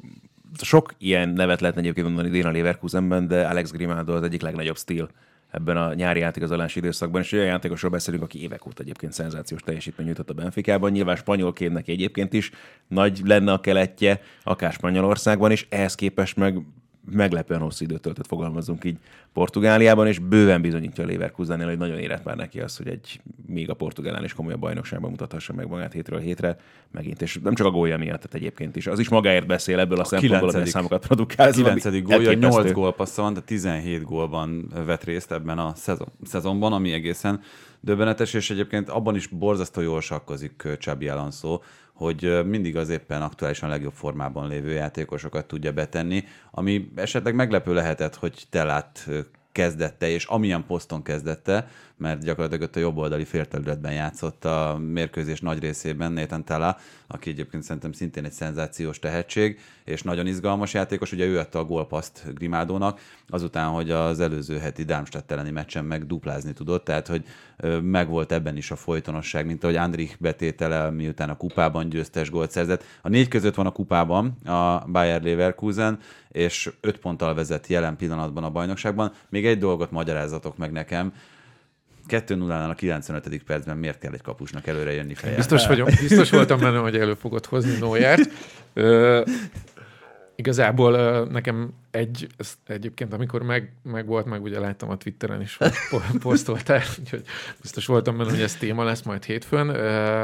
sok 0.61 0.93
ilyen 0.97 1.29
nevet 1.29 1.61
lehet 1.61 1.77
egyébként 1.77 2.07
mondani 2.07 2.29
Déna 2.29 2.51
Leverkusenben, 2.51 3.27
de 3.27 3.47
Alex 3.47 3.71
Grimado 3.71 4.13
az 4.13 4.23
egyik 4.23 4.41
legnagyobb 4.41 4.77
stíl 4.77 5.09
ebben 5.51 5.77
a 5.77 5.93
nyári 5.93 6.21
átigazolási 6.21 6.79
időszakban, 6.79 7.21
és 7.21 7.31
olyan 7.31 7.45
játékosról 7.45 7.91
beszélünk, 7.91 8.23
aki 8.23 8.41
évek 8.41 8.65
óta 8.65 8.81
egyébként 8.81 9.13
szenzációs 9.13 9.61
teljesítmény 9.61 10.05
nyújtott 10.05 10.29
a 10.29 10.33
Benficában. 10.33 10.91
Nyilván 10.91 11.15
spanyolként 11.15 11.73
neki 11.73 11.91
egyébként 11.91 12.33
is 12.33 12.51
nagy 12.87 13.21
lenne 13.25 13.51
a 13.51 13.59
keletje, 13.59 14.21
akár 14.43 14.71
Spanyolországban 14.71 15.51
is, 15.51 15.67
ehhez 15.69 15.95
képest 15.95 16.35
meg 16.35 16.61
meglepően 17.11 17.59
hosszú 17.59 17.83
időt 17.85 18.01
töltött, 18.01 18.27
fogalmazunk 18.27 18.83
így 18.83 18.97
Portugáliában, 19.33 20.07
és 20.07 20.19
bőven 20.19 20.61
bizonyítja 20.61 21.03
a 21.03 21.07
Leverkusennél, 21.07 21.67
hogy 21.67 21.77
nagyon 21.77 21.97
érett 21.97 22.23
már 22.23 22.35
neki 22.35 22.59
az, 22.59 22.77
hogy 22.77 22.87
egy 22.87 23.21
még 23.45 23.69
a 23.69 23.73
portugálán 23.73 24.23
is 24.23 24.33
komolyabb 24.33 24.59
bajnokságban 24.59 25.09
mutathassa 25.09 25.53
meg 25.53 25.67
magát 25.67 25.93
hétről 25.93 26.19
hétre, 26.19 26.57
megint, 26.91 27.21
és 27.21 27.39
nem 27.43 27.55
csak 27.55 27.67
a 27.67 27.71
gólja 27.71 27.97
miatt, 27.97 28.21
tehát 28.21 28.33
egyébként 28.33 28.75
is. 28.75 28.87
Az 28.87 28.99
is 28.99 29.09
magáért 29.09 29.47
beszél 29.47 29.79
ebből 29.79 29.97
a, 29.97 30.01
a 30.01 30.05
szempontból, 30.05 30.51
hogy 30.51 30.65
számokat 30.65 31.05
produkál. 31.07 31.51
9. 31.51 32.01
gólja, 32.01 32.33
8 32.33 32.71
gólpassza 32.71 33.21
van, 33.21 33.33
de 33.33 33.39
17 33.39 34.03
gólban 34.03 34.71
vett 34.85 35.03
részt 35.03 35.31
ebben 35.31 35.57
a 35.57 35.71
szezon, 35.75 36.11
szezonban, 36.23 36.73
ami 36.73 36.91
egészen 36.91 37.41
döbbenetes, 37.79 38.33
és 38.33 38.49
egyébként 38.49 38.89
abban 38.89 39.15
is 39.15 39.27
borzasztó 39.27 39.81
jól 39.81 40.01
sakkozik 40.01 40.67
Csabi 40.79 41.07
Alonso, 41.07 41.59
hogy 41.93 42.45
mindig 42.45 42.77
az 42.77 42.89
éppen 42.89 43.21
aktuálisan 43.21 43.69
legjobb 43.69 43.93
formában 43.93 44.47
lévő 44.47 44.71
játékosokat 44.71 45.45
tudja 45.45 45.71
betenni, 45.71 46.23
ami 46.51 46.91
esetleg 46.95 47.35
meglepő 47.35 47.73
lehetett, 47.73 48.15
hogy 48.15 48.43
Telát 48.49 49.09
kezdette, 49.51 50.09
és 50.09 50.25
amilyen 50.25 50.65
poszton 50.65 51.03
kezdette, 51.03 51.67
mert 52.03 52.23
gyakorlatilag 52.23 52.63
ott 52.63 52.75
a 52.75 52.79
jobb 52.79 52.97
oldali 52.97 53.23
félterületben 53.23 53.93
játszott 53.93 54.45
a 54.45 54.77
mérkőzés 54.79 55.41
nagy 55.41 55.59
részében 55.59 56.11
Nathan 56.11 56.43
Tala, 56.43 56.77
aki 57.07 57.29
egyébként 57.29 57.63
szerintem 57.63 57.91
szintén 57.91 58.25
egy 58.25 58.31
szenzációs 58.31 58.99
tehetség, 58.99 59.59
és 59.83 60.01
nagyon 60.01 60.27
izgalmas 60.27 60.73
játékos, 60.73 61.11
ugye 61.11 61.25
ő 61.25 61.39
adta 61.39 61.59
a 61.59 61.63
gólpaszt 61.63 62.33
Grimádónak, 62.33 62.99
azután, 63.27 63.69
hogy 63.69 63.91
az 63.91 64.19
előző 64.19 64.57
heti 64.57 64.83
Darmstadt 64.83 65.31
elleni 65.31 65.51
meccsen 65.51 65.85
meg 65.85 66.05
duplázni 66.07 66.53
tudott, 66.53 66.83
tehát 66.83 67.07
hogy 67.07 67.25
megvolt 67.81 68.31
ebben 68.31 68.57
is 68.57 68.71
a 68.71 68.75
folytonosság, 68.75 69.45
mint 69.45 69.63
ahogy 69.63 69.75
Andrich 69.75 70.15
betétele, 70.19 70.89
miután 70.89 71.29
a 71.29 71.37
kupában 71.37 71.89
győztes 71.89 72.29
gólt 72.29 72.51
szerzett. 72.51 72.83
A 73.01 73.09
négy 73.09 73.27
között 73.27 73.55
van 73.55 73.65
a 73.65 73.71
kupában 73.71 74.25
a 74.45 74.85
Bayer 74.87 75.23
Leverkusen, 75.23 75.99
és 76.31 76.71
öt 76.81 76.97
ponttal 76.97 77.33
vezet 77.33 77.67
jelen 77.67 77.95
pillanatban 77.95 78.43
a 78.43 78.49
bajnokságban. 78.49 79.11
Még 79.29 79.45
egy 79.45 79.57
dolgot 79.57 79.91
magyarázatok 79.91 80.57
meg 80.57 80.71
nekem, 80.71 81.13
2-0-nál 82.09 82.69
a 82.69 82.73
95. 82.73 83.43
percben 83.43 83.77
miért 83.77 83.99
kell 83.99 84.13
egy 84.13 84.21
kapusnak 84.21 84.67
előre 84.67 84.91
jönni 84.91 85.13
fejjel? 85.13 85.37
Biztos, 85.37 85.67
vagyok, 85.67 85.89
biztos 86.07 86.29
voltam 86.29 86.59
benne, 86.59 86.77
hogy 86.77 86.95
elő 86.95 87.13
fogod 87.13 87.45
hozni 87.45 87.77
Noyert. 87.79 88.29
Ö, 88.73 89.21
igazából 90.35 90.93
ö, 90.93 91.25
nekem 91.31 91.73
egy, 91.91 92.27
ez 92.37 92.53
egyébként 92.67 93.13
amikor 93.13 93.41
meg, 93.41 93.71
meg 93.83 94.05
volt, 94.05 94.25
meg 94.25 94.41
ugye 94.41 94.59
láttam 94.59 94.89
a 94.89 94.97
Twitteren 94.97 95.41
is, 95.41 95.57
hogy 95.57 95.71
po- 95.89 96.17
posztoltál, 96.19 96.81
úgyhogy 96.99 97.23
biztos 97.61 97.85
voltam 97.85 98.17
benne, 98.17 98.29
hogy 98.29 98.41
ez 98.41 98.55
téma 98.55 98.83
lesz 98.83 99.01
majd 99.01 99.23
hétfőn. 99.23 99.69
Ö, 99.69 100.23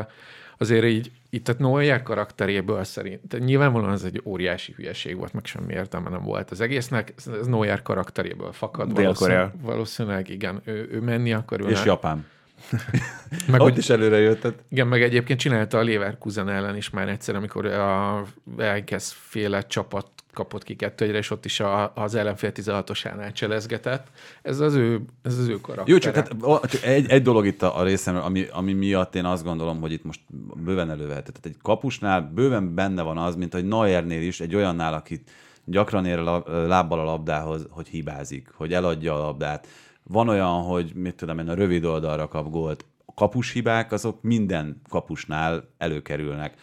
azért 0.58 0.86
így 0.86 1.12
itt 1.30 1.48
a 1.48 1.54
Noyer 1.58 2.04
karakteréből 2.04 2.84
szerint, 2.84 3.40
nyilvánvalóan 3.40 3.92
ez 3.92 4.04
egy 4.04 4.22
óriási 4.26 4.74
hülyeség 4.76 5.18
volt, 5.18 5.34
meg 5.34 5.46
semmi 5.46 5.74
értelme 5.74 6.10
nem 6.10 6.24
volt 6.24 6.52
az 6.52 6.62
egésznek, 6.62 7.14
ez, 7.18 7.48
Noyer 7.48 7.82
karakteréből 7.82 8.52
fakad. 8.52 8.94
Valószínűleg, 8.94 9.52
valószínűleg 9.62 10.30
igen, 10.30 10.62
ő, 10.64 10.90
ő 10.92 11.00
menni 11.00 11.34
akar. 11.34 11.70
És 11.70 11.86
Japán. 11.86 12.26
meg, 13.52 13.62
Ott 13.62 13.70
hogy, 13.70 13.78
is 13.78 13.90
előre 13.90 14.18
jött. 14.18 14.42
tehát 14.42 14.64
igen, 14.70 14.88
meg 14.88 15.02
egyébként 15.02 15.40
csinálta 15.40 15.78
a 15.78 15.84
Leverkusen 15.84 16.50
ellen 16.50 16.76
is 16.76 16.90
már 16.90 17.10
egyszer, 17.10 17.36
amikor 17.36 17.66
a 17.66 18.24
Elkesz 18.58 19.16
féle 19.20 19.62
csapat 19.62 20.08
kapott 20.34 20.64
ki 20.64 20.76
kettőre, 20.76 21.18
és 21.18 21.32
ott 21.32 21.46
is 21.46 21.60
a, 21.60 21.94
az 21.96 22.16
ellenfél 22.16 22.52
16-osánál 22.56 23.34
cselezgetett. 23.34 24.08
Ez 24.42 24.60
az 24.60 24.74
ő, 24.74 25.02
ez 25.22 25.38
az 25.38 25.48
ő 25.48 25.62
karakter. 25.62 25.88
Jó, 25.88 25.98
csak 25.98 26.16
hát 26.16 26.74
egy, 26.84 27.10
egy 27.10 27.22
dolog 27.22 27.46
itt 27.46 27.62
a, 27.62 27.78
a 27.78 27.84
részem, 27.84 28.16
ami, 28.16 28.48
ami 28.52 28.74
miatt 28.74 29.16
én 29.16 29.26
azt 29.26 29.44
gondolom, 29.44 29.82
hogy 29.82 29.92
itt 29.92 30.04
most 30.04 30.22
bőven 30.64 30.90
elővehetett. 30.90 31.36
Tehát 31.36 31.58
egy 31.58 31.62
kapusnál 31.62 32.22
bőven 32.22 32.76
benne 32.76 33.02
van 33.02 33.18
az, 33.18 33.36
mint 33.36 33.54
hogy 33.54 33.66
Neuernél 33.66 34.22
is, 34.22 34.40
egy 34.40 34.56
olyannál, 34.56 34.94
akit 34.94 35.32
gyakran 35.66 36.06
ér 36.06 36.18
a 36.18 36.44
lábbal 36.68 37.00
a 37.00 37.04
labdához, 37.04 37.68
hogy 37.70 37.88
hibázik, 37.88 38.52
hogy 38.56 38.74
eladja 38.74 39.14
a 39.14 39.26
labdát. 39.26 39.68
Van 40.04 40.30
olyan, 40.30 40.62
hogy 40.62 40.92
mit 40.96 41.16
tudom 41.16 41.40
én, 41.40 41.50
a 41.50 41.54
rövid 41.54 41.86
oldalra 41.86 42.28
kap 42.28 42.50
gólt. 42.50 42.86
A 43.06 43.14
kapushibák 43.14 43.92
azok 43.92 44.22
minden 44.22 44.82
kapusnál 44.90 45.70
előkerülnek. 45.78 46.54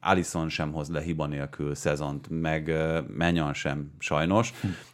Alisson 0.00 0.48
sem 0.48 0.72
hoz 0.72 0.90
le 0.90 1.00
hiba 1.00 1.26
nélkül 1.26 1.74
szezont, 1.74 2.26
meg 2.28 2.72
Menyan 3.08 3.54
sem 3.54 3.92
sajnos, 3.98 4.52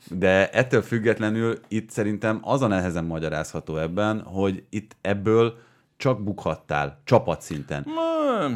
de 0.08 0.50
ettől 0.50 0.82
függetlenül 0.82 1.58
itt 1.68 1.90
szerintem 1.90 2.38
az 2.42 2.62
a 2.62 2.66
nehezen 2.66 3.04
magyarázható 3.04 3.76
ebben, 3.76 4.20
hogy 4.20 4.64
itt 4.70 4.96
ebből 5.00 5.58
csak 5.96 6.22
bukhattál 6.22 7.00
csapatszinten. 7.04 7.86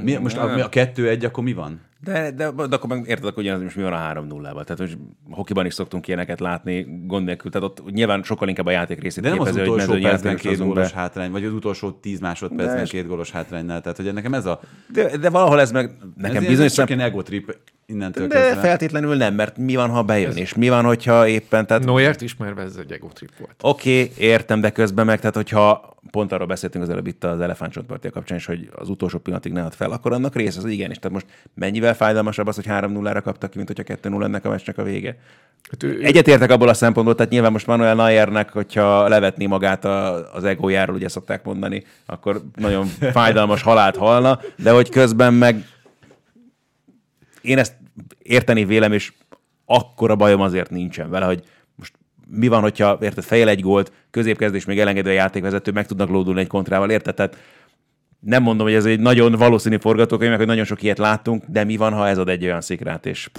Mi, 0.03 0.16
most 0.16 0.36
a, 0.36 0.55
mi 0.55 0.61
a 0.61 0.68
kettő-egy, 0.68 1.24
akkor 1.24 1.44
mi 1.44 1.53
van? 1.53 1.80
De, 2.01 2.30
de, 2.30 2.51
de 2.51 2.76
akkor 2.76 2.88
meg 2.88 3.09
érted, 3.09 3.24
akkor 3.24 3.42
ugyanaz, 3.42 3.62
most 3.62 3.76
mi 3.76 3.82
van 3.82 3.92
a 3.92 3.97
3 3.97 4.26
0 4.26 4.53
-val. 4.53 4.64
Tehát 4.64 4.80
most 4.80 4.99
hokiban 5.30 5.66
is 5.66 5.74
szoktunk 5.74 6.07
ilyeneket 6.07 6.40
látni 6.40 6.86
gond 7.07 7.24
nélkül. 7.26 7.51
Tehát 7.51 7.68
ott 7.68 7.92
nyilván 7.92 8.22
sokkal 8.22 8.49
inkább 8.49 8.66
a 8.66 8.70
játék 8.70 9.01
részét 9.01 9.22
De 9.22 9.28
nem 9.28 9.40
az 9.40 9.47
képező, 9.47 9.66
hogy 9.68 9.80
utolsó 9.82 10.03
percben 10.03 10.36
két 10.36 10.59
gólos 10.59 10.92
be. 10.92 10.99
hátrány, 10.99 11.30
vagy 11.30 11.44
az 11.44 11.53
utolsó 11.53 11.90
tíz 11.90 12.20
másodpercben 12.20 12.76
De- 12.76 12.90
két 12.90 13.07
gólos 13.07 13.30
hátránynál. 13.30 13.80
Tehát, 13.80 13.97
hogy 13.97 14.12
nekem 14.12 14.34
ez 14.34 14.47
a... 14.47 14.61
De, 14.92 15.16
de 15.16 15.30
valahol 15.30 15.61
ez 15.61 15.72
meg 15.72 15.97
nekem 16.16 16.42
ez, 16.42 16.49
bizonyos 16.49 16.72
csak 16.72 16.88
szem... 16.88 16.97
ilyen 16.99 17.11
egotrip 17.11 17.57
innentől 17.87 18.26
De 18.26 18.41
kezdve. 18.41 18.61
feltétlenül 18.61 19.16
nem, 19.16 19.34
mert 19.34 19.57
mi 19.57 19.76
van, 19.76 19.91
ha 19.91 20.03
bejön, 20.03 20.37
és 20.37 20.55
mi 20.55 20.68
van, 20.68 20.84
hogyha 20.84 21.28
éppen, 21.28 21.66
tehát 21.66 21.84
Noyert 21.84 22.20
ismerve 22.20 22.62
ez 22.62 22.76
egy 22.76 22.93
egotrip 22.93 23.30
volt. 23.39 23.55
Oké, 23.61 24.03
okay, 24.03 24.24
értem, 24.24 24.61
de 24.61 24.70
közben 24.70 25.07
meg, 25.07 25.18
tehát 25.18 25.34
hogyha 25.34 25.97
pont 26.11 26.32
arról 26.32 26.47
beszéltünk 26.47 26.84
az 26.84 26.91
előbb 26.91 27.07
itt 27.07 27.24
az 27.24 27.41
elefántcsontpartia 27.41 28.11
kapcsán 28.11 28.39
is, 28.39 28.47
hogy 28.47 28.68
az 28.74 28.89
utolsó 28.89 29.18
pillanatig 29.18 29.53
ne 29.53 29.62
add 29.62 29.70
fel, 29.70 29.91
akkor 29.91 30.12
annak 30.12 30.34
része 30.34 30.59
az 30.59 30.64
igenis. 30.64 30.99
Tehát 30.99 31.12
most 31.12 31.26
mennyivel 31.55 31.95
fájdalmasabb 31.95 32.47
az, 32.47 32.55
hogy 32.55 32.66
3-0-ra 32.68 33.20
kaptak 33.24 33.51
ki, 33.51 33.57
mint 33.57 33.68
hogyha 33.76 33.97
2-0 34.03 34.24
ennek 34.24 34.45
a 34.45 34.49
meccsnek 34.49 34.78
a 34.78 34.82
vége. 34.82 35.16
Hát 35.70 35.82
ő, 35.82 36.01
Egyetértek 36.03 36.51
abból 36.51 36.68
a 36.68 36.74
szempontból, 36.74 37.14
tehát 37.14 37.32
nyilván 37.32 37.53
most 37.53 37.66
Manuel 37.66 37.95
Neuernek, 37.95 38.51
hogyha 38.51 39.09
levetné 39.09 39.47
magát 39.47 39.84
a, 39.84 40.32
az 40.34 40.45
egójáról, 40.45 40.97
ugye 40.97 41.09
szokták 41.09 41.45
mondani, 41.45 41.84
akkor 42.07 42.43
nagyon 42.55 42.87
fájdalmas 43.12 43.62
halált 43.62 43.97
halna, 43.97 44.41
de 44.57 44.70
hogy 44.70 44.89
közben 44.89 45.34
meg 45.34 45.64
én 47.47 47.59
ezt 47.59 47.74
érteni 48.18 48.64
vélem, 48.64 48.92
és 48.92 49.12
akkora 49.64 50.16
bajom 50.16 50.40
azért 50.40 50.70
nincsen 50.70 51.11
vele, 51.11 51.24
hogy 51.24 51.42
most 51.74 51.92
mi 52.26 52.49
van, 52.49 52.61
hogyha 52.61 52.99
érted 53.01 53.24
fejel 53.24 53.49
egy 53.49 53.61
gólt, 53.61 53.92
középkezdés 54.11 54.64
még 54.64 54.78
elengedő 54.78 55.11
a 55.11 55.12
játékvezető, 55.12 55.72
meg 55.72 55.86
tudnak 55.86 56.09
lódulni 56.09 56.40
egy 56.40 56.47
kontrával, 56.47 56.90
érted? 56.90 57.14
Tehát 57.14 57.36
nem 58.20 58.42
mondom, 58.42 58.66
hogy 58.66 58.76
ez 58.76 58.84
egy 58.84 59.01
nagyon 59.01 59.32
valószínű 59.32 59.76
forgatókönyv, 59.76 60.30
meg 60.30 60.38
hogy 60.38 60.49
nagyon 60.49 60.64
sok 60.64 60.82
ilyet 60.82 60.99
láttunk, 60.99 61.44
de 61.47 61.64
mi 61.64 61.76
van, 61.76 61.92
ha 61.92 62.09
ez 62.09 62.18
ad 62.18 62.28
egy 62.28 62.44
olyan 62.44 62.61
szikrát, 62.61 63.07
és 63.07 63.30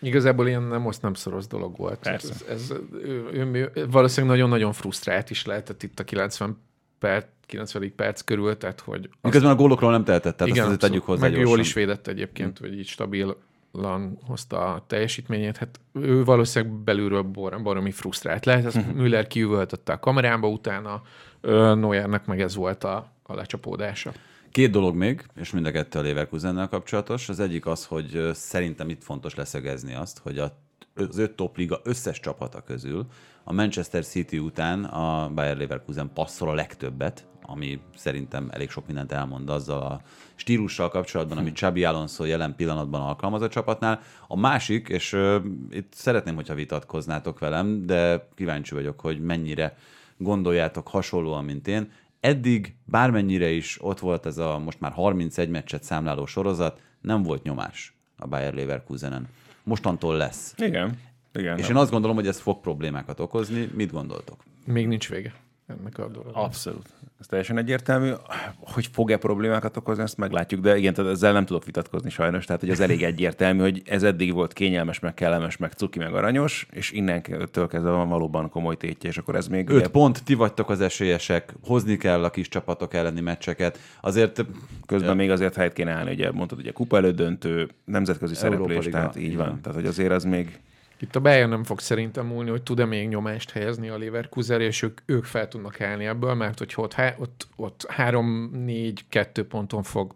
Igazából 0.00 0.48
ilyen 0.48 0.62
nem 0.62 0.80
most 0.80 1.02
nem 1.02 1.14
szoros 1.14 1.46
dolog 1.46 1.76
volt. 1.76 1.98
Persze. 1.98 2.32
Ez, 2.32 2.44
ez, 2.48 2.70
ő, 2.92 3.28
ő, 3.32 3.70
ő, 3.74 3.86
valószínűleg 3.90 4.36
nagyon-nagyon 4.36 4.72
frusztrált 4.72 5.30
is 5.30 5.44
lehetett 5.44 5.82
itt 5.82 6.00
a 6.00 6.04
90 6.04 6.58
perc, 6.98 7.26
90. 7.46 7.92
perc 7.96 8.20
körül, 8.20 8.56
tehát 8.56 8.80
hogy 8.80 9.10
Miközben 9.20 9.50
a 9.50 9.54
gólokról 9.54 9.90
nem 9.90 10.04
tehetett, 10.04 10.36
tehát 10.36 10.52
igen, 10.52 10.64
azt 10.64 10.74
azért 10.74 10.90
tegyük 10.90 11.04
hozzá 11.04 11.20
meg 11.20 11.30
gyorsan. 11.30 11.50
jól 11.50 11.60
is 11.60 11.72
védett 11.72 12.06
egyébként, 12.06 12.58
hogy 12.58 12.78
így 12.78 12.86
stabilan 12.86 14.18
hozta 14.26 14.74
a 14.74 14.84
teljesítményét. 14.86 15.56
Hát 15.56 15.80
ő 15.92 16.24
valószínűleg 16.24 16.74
belülről 16.74 17.22
bor, 17.22 17.62
baromi 17.62 17.90
frusztrált 17.90 18.44
lehet. 18.44 18.64
Ezt 18.64 18.94
Müller 18.94 19.26
kiüvöltötte 19.26 19.92
a 19.92 20.00
kamerába 20.00 20.48
utána, 20.48 21.02
ö, 21.40 21.74
Neuernek 21.74 22.26
meg 22.26 22.40
ez 22.40 22.54
volt 22.54 22.84
a, 22.84 23.12
a 23.22 23.34
lecsapódása. 23.34 24.12
Két 24.50 24.70
dolog 24.70 24.94
még, 24.94 25.24
és 25.34 25.50
mind 25.50 25.66
a 25.66 25.70
kettő 25.70 25.98
a 25.98 26.02
Leverkusennel 26.02 26.68
kapcsolatos. 26.68 27.28
Az 27.28 27.40
egyik 27.40 27.66
az, 27.66 27.84
hogy 27.86 28.30
szerintem 28.32 28.88
itt 28.88 29.02
fontos 29.02 29.34
leszögezni 29.34 29.94
azt, 29.94 30.18
hogy 30.18 30.38
a, 30.38 30.58
az 30.94 31.18
öt 31.18 31.32
top 31.32 31.56
liga 31.56 31.80
összes 31.84 32.20
csapata 32.20 32.60
közül 32.60 33.06
a 33.48 33.52
Manchester 33.52 34.04
City 34.04 34.38
után 34.38 34.84
a 34.84 35.30
Bayer 35.34 35.56
Leverkusen 35.56 36.10
passzol 36.14 36.48
a 36.48 36.54
legtöbbet, 36.54 37.26
ami 37.42 37.80
szerintem 37.96 38.48
elég 38.50 38.70
sok 38.70 38.86
mindent 38.86 39.12
elmond 39.12 39.50
azzal 39.50 39.82
a 39.82 40.00
stílussal 40.34 40.88
kapcsolatban, 40.88 41.38
amit 41.38 41.54
Xabi 41.54 41.84
Alonso 41.84 42.24
jelen 42.24 42.54
pillanatban 42.56 43.00
alkalmaz 43.00 43.42
a 43.42 43.48
csapatnál. 43.48 44.00
A 44.28 44.36
másik, 44.36 44.88
és 44.88 45.12
ö, 45.12 45.38
itt 45.70 45.92
szeretném, 45.94 46.34
hogyha 46.34 46.54
vitatkoznátok 46.54 47.38
velem, 47.38 47.86
de 47.86 48.28
kíváncsi 48.34 48.74
vagyok, 48.74 49.00
hogy 49.00 49.20
mennyire 49.20 49.76
gondoljátok 50.16 50.88
hasonlóan, 50.88 51.44
mint 51.44 51.68
én. 51.68 51.90
Eddig 52.20 52.74
bármennyire 52.84 53.50
is 53.50 53.78
ott 53.80 53.98
volt 53.98 54.26
ez 54.26 54.38
a 54.38 54.58
most 54.58 54.80
már 54.80 54.92
31 54.92 55.48
meccset 55.48 55.82
számláló 55.82 56.26
sorozat, 56.26 56.80
nem 57.00 57.22
volt 57.22 57.42
nyomás 57.42 57.96
a 58.16 58.26
Bayer 58.26 58.54
Leverkusenen. 58.54 59.28
Mostantól 59.62 60.16
lesz. 60.16 60.54
igen. 60.56 60.98
Igen 61.38 61.58
És 61.58 61.68
én 61.68 61.76
azt 61.76 61.90
gondolom, 61.90 62.16
hogy 62.16 62.26
ez 62.26 62.38
fog 62.38 62.60
problémákat 62.60 63.20
okozni. 63.20 63.70
Mit 63.74 63.92
gondoltok? 63.92 64.44
Még 64.64 64.88
nincs 64.88 65.08
vége 65.08 65.32
ennek 65.66 65.98
a 65.98 66.08
dolognak. 66.08 66.36
Abszolút. 66.36 66.88
Ez 67.20 67.26
teljesen 67.26 67.58
egyértelmű. 67.58 68.10
Hogy 68.58 68.86
fog-e 68.92 69.16
problémákat 69.16 69.76
okozni, 69.76 70.02
ezt 70.02 70.16
meglátjuk, 70.16 70.60
de 70.60 70.76
igen, 70.76 70.94
tehát 70.94 71.10
ezzel 71.10 71.32
nem 71.32 71.44
tudok 71.44 71.64
vitatkozni 71.64 72.10
sajnos. 72.10 72.44
Tehát, 72.44 72.60
hogy 72.60 72.70
ez 72.70 72.80
elég 72.80 73.02
egyértelmű, 73.02 73.60
hogy 73.60 73.82
ez 73.84 74.02
eddig 74.02 74.32
volt 74.32 74.52
kényelmes, 74.52 74.98
meg 74.98 75.14
kellemes, 75.14 75.56
meg 75.56 75.72
cuki, 75.72 75.98
meg 75.98 76.14
aranyos, 76.14 76.66
és 76.70 76.90
innentől 76.90 77.66
kezdve 77.66 77.90
van 77.90 78.08
valóban 78.08 78.50
komoly 78.50 78.76
tétje, 78.76 79.10
és 79.10 79.18
akkor 79.18 79.34
ez 79.34 79.48
még... 79.48 79.68
Öt 79.68 79.88
pont, 79.88 80.24
ti 80.24 80.34
vagytok 80.34 80.70
az 80.70 80.80
esélyesek, 80.80 81.54
hozni 81.62 81.96
kell 81.96 82.24
a 82.24 82.30
kis 82.30 82.48
csapatok 82.48 82.94
elleni 82.94 83.20
meccseket. 83.20 83.78
Azért 84.00 84.44
Közben 84.86 85.16
még 85.16 85.30
azért 85.30 85.54
helyet 85.54 85.72
kéne 85.72 85.92
állni, 85.92 86.10
ugye 86.10 86.32
mondtad, 86.32 86.58
ugye 86.58 86.72
kupa 86.72 86.96
elődöntő, 86.96 87.68
nemzetközi 87.84 88.34
Európa 88.34 88.62
szereplés, 88.62 88.84
Liga, 88.84 88.96
tehát 88.96 89.16
így 89.16 89.36
van. 89.36 89.60
Tehát, 89.60 89.78
hogy 89.78 89.86
azért 89.86 90.12
az 90.12 90.24
még... 90.24 90.60
Itt 90.98 91.16
a 91.16 91.20
Bayern 91.20 91.48
nem 91.48 91.64
fog 91.64 91.80
szerintem 91.80 92.26
múlni, 92.26 92.50
hogy 92.50 92.62
tud-e 92.62 92.84
még 92.84 93.08
nyomást 93.08 93.50
helyezni 93.50 93.88
a 93.88 93.98
Leverkusen, 93.98 94.60
és 94.60 94.82
ők, 94.82 95.00
ők 95.06 95.24
fel 95.24 95.48
tudnak 95.48 95.80
állni 95.80 96.06
ebből, 96.06 96.34
mert 96.34 96.58
hogyha 96.58 96.82
ott, 96.82 96.94
ott, 97.18 97.48
ott 97.56 97.86
3-4-2 97.96 99.44
ponton 99.48 99.82
fog 99.82 100.14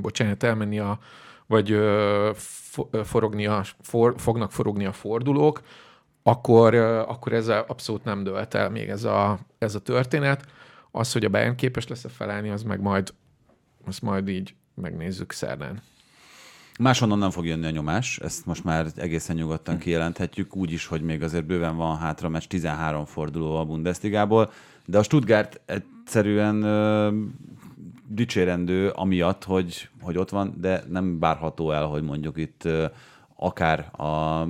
bocsánat, 0.00 0.42
elmenni 0.42 0.78
a, 0.78 0.98
vagy 1.46 1.70
ö, 1.72 2.30
fo- 2.34 2.94
ö, 2.94 3.04
forogni 3.04 3.46
a, 3.46 3.64
for, 3.80 4.14
fognak 4.16 4.52
forogni 4.52 4.84
a 4.84 4.92
fordulók, 4.92 5.60
akkor, 6.22 6.74
ö, 6.74 6.98
akkor 6.98 7.32
ez 7.32 7.48
a- 7.48 7.64
abszolút 7.68 8.04
nem 8.04 8.24
dölt 8.24 8.54
el 8.54 8.70
még 8.70 8.88
ez 8.88 9.04
a, 9.04 9.38
ez 9.58 9.74
a 9.74 9.80
történet. 9.80 10.46
Az, 10.90 11.12
hogy 11.12 11.24
a 11.24 11.28
Bayern 11.28 11.54
képes 11.56 11.86
lesz 11.86 12.04
felállni, 12.08 12.50
az 12.50 12.62
meg 12.62 12.80
majd, 12.80 13.14
azt 13.86 14.02
majd 14.02 14.28
így 14.28 14.54
megnézzük 14.74 15.32
szerdán. 15.32 15.82
Máshonnan 16.80 17.18
nem 17.18 17.30
fog 17.30 17.46
jönni 17.46 17.66
a 17.66 17.70
nyomás, 17.70 18.18
ezt 18.18 18.46
most 18.46 18.64
már 18.64 18.86
egészen 18.96 19.36
nyugodtan 19.36 19.78
kijelenthetjük, 19.78 20.56
úgy 20.56 20.72
is, 20.72 20.86
hogy 20.86 21.02
még 21.02 21.22
azért 21.22 21.46
bőven 21.46 21.76
van 21.76 21.98
hátra 21.98 22.28
meccs, 22.28 22.44
13 22.44 23.04
forduló 23.04 23.56
a 23.56 23.64
Bundesligából, 23.64 24.50
de 24.86 24.98
a 24.98 25.02
Stuttgart 25.02 25.60
egyszerűen 25.66 26.62
ö, 26.62 27.10
dicsérendő 28.06 28.88
amiatt, 28.88 29.44
hogy, 29.44 29.88
hogy 30.00 30.18
ott 30.18 30.30
van, 30.30 30.54
de 30.60 30.84
nem 30.88 31.18
bárható 31.18 31.70
el, 31.70 31.84
hogy 31.84 32.02
mondjuk 32.02 32.36
itt 32.36 32.64
ö, 32.64 32.86
akár 33.36 34.00
a 34.00 34.44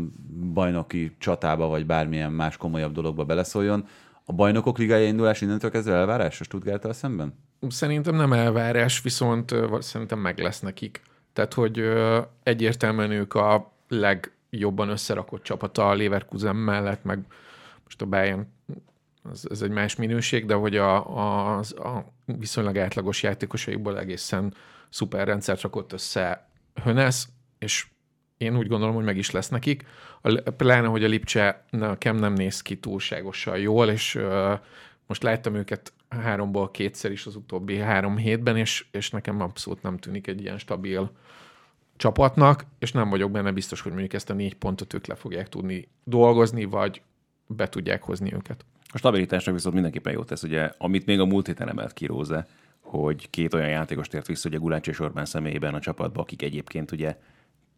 bajnoki 0.53 1.17
csatába, 1.19 1.67
vagy 1.67 1.87
bármilyen 1.87 2.33
más 2.33 2.57
komolyabb 2.57 2.93
dologba 2.93 3.25
beleszóljon. 3.25 3.87
A 4.25 4.33
bajnokok 4.33 4.79
ligája 4.79 5.07
indulás 5.07 5.41
innentől 5.41 5.71
kezdve 5.71 5.95
elvárás 5.95 6.41
a 6.41 6.45
Stuttgarttal 6.45 6.93
szemben? 6.93 7.35
Szerintem 7.69 8.15
nem 8.15 8.33
elvárás, 8.33 9.03
viszont 9.03 9.55
szerintem 9.79 10.19
meg 10.19 10.39
lesz 10.39 10.61
nekik. 10.61 11.03
Tehát, 11.39 11.55
hogy 11.55 11.79
ö, 11.79 12.21
egyértelműen 12.43 13.11
ők 13.11 13.35
a 13.35 13.73
legjobban 13.89 14.89
összerakott 14.89 15.43
csapata 15.43 15.89
a 15.89 15.95
Leverkusen 15.95 16.57
mellett, 16.57 17.05
meg 17.05 17.19
most 17.85 18.03
a 18.03 18.07
Bayern 18.07 18.53
ez, 19.31 19.43
ez 19.51 19.63
egy 19.63 19.71
más 19.71 19.97
minőség, 19.97 20.47
de 20.47 20.55
hogy 20.55 20.77
a, 20.77 21.17
a, 21.17 21.57
az, 21.57 21.73
a 21.73 22.13
viszonylag 22.25 22.79
átlagos 22.79 23.23
játékosaikból 23.23 23.99
egészen 23.99 24.55
szuper 24.89 25.27
rendszert 25.27 25.61
rakott 25.61 25.93
össze 25.93 26.49
Hönesz, 26.83 27.29
és 27.59 27.87
én 28.37 28.57
úgy 28.57 28.69
gondolom, 28.69 28.95
hogy 28.95 29.05
meg 29.05 29.17
is 29.17 29.31
lesz 29.31 29.49
nekik. 29.49 29.87
A, 30.21 30.51
pláne, 30.51 30.87
hogy 30.87 31.05
a 31.05 31.09
Lipcse 31.09 31.65
nekem 31.71 32.17
nem 32.17 32.33
néz 32.33 32.63
ki 32.63 32.79
túlságosan 32.79 33.59
jól, 33.59 33.89
és 33.89 34.15
uh, 34.15 34.53
most 35.09 35.23
láttam 35.23 35.55
őket 35.55 35.93
háromból 36.09 36.71
kétszer 36.71 37.11
is 37.11 37.27
az 37.27 37.37
utóbbi 37.37 37.77
három 37.77 38.17
hétben, 38.17 38.57
és, 38.57 38.87
és 38.91 39.11
nekem 39.11 39.41
abszolút 39.41 39.83
nem 39.83 39.99
tűnik 39.99 40.27
egy 40.27 40.41
ilyen 40.41 40.59
stabil 40.59 41.11
csapatnak, 41.97 42.65
és 42.79 42.93
nem 42.93 43.09
vagyok 43.09 43.31
benne 43.31 43.53
biztos, 43.53 43.81
hogy 43.81 43.91
mondjuk 43.93 44.13
ezt 44.13 44.31
a 44.31 44.35
négy 44.35 44.55
pontot 44.55 44.95
ők 44.95 45.07
le 45.07 45.15
fogják 45.15 45.49
tudni 45.49 45.89
dolgozni, 46.05 46.65
vagy 46.65 47.03
be 47.47 47.69
tudják 47.69 48.03
hozni 48.03 48.35
őket. 48.35 48.65
A 48.93 48.99
stabilitásnak 48.99 49.55
viszont 49.55 49.75
mindenképpen 49.75 50.13
jót 50.13 50.27
tesz, 50.27 50.43
ugye, 50.43 50.73
amit 50.79 51.07
még 51.07 51.21
a 51.21 51.25
múlt 51.25 51.47
héten 51.47 51.69
emelt 51.69 51.93
ki 51.93 52.07
Róze, 52.07 52.47
hogy 52.81 53.31
két 53.31 53.55
olyan 53.55 53.69
játékos 53.69 54.09
tért 54.09 54.27
vissza, 54.27 54.49
ugye 54.49 54.59
Gulács 54.59 54.89
és 54.89 55.01
Orbán 55.01 55.25
személyében 55.25 55.75
a 55.75 55.81
csapatba, 55.81 56.21
akik 56.21 56.43
egyébként 56.43 56.93
ugye 56.93 57.17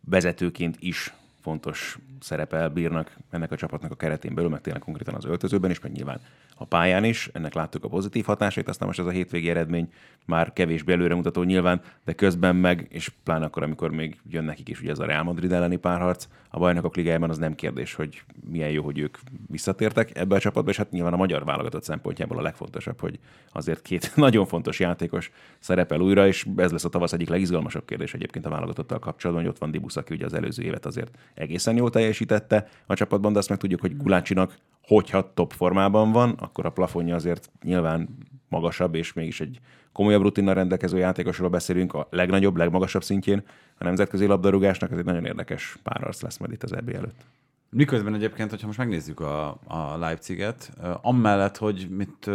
vezetőként 0.01 0.77
is 0.79 1.15
fontos 1.41 1.99
szerepel 2.21 2.69
bírnak 2.69 3.17
ennek 3.31 3.53
a 3.53 3.57
csapatnak 3.57 3.91
a 3.91 3.97
keretén 3.97 4.35
belül, 4.35 4.51
meg 4.51 4.61
tényleg 4.61 4.83
konkrétan 4.83 5.15
az 5.15 5.25
öltözőben 5.25 5.71
is, 5.71 5.81
meg 5.81 5.93
nyilván 5.93 6.21
a 6.61 6.65
pályán 6.65 7.05
is. 7.05 7.31
Ennek 7.33 7.55
láttuk 7.55 7.85
a 7.85 7.89
pozitív 7.89 8.25
hatásait, 8.25 8.69
aztán 8.69 8.87
most 8.87 9.01
ez 9.01 9.07
a 9.07 9.11
hétvégi 9.11 9.51
eredmény 9.51 9.93
már 10.27 10.53
kevésbé 10.53 10.93
előremutató 10.93 11.43
nyilván, 11.43 11.81
de 12.05 12.13
közben 12.13 12.57
meg, 12.57 12.87
és 12.91 13.11
pláne 13.25 13.45
akkor, 13.45 13.63
amikor 13.63 13.91
még 13.91 14.21
jön 14.29 14.45
nekik 14.45 14.69
is 14.69 14.81
ugye 14.81 14.91
ez 14.91 14.99
a 14.99 15.05
Real 15.05 15.23
Madrid 15.23 15.53
elleni 15.53 15.77
párharc, 15.77 16.29
a 16.51 16.59
bajnokok 16.59 16.97
ligájában 16.97 17.31
az 17.31 17.39
nem 17.39 17.55
kérdés, 17.55 17.95
hogy 17.95 18.23
milyen 18.51 18.71
jó, 18.71 18.83
hogy 18.83 18.99
ők 18.99 19.19
visszatértek 19.47 20.19
ebbe 20.19 20.35
a 20.35 20.39
csapatba, 20.39 20.71
és 20.71 20.77
hát 20.77 20.91
nyilván 20.91 21.13
a 21.13 21.17
magyar 21.17 21.45
válogatott 21.45 21.85
szempontjából 21.85 22.39
a 22.39 22.43
legfontosabb, 22.43 23.01
hogy 23.01 23.19
azért 23.53 23.83
két 23.83 24.13
nagyon 24.27 24.47
fontos 24.47 24.81
játékos 24.81 25.31
szerepel 25.59 26.01
újra, 26.01 26.27
és 26.27 26.47
ez 26.57 26.73
lesz 26.73 26.85
a 26.85 26.89
tavasz 26.89 27.13
egyik 27.13 27.29
legizgalmasabb 27.29 27.85
kérdés 27.85 28.15
egyébként 28.15 28.47
a 28.47 28.51
válogatottal 28.51 28.99
kapcsolatban, 28.99 29.45
hogy 29.45 29.55
ott 29.55 29.61
van 29.61 29.71
Dibusz, 29.71 29.97
aki 29.97 30.15
ugye 30.15 30.25
az 30.25 30.35
előző 30.35 30.63
évet 30.63 30.87
azért 30.87 31.19
egészen 31.35 31.77
jól 31.77 31.91
teljesítette 31.91 32.69
a 32.87 32.95
csapatban, 32.95 33.33
de 33.33 33.39
azt 33.39 33.49
meg 33.49 33.59
tudjuk, 33.59 33.81
hogy 33.81 33.97
Gulácsinak, 33.97 34.55
hogyha 34.83 35.33
top 35.35 35.53
formában 35.53 36.13
van, 36.13 36.31
akkor 36.31 36.67
a 36.67 36.71
plafonja 36.71 37.15
azért 37.15 37.51
nyilván 37.63 38.09
magasabb, 38.49 38.95
és 38.95 39.13
mégis 39.13 39.41
egy 39.41 39.61
komolyabb 39.93 40.23
rutinnal 40.23 40.55
rendelkező 40.55 40.99
játékosról 40.99 41.49
beszélünk 41.49 41.95
a 41.95 42.07
legnagyobb, 42.11 42.57
legmagasabb 42.57 43.03
szintjén 43.03 43.43
a 43.79 43.85
nemzetközi 43.85 44.27
labdarúgásnak, 44.27 44.91
ez 44.91 44.99
egy 44.99 45.05
nagyon 45.05 45.25
érdekes 45.25 45.79
párharc 45.83 46.23
lesz 46.23 46.39
majd 46.39 46.53
itt 46.53 46.63
az 46.63 46.73
EB 46.73 46.89
előtt. 46.89 47.25
Miközben 47.71 48.15
egyébként, 48.15 48.51
hogyha 48.51 48.67
most 48.67 48.79
megnézzük 48.79 49.21
a, 49.21 49.49
a 49.65 49.97
Leipziget, 49.99 50.73
amellett, 51.03 51.57
hogy 51.57 51.87
mit 51.91 52.31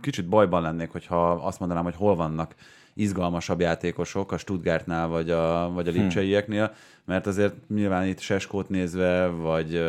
kicsit 0.00 0.28
bajban 0.28 0.62
lennék, 0.62 0.90
hogyha 0.90 1.30
azt 1.30 1.58
mondanám, 1.58 1.84
hogy 1.84 1.96
hol 1.96 2.14
vannak 2.14 2.54
izgalmasabb 2.98 3.60
játékosok 3.60 4.32
a 4.32 4.36
Stuttgartnál 4.36 5.08
vagy 5.08 5.30
a, 5.30 5.70
vagy 5.74 5.88
a 5.88 5.90
hm. 5.90 5.98
Lipcseieknél, 5.98 6.72
mert 7.08 7.26
azért 7.26 7.54
nyilván 7.68 8.06
itt 8.06 8.20
Seskót 8.20 8.68
nézve, 8.68 9.26
vagy, 9.26 9.84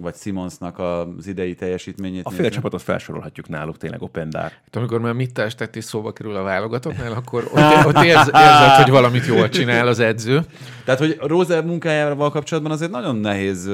vagy 0.00 0.14
Simonsnak 0.14 0.78
az 0.78 1.26
idei 1.26 1.54
teljesítményét 1.54 2.26
A 2.26 2.30
fél 2.30 2.50
csapatot 2.50 2.82
felsorolhatjuk 2.82 3.48
náluk, 3.48 3.76
tényleg 3.76 4.02
Opendár. 4.02 4.42
Hát, 4.42 4.76
amikor 4.76 5.00
már 5.00 5.12
mit 5.12 5.34
tett 5.34 5.76
és 5.76 5.84
szóba 5.84 6.12
kerül 6.12 6.36
a 6.36 6.42
válogatottnál, 6.42 7.12
akkor 7.12 7.44
ott, 7.44 7.84
ott 7.96 8.04
érz, 8.04 8.30
érzed, 8.34 8.82
hogy 8.82 8.90
valamit 8.90 9.26
jól 9.26 9.48
csinál 9.48 9.86
az 9.86 9.98
edző. 9.98 10.40
Tehát, 10.84 11.00
hogy 11.00 11.16
Rózer 11.20 11.64
munkájával 11.64 12.30
kapcsolatban 12.30 12.72
azért 12.72 12.90
nagyon 12.90 13.16
nehéz 13.16 13.70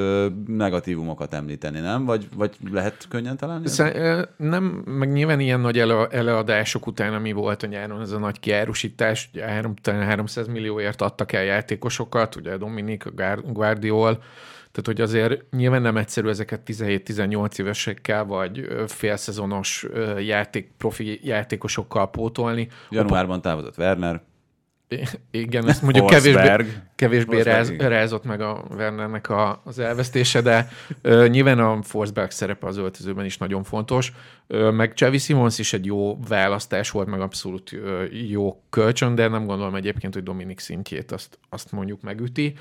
negatívumokat 0.46 1.34
említeni, 1.34 1.80
nem? 1.80 2.04
Vagy, 2.04 2.28
vagy 2.36 2.56
lehet 2.72 3.06
könnyen 3.08 3.36
találni? 3.36 3.68
Szer- 3.68 4.28
nem, 4.36 4.64
meg 4.84 5.12
nyilván 5.12 5.40
ilyen 5.40 5.60
nagy 5.60 5.78
ele- 5.78 6.12
eleadások 6.12 6.86
után, 6.86 7.14
ami 7.14 7.32
volt 7.32 7.62
a 7.62 7.66
nyáron, 7.66 8.00
ez 8.00 8.10
a 8.10 8.18
nagy 8.18 8.40
kiárusítás, 8.76 9.30
ugye 9.34 9.46
300 10.04 10.46
millióért 10.46 11.02
adtak 11.02 11.32
el 11.32 11.44
játékosokat, 11.44 12.36
ugye 12.36 12.56
Dominik, 12.56 13.04
Guardiol, 13.52 14.22
tehát, 14.72 14.86
hogy 14.86 15.00
azért 15.00 15.50
nyilván 15.50 15.82
nem 15.82 15.96
egyszerű 15.96 16.28
ezeket 16.28 16.60
17-18 16.66 17.58
évesekkel, 17.58 18.24
vagy 18.24 18.68
félszezonos 18.86 19.86
játék, 20.18 20.70
profi 20.76 21.20
játékosokkal 21.22 22.10
pótolni. 22.10 22.68
Januárban 22.90 23.40
távozott 23.40 23.78
Werner. 23.78 24.22
Igen, 25.30 25.68
ezt 25.68 25.82
mondjuk 25.82 26.06
kevésbé, 26.06 26.64
kevésbé 26.94 27.40
ráz, 27.40 27.76
rázott 27.76 28.24
meg 28.24 28.40
a 28.40 28.64
Wernernek 28.70 29.28
a, 29.30 29.60
az 29.64 29.78
elvesztése, 29.78 30.40
de 30.40 30.68
uh, 31.04 31.28
nyilván 31.28 31.58
a 31.58 31.82
Forsberg 31.82 32.30
szerepe 32.30 32.66
az 32.66 32.76
öltözőben 32.76 33.24
is 33.24 33.38
nagyon 33.38 33.62
fontos. 33.62 34.12
Uh, 34.48 34.72
meg 34.72 34.94
Csavi 34.94 35.18
Simons 35.18 35.58
is 35.58 35.72
egy 35.72 35.84
jó 35.84 36.18
választás 36.28 36.90
volt, 36.90 37.08
meg 37.08 37.20
abszolút 37.20 37.72
uh, 37.72 38.28
jó 38.30 38.62
kölcsön, 38.70 39.14
de 39.14 39.28
nem 39.28 39.46
gondolom 39.46 39.74
egyébként, 39.74 40.14
hogy 40.14 40.22
Dominik 40.22 40.58
szintjét 40.58 41.12
azt, 41.12 41.38
azt 41.48 41.72
mondjuk 41.72 42.02
megüti. 42.02 42.54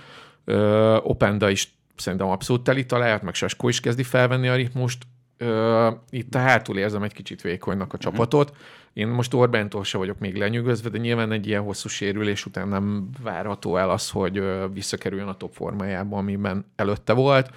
Uh, 0.45 1.09
Openda 1.09 1.49
is 1.49 1.73
szerintem 1.95 2.27
abszolút 2.27 2.63
teli 2.63 2.85
talált, 2.85 3.21
meg 3.21 3.33
Saskó 3.33 3.69
is 3.69 3.79
kezdi 3.79 4.03
felvenni 4.03 4.47
a 4.47 4.55
ritmust. 4.55 5.03
Uh, 5.39 5.93
itt 6.09 6.35
a 6.35 6.39
hátul 6.39 6.77
érzem 6.77 7.03
egy 7.03 7.13
kicsit 7.13 7.41
vékonynak 7.41 7.93
a 7.93 7.97
csapatot. 7.97 8.55
Én 8.93 9.07
most 9.07 9.33
Orbántól 9.33 9.83
se 9.83 9.97
vagyok 9.97 10.19
még 10.19 10.35
lenyűgözve, 10.35 10.89
de 10.89 10.97
nyilván 10.97 11.31
egy 11.31 11.47
ilyen 11.47 11.61
hosszú 11.61 11.89
sérülés 11.89 12.45
után 12.45 12.67
nem 12.67 13.09
várható 13.23 13.77
el 13.77 13.89
az, 13.89 14.09
hogy 14.09 14.43
visszakerüljön 14.73 15.27
a 15.27 15.37
top 15.37 15.53
formájába, 15.53 16.17
amiben 16.17 16.65
előtte 16.75 17.13
volt. 17.13 17.49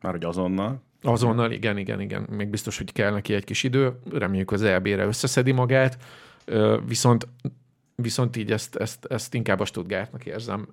Már 0.00 0.12
hogy 0.12 0.24
azonnal. 0.24 0.82
Azonnal, 1.02 1.50
igen, 1.50 1.78
igen, 1.78 2.00
igen. 2.00 2.26
Még 2.30 2.48
biztos, 2.48 2.78
hogy 2.78 2.92
kell 2.92 3.12
neki 3.12 3.34
egy 3.34 3.44
kis 3.44 3.62
idő. 3.62 3.92
Reméljük 4.12 4.50
az 4.50 4.62
EB-re 4.62 5.04
összeszedi 5.04 5.52
magát. 5.52 5.96
Uh, 6.46 6.76
viszont 6.86 7.26
viszont 7.94 8.36
így 8.36 8.52
ezt, 8.52 8.76
ezt, 8.76 9.04
ezt 9.04 9.34
inkább 9.34 9.60
a 9.60 9.64
Stuttgartnak 9.64 10.26
érzem 10.26 10.68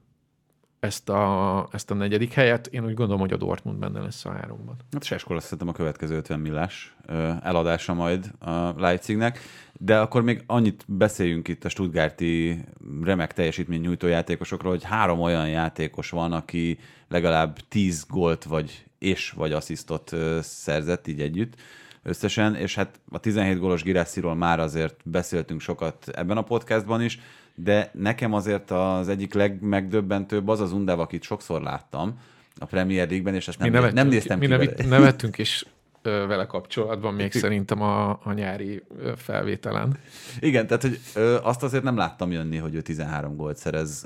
ezt 0.79 1.09
a, 1.09 1.67
ezt 1.71 1.91
a 1.91 1.93
negyedik 1.93 2.33
helyet. 2.33 2.67
Én 2.67 2.85
úgy 2.85 2.93
gondolom, 2.93 3.19
hogy 3.19 3.33
a 3.33 3.37
Dortmund 3.37 3.79
benne 3.79 3.99
lesz 3.99 4.25
a 4.25 4.31
háromban. 4.31 4.75
Hát 4.91 5.03
Seskor 5.03 5.39
hiszem 5.39 5.67
a 5.67 5.71
következő 5.71 6.15
50 6.15 6.39
millás 6.39 6.95
eladása 7.41 7.93
majd 7.93 8.31
a 8.39 8.73
Leipzignek, 8.77 9.39
de 9.73 9.99
akkor 9.99 10.21
még 10.21 10.43
annyit 10.45 10.83
beszéljünk 10.87 11.47
itt 11.47 11.65
a 11.65 11.69
Stuttgarti 11.69 12.63
remek 13.03 13.33
teljesítmény 13.33 13.81
nyújtó 13.81 14.07
játékosokról, 14.07 14.71
hogy 14.71 14.83
három 14.83 15.19
olyan 15.19 15.49
játékos 15.49 16.09
van, 16.09 16.31
aki 16.31 16.79
legalább 17.07 17.57
10 17.67 18.05
gólt 18.09 18.43
vagy 18.43 18.85
és 18.99 19.31
vagy 19.31 19.51
asszisztot 19.51 20.15
szerzett 20.41 21.07
így 21.07 21.21
együtt 21.21 21.55
összesen, 22.03 22.55
és 22.55 22.75
hát 22.75 22.99
a 23.11 23.19
17 23.19 23.59
gólos 23.59 23.83
Giressiról 23.83 24.35
már 24.35 24.59
azért 24.59 24.95
beszéltünk 25.03 25.61
sokat 25.61 26.07
ebben 26.07 26.37
a 26.37 26.41
podcastban 26.41 27.01
is, 27.01 27.19
de 27.63 27.89
nekem 27.93 28.33
azért 28.33 28.71
az 28.71 29.09
egyik 29.09 29.33
legmegdöbbentőbb 29.33 30.47
az 30.47 30.59
az 30.59 30.71
Undáv, 30.71 30.99
akit 30.99 31.23
sokszor 31.23 31.61
láttam 31.61 32.19
a 32.59 32.65
Premier 32.65 33.07
League-ben, 33.07 33.35
és 33.35 33.47
ezt 33.47 33.59
nem, 33.59 33.71
nem, 33.71 33.93
nem 33.93 34.07
néztem 34.07 34.39
mi 34.39 34.47
ki 34.47 34.51
nem, 34.51 34.89
nevettünk 34.89 35.37
is 35.37 35.65
vele 36.01 36.45
kapcsolatban, 36.45 37.13
még 37.13 37.31
szerintem 37.31 37.81
a, 37.81 38.09
a 38.09 38.33
nyári 38.33 38.83
felvételen. 39.15 39.97
Igen, 40.39 40.67
tehát 40.67 40.81
hogy 40.81 40.99
ö, 41.15 41.37
azt 41.41 41.63
azért 41.63 41.83
nem 41.83 41.97
láttam 41.97 42.31
jönni, 42.31 42.57
hogy 42.57 42.75
ő 42.75 42.81
13 42.81 43.35
gólt 43.35 43.57
szerez 43.57 44.05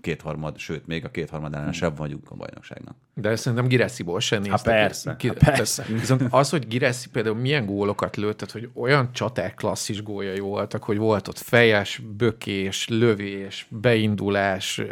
kétharmad, 0.00 0.58
sőt, 0.58 0.86
még 0.86 1.04
a 1.04 1.10
kétharmad 1.10 1.54
ellenesebb 1.54 1.96
vagyunk 1.96 2.30
a 2.30 2.34
bajnokságnak. 2.34 2.96
De 3.14 3.36
szerintem 3.36 3.68
Giressiból 3.68 4.20
sem 4.20 4.42
néztek. 4.42 4.58
Ha 4.58 4.70
persze, 4.70 5.16
ki, 5.16 5.28
ha 5.28 5.34
persze. 5.34 5.84
Viszont 5.88 6.22
az, 6.30 6.50
hogy 6.50 6.68
Giressi 6.68 7.08
például 7.08 7.36
milyen 7.36 7.66
gólokat 7.66 8.16
lőtt, 8.16 8.50
hogy 8.50 8.70
olyan 8.74 9.12
csaták 9.12 9.54
klasszis 9.54 10.02
góljai 10.02 10.38
voltak, 10.38 10.84
hogy 10.84 10.96
volt 10.96 11.28
ott 11.28 11.38
fejes, 11.38 12.02
bökés, 12.16 12.88
lövés, 12.88 13.66
beindulás, 13.70 14.82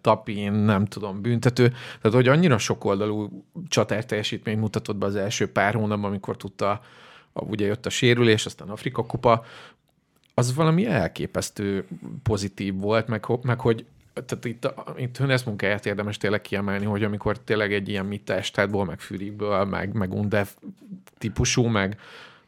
tapin, 0.00 0.52
nem 0.52 0.84
tudom, 0.86 1.22
büntető. 1.22 1.68
Tehát, 1.68 2.16
hogy 2.16 2.28
annyira 2.28 2.58
sokoldalú 2.58 3.44
csatár 3.68 4.04
teljesítmény 4.04 4.58
mutatott 4.58 4.96
be 4.96 5.06
az 5.06 5.16
első 5.16 5.52
pár 5.52 5.74
hónapban, 5.74 6.10
amikor 6.10 6.36
tudta, 6.36 6.80
ugye 7.32 7.66
jött 7.66 7.86
a 7.86 7.90
sérülés, 7.90 8.46
aztán 8.46 8.68
Afrika 8.68 9.06
kupa, 9.06 9.44
az 10.34 10.54
valami 10.54 10.86
elképesztő 10.86 11.86
pozitív 12.22 12.74
volt, 12.74 13.08
meg, 13.08 13.26
meg 13.42 13.60
hogy 13.60 13.84
tehát 14.24 14.44
itt, 14.44 14.72
itt 14.96 15.16
Hönes 15.16 15.44
munkáját 15.44 15.86
érdemes 15.86 16.16
tényleg 16.16 16.40
kiemelni, 16.40 16.84
hogy 16.84 17.02
amikor 17.04 17.38
tényleg 17.38 17.72
egy 17.72 17.88
ilyen 17.88 18.06
Mittestátból, 18.06 18.84
meg 18.84 19.00
Fürikből, 19.00 19.64
meg, 19.64 19.92
meg 19.92 20.12
Undev 20.12 20.46
típusú, 21.18 21.64
meg, 21.64 22.00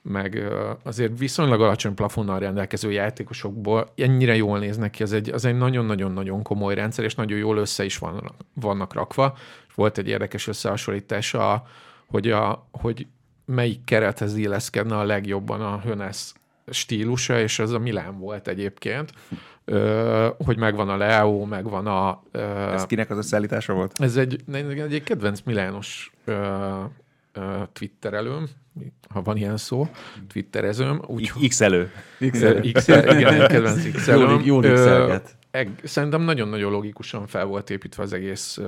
meg 0.03 0.43
azért 0.83 1.18
viszonylag 1.18 1.61
alacsony 1.61 1.95
plafonnal 1.95 2.39
rendelkező 2.39 2.93
játékosokból 2.93 3.93
ennyire 3.97 4.37
jól 4.37 4.59
néznek 4.59 4.91
ki, 4.91 5.03
az 5.03 5.12
egy, 5.12 5.31
az 5.31 5.45
egy 5.45 5.57
nagyon-nagyon-nagyon 5.57 6.43
komoly 6.43 6.75
rendszer, 6.75 7.05
és 7.05 7.14
nagyon 7.14 7.39
jól 7.39 7.57
össze 7.57 7.85
is 7.85 7.99
vannak, 7.99 8.35
vannak 8.55 8.95
rakva. 8.95 9.37
Volt 9.75 9.99
egy 9.99 10.09
érdekes 10.09 10.47
összehasonlítás, 10.47 11.35
a, 11.35 11.66
hogy, 12.07 12.31
a, 12.31 12.68
hogy 12.73 13.07
melyik 13.45 13.85
kerethez 13.85 14.37
illeszkedne 14.37 14.97
a 14.97 15.05
legjobban 15.05 15.61
a 15.61 15.81
Hönes 15.81 16.33
stílusa, 16.66 17.41
és 17.41 17.59
ez 17.59 17.71
a 17.71 17.79
Milán 17.79 18.18
volt 18.18 18.49
egyébként, 18.49 19.12
hogy 20.39 20.57
megvan 20.57 20.89
a 20.89 20.97
Leo, 20.97 21.45
megvan 21.45 21.87
a... 21.87 22.23
Ez 22.73 22.87
kinek 22.87 23.11
az 23.11 23.16
összeállítása 23.16 23.73
volt? 23.73 24.01
Ez 24.01 24.16
egy, 24.16 24.41
egy, 24.53 24.79
egy 24.79 25.03
kedvenc 25.03 25.41
Milános 25.45 26.12
twitterelőm, 27.73 28.49
ha 29.09 29.23
van 29.23 29.37
ilyen 29.37 29.57
szó, 29.57 29.89
twitterezőm, 30.33 31.03
úgy, 31.07 31.33
X 31.49 31.61
elő. 31.61 31.91
X, 32.73 32.89
igen, 32.89 33.47
kedvenc 33.49 33.91
x 33.93 34.07
Jól- 34.07 34.41
jól 34.45 34.62
szerintem 35.83 36.23
nagyon-nagyon 36.23 36.73
logikusan 36.73 37.27
fel 37.27 37.45
volt 37.45 37.71
építve 37.71 38.03
az 38.03 38.12
egész 38.12 38.57
uh, 38.57 38.66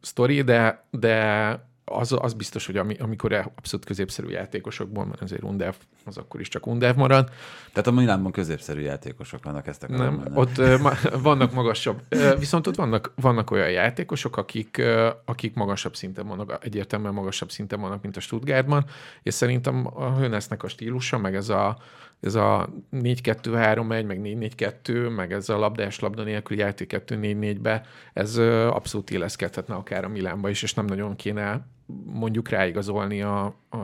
sztori, 0.00 0.42
de, 0.42 0.84
de 0.90 1.67
az, 1.88 2.16
az 2.20 2.32
biztos, 2.32 2.66
hogy 2.66 2.76
ami, 2.76 2.96
amikor 2.98 3.32
abszolút 3.32 3.86
középszerű 3.86 4.28
játékosokból, 4.28 5.04
mert 5.04 5.22
azért 5.22 5.42
Undev, 5.42 5.74
az 6.04 6.16
akkor 6.16 6.40
is 6.40 6.48
csak 6.48 6.66
Undev 6.66 6.96
marad, 6.96 7.30
Tehát 7.72 7.86
a 7.86 7.90
Milánban 7.90 8.32
középszerű 8.32 8.80
játékosok 8.80 9.44
vannak, 9.44 9.66
ezt 9.66 9.82
akarom 9.82 10.02
nem, 10.02 10.14
mondani. 10.14 10.36
ott 10.36 10.58
ö, 10.58 10.78
ma, 10.78 10.92
vannak 11.22 11.52
magasabb, 11.52 12.00
viszont 12.38 12.66
ott 12.66 12.76
vannak, 12.76 13.12
vannak 13.14 13.50
olyan 13.50 13.70
játékosok, 13.70 14.36
akik, 14.36 14.82
akik 15.24 15.54
magasabb 15.54 15.96
szinten 15.96 16.26
vannak, 16.26 16.58
egyértelműen 16.64 17.14
magasabb 17.14 17.50
szinten 17.50 17.80
vannak, 17.80 18.02
mint 18.02 18.16
a 18.16 18.20
Stuttgartban, 18.20 18.84
és 19.22 19.34
szerintem 19.34 19.86
a 19.94 20.18
Hönesnek 20.18 20.62
a 20.62 20.68
stílusa, 20.68 21.18
meg 21.18 21.34
ez 21.34 21.48
a, 21.48 21.78
ez 22.20 22.34
a 22.34 22.68
4-2-3-1, 22.92 24.06
meg 24.06 24.20
4-4-2, 24.22 25.16
meg 25.16 25.32
ez 25.32 25.48
a 25.48 25.58
labdás 25.58 25.98
labda 25.98 26.22
nélküli 26.22 26.60
játék 26.60 27.02
2-4-4-be, 27.06 27.82
ez 28.12 28.36
abszolút 28.70 29.10
illeszkedhetne 29.10 29.74
akár 29.74 30.04
a 30.04 30.08
Milánba 30.08 30.48
is, 30.48 30.62
és 30.62 30.74
nem 30.74 30.84
nagyon 30.84 31.16
kéne 31.16 31.66
mondjuk 32.04 32.48
ráigazolni 32.48 33.22
a, 33.22 33.44
a 33.68 33.78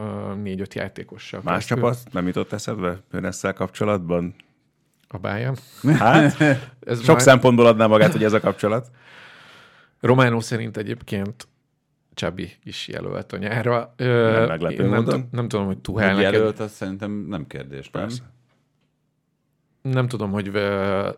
4-5 0.44 0.72
játékossal. 0.74 1.40
Más 1.44 1.66
keresztül. 1.66 1.76
csapat 1.76 2.12
nem 2.12 2.26
jutott 2.26 2.52
eszedbe 2.52 3.00
Önesszel 3.10 3.52
kapcsolatban? 3.52 4.34
A 5.08 5.18
Bayern. 5.18 5.56
Hát, 5.82 6.40
Ez 6.80 6.98
sok 6.98 7.06
már- 7.06 7.20
szempontból 7.20 7.66
adná 7.66 7.86
magát, 7.86 8.12
hogy 8.12 8.24
ez 8.24 8.32
a 8.32 8.40
kapcsolat. 8.40 8.90
Románó 10.00 10.40
szerint 10.40 10.76
egyébként 10.76 11.48
Csabi 12.14 12.52
is 12.64 12.88
jelölt 12.88 13.32
a 13.32 13.36
nyárra. 13.36 13.92
Ö, 13.96 14.30
Nem 14.32 14.46
meglepő 14.48 14.88
nem, 14.88 15.04
tum- 15.04 15.32
nem 15.32 15.48
tudom, 15.48 15.66
hogy 15.66 15.78
Tuhál 15.78 16.14
neked, 16.14 16.32
jelölt, 16.32 16.58
az 16.60 16.72
szerintem 16.72 17.10
nem 17.10 17.46
kérdés, 17.46 17.90
nem? 17.90 18.02
Persze. 18.02 18.22
nem 19.82 20.08
tudom, 20.08 20.30
hogy 20.30 20.50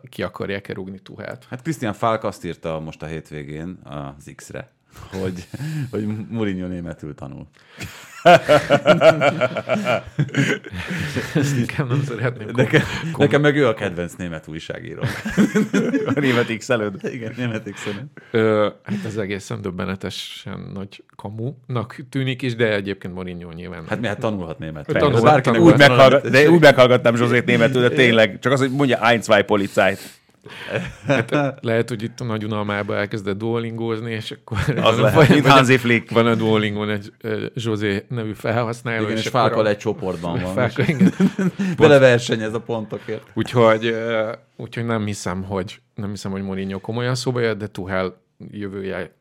ki 0.09 0.23
akarják-e 0.23 0.73
rúgni 0.73 0.99
Tuhát. 0.99 1.45
Hát 1.49 1.61
Christian 1.61 1.93
Falk 1.93 2.23
azt 2.23 2.45
írta 2.45 2.79
most 2.79 3.01
a 3.03 3.05
hétvégén 3.05 3.79
az 3.83 4.31
X-re, 4.35 4.71
hogy, 5.11 5.47
hogy 5.91 6.07
Mourinho 6.29 6.67
németül 6.67 7.15
tanul. 7.15 7.47
Ezt 11.35 11.57
inkább 11.57 11.89
nem 11.89 12.03
szeretném. 12.03 12.47
Nekem, 12.55 12.81
nekem 13.17 13.41
meg 13.41 13.55
ő 13.55 13.67
a 13.67 13.73
kedvenc 13.73 14.13
német 14.13 14.47
újságíró. 14.47 15.01
A 16.05 16.19
német 16.19 16.57
X. 16.57 16.69
Igen, 17.01 17.33
német 17.37 17.69
x 17.71 17.87
Ö, 18.31 18.69
hát 18.83 19.05
ez 19.05 19.15
egészen 19.17 19.61
döbbenetesen 19.61 20.71
nagy 20.73 21.03
kamunak 21.15 21.95
tűnik 22.09 22.41
is, 22.41 22.55
de 22.55 22.73
egyébként 22.73 23.13
Mourinho 23.13 23.51
nyilván. 23.51 23.83
Hát 23.87 23.99
mi 23.99 24.07
hát 24.07 24.19
tanulhat 24.19 24.59
német. 24.59 24.85
Tanul- 24.85 25.21
Bárkinek 25.21 25.59
tanul- 25.59 25.73
Úgy 25.73 25.77
meghallgat, 25.79 26.21
tanulhat. 26.21 26.43
de 26.43 26.49
úgy 26.49 26.61
meghallgattam 26.61 27.15
Zsozét 27.15 27.45
németül, 27.45 27.81
de 27.81 27.89
tényleg, 27.89 28.39
csak 28.39 28.51
az, 28.51 28.59
hogy 28.59 28.71
mondja 28.71 28.97
ein, 28.97 29.21
zwei 29.21 29.41
Polizeit. 29.41 29.99
Lehet, 31.61 31.89
hogy 31.89 32.03
itt 32.03 32.19
a 32.19 32.23
nagy 32.23 32.43
unalmába 32.45 32.95
elkezdett 32.95 33.37
duolingózni, 33.37 34.11
és 34.11 34.31
akkor 34.31 34.57
Az 34.77 34.99
van- 34.99 35.11
lehet, 35.11 35.29
mint 35.29 35.41
van- 35.43 35.51
Hansi 35.51 35.77
Flick. 35.77 36.11
Van 36.11 36.27
a 36.27 36.35
Duolingon 36.35 36.89
egy 36.89 37.11
José 37.53 38.05
nevű 38.09 38.33
felhasználó. 38.33 39.03
Igen, 39.05 39.17
és 39.17 39.27
Falkal 39.27 39.65
a- 39.65 39.69
egy 39.69 39.77
csoportban 39.77 40.39
van. 40.41 40.53
Falka, 40.53 40.81
igen. 40.81 41.13
Vele 41.77 41.99
versenyez 41.99 42.53
a 42.53 42.59
pontokért. 42.61 43.23
Úgyhogy, 43.33 43.95
úgyhogy 44.55 44.85
nem 44.85 45.05
hiszem, 45.05 45.43
hogy 45.43 45.79
nem 45.95 46.09
hiszem, 46.09 46.31
hogy 46.31 46.41
Mourinho 46.41 46.79
komolyan 46.79 47.15
szóba 47.15 47.39
jött, 47.39 47.57
de 47.57 47.67
Tuhel 47.67 48.21
jövője 48.51 49.11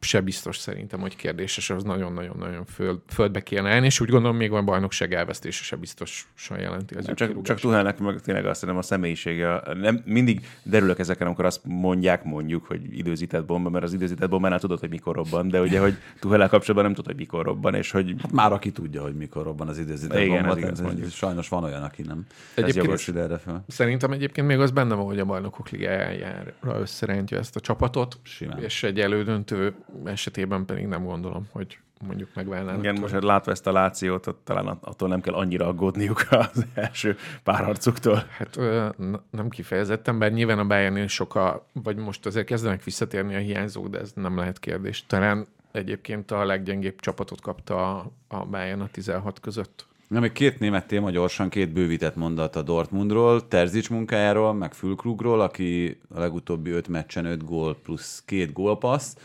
se 0.00 0.20
biztos 0.20 0.56
szerintem, 0.58 1.00
hogy 1.00 1.16
kérdéses, 1.16 1.70
az 1.70 1.82
nagyon-nagyon-nagyon 1.82 2.64
föl, 2.64 3.02
földbe 3.08 3.42
kéne 3.42 3.70
állni, 3.70 3.86
és 3.86 4.00
úgy 4.00 4.08
gondolom 4.08 4.36
még 4.36 4.50
van 4.50 4.64
bajnokság 4.64 5.12
elvesztése 5.14 5.62
se 5.64 5.76
biztosan 5.76 6.58
jelenti 6.58 6.94
az 6.94 7.04
ő 7.04 7.06
Csak, 7.06 7.16
csak 7.16 7.28
kirúgást. 7.28 7.60
Tuhelnek 7.62 7.98
meg 7.98 8.20
tényleg 8.20 8.46
azt 8.46 8.60
hiszem 8.60 8.76
a 8.76 8.82
személyisége. 8.82 9.62
Nem, 9.74 10.02
mindig 10.04 10.46
derülök 10.62 10.98
ezeken, 10.98 11.26
amikor 11.26 11.44
azt 11.44 11.60
mondják, 11.64 12.24
mondjuk, 12.24 12.64
hogy 12.66 12.98
időzített 12.98 13.44
bomba, 13.44 13.70
mert 13.70 13.84
az 13.84 13.92
időzített 13.92 14.28
bombánál 14.28 14.58
tudod, 14.60 14.78
hogy 14.80 14.88
mikor 14.90 15.14
robban, 15.14 15.48
de 15.48 15.60
ugye, 15.60 15.80
hogy 15.80 15.94
Tuhellel 16.20 16.48
kapcsolatban 16.48 16.84
nem 16.84 16.94
tudod, 16.94 17.10
hogy 17.10 17.20
mikor 17.20 17.44
robban, 17.44 17.74
és 17.74 17.90
hogy 17.90 18.14
Már 18.32 18.52
aki 18.52 18.72
tudja, 18.72 19.02
hogy 19.02 19.14
mikor 19.14 19.44
robban 19.44 19.68
az 19.68 19.78
időzített 19.78 20.20
Igen, 20.20 20.28
bomba, 20.28 20.48
ez 20.48 20.54
tehát 20.54 20.68
igaz, 20.78 20.80
mondjuk. 20.80 21.10
sajnos 21.10 21.48
van 21.48 21.64
olyan, 21.64 21.82
aki 21.82 22.02
nem. 22.02 22.26
Egyébként- 22.54 22.92
Ez 22.92 23.08
erre 23.16 23.38
fel. 23.38 23.64
Szerintem 23.68 24.12
egyébként 24.12 24.46
még 24.46 24.58
az 24.58 24.70
benne 24.70 24.94
van, 24.94 25.04
hogy 25.04 25.18
a 25.18 25.24
bajnokok 25.24 25.68
ligájára 25.68 26.78
összerántja 26.80 27.38
ezt 27.38 27.56
a 27.56 27.60
csapatot, 27.60 28.18
Simán. 28.22 28.62
és 28.62 28.82
egy 28.82 29.00
elődöntő 29.00 29.74
esetében 30.04 30.64
pedig 30.64 30.86
nem 30.86 31.04
gondolom, 31.04 31.48
hogy 31.52 31.78
mondjuk 32.06 32.28
megválnának. 32.34 32.78
igen, 32.78 32.98
most 33.00 33.20
látva 33.20 33.50
ezt 33.50 33.66
a 33.66 33.72
lációt, 33.72 34.26
ott 34.26 34.40
talán 34.44 34.66
attól 34.66 35.08
nem 35.08 35.20
kell 35.20 35.34
annyira 35.34 35.66
aggódniuk 35.66 36.26
az 36.30 36.64
első 36.74 37.16
pár 37.42 37.64
harcuktól. 37.64 38.24
Hát 38.28 38.56
ö, 38.56 38.88
nem 39.30 39.48
kifejezetten, 39.48 40.18
bár 40.18 40.32
nyilván 40.32 40.58
a 40.58 40.66
Bayernnél 40.66 41.06
sokkal, 41.06 41.66
vagy 41.72 41.96
most 41.96 42.26
azért 42.26 42.46
kezdenek 42.46 42.84
visszatérni 42.84 43.34
a 43.34 43.38
hiányzók, 43.38 43.88
de 43.88 43.98
ez 43.98 44.12
nem 44.14 44.36
lehet 44.36 44.58
kérdés. 44.58 45.04
Talán 45.06 45.46
egyébként 45.72 46.30
a 46.30 46.44
leggyengébb 46.44 47.00
csapatot 47.00 47.40
kapta 47.40 47.98
a, 47.98 48.10
a 48.28 48.44
Bayern 48.44 48.80
a 48.80 48.88
16 48.90 49.40
között. 49.40 49.88
Na, 50.08 50.20
még 50.20 50.32
két 50.32 50.58
német 50.58 50.86
téma 50.86 51.10
gyorsan, 51.10 51.48
két 51.48 51.72
bővített 51.72 52.16
mondat 52.16 52.56
a 52.56 52.62
Dortmundról, 52.62 53.48
Terzics 53.48 53.90
munkájáról, 53.90 54.54
meg 54.54 54.74
Fülkrugról, 54.74 55.40
aki 55.40 56.00
a 56.14 56.20
legutóbbi 56.20 56.70
öt 56.70 56.88
meccsen 56.88 57.24
öt 57.24 57.44
gól 57.44 57.76
plusz 57.82 58.22
két 58.26 58.52
gólpassz. 58.52 59.16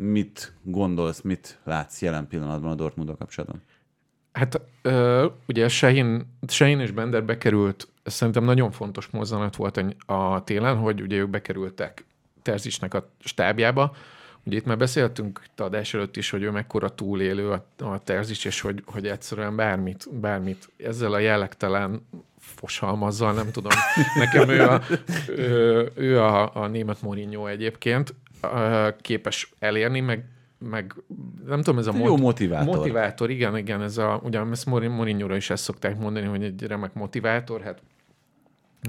Mit 0.00 0.52
gondolsz, 0.62 1.20
mit 1.20 1.58
látsz 1.64 2.02
jelen 2.02 2.26
pillanatban 2.28 2.70
a 2.70 2.74
Dortmunddal 2.74 3.16
kapcsolatban? 3.16 3.62
Hát 4.32 4.60
ö, 4.82 5.26
ugye 5.48 5.68
Sehin, 5.68 6.38
Sehin 6.46 6.80
és 6.80 6.90
Bender 6.90 7.24
bekerült, 7.24 7.88
ez 8.02 8.14
szerintem 8.14 8.44
nagyon 8.44 8.70
fontos 8.70 9.06
mozzanat 9.06 9.56
volt 9.56 9.84
a, 10.06 10.44
télen, 10.44 10.76
hogy 10.76 11.00
ugye 11.00 11.16
ők 11.16 11.28
bekerültek 11.28 12.04
Terzicsnek 12.42 12.94
a 12.94 13.10
stábjába. 13.18 13.96
Ugye 14.44 14.56
itt 14.56 14.64
már 14.64 14.78
beszéltünk 14.78 15.40
itt 15.44 15.60
a 15.60 15.64
adás 15.64 15.94
előtt 15.94 16.16
is, 16.16 16.30
hogy 16.30 16.42
ő 16.42 16.50
mekkora 16.50 16.88
túlélő 16.88 17.50
a, 17.50 17.64
a 17.78 17.98
Terzics, 17.98 18.46
és 18.46 18.60
hogy, 18.60 18.82
hogy 18.86 19.06
egyszerűen 19.06 19.56
bármit, 19.56 20.08
bármit 20.12 20.68
ezzel 20.76 21.12
a 21.12 21.18
jellegtelen 21.18 22.06
fosalmazzal, 22.38 23.32
nem 23.32 23.50
tudom. 23.50 23.72
Nekem 24.14 24.48
ő 24.48 24.62
a, 24.62 24.82
ő, 25.28 25.90
ő 25.94 26.20
a, 26.20 26.56
a 26.56 26.66
német 26.66 27.02
Mourinho 27.02 27.46
egyébként 27.46 28.14
képes 29.00 29.52
elérni, 29.58 30.00
meg, 30.00 30.24
meg 30.58 30.94
nem 31.46 31.62
tudom, 31.62 31.78
ez 31.78 31.86
a 31.86 31.92
Jó 31.96 32.16
motivátor. 32.16 32.76
Motivátor, 32.76 33.30
igen, 33.30 33.56
igen, 33.56 33.82
ez 33.82 33.98
a, 33.98 34.20
ugyan 34.24 34.50
ezt 34.50 34.66
Mourinho-ra 34.66 35.36
is 35.36 35.50
ezt 35.50 35.62
szokták 35.62 35.98
mondani, 35.98 36.26
hogy 36.26 36.44
egy 36.44 36.62
remek 36.62 36.94
motivátor, 36.94 37.60
hát 37.60 37.82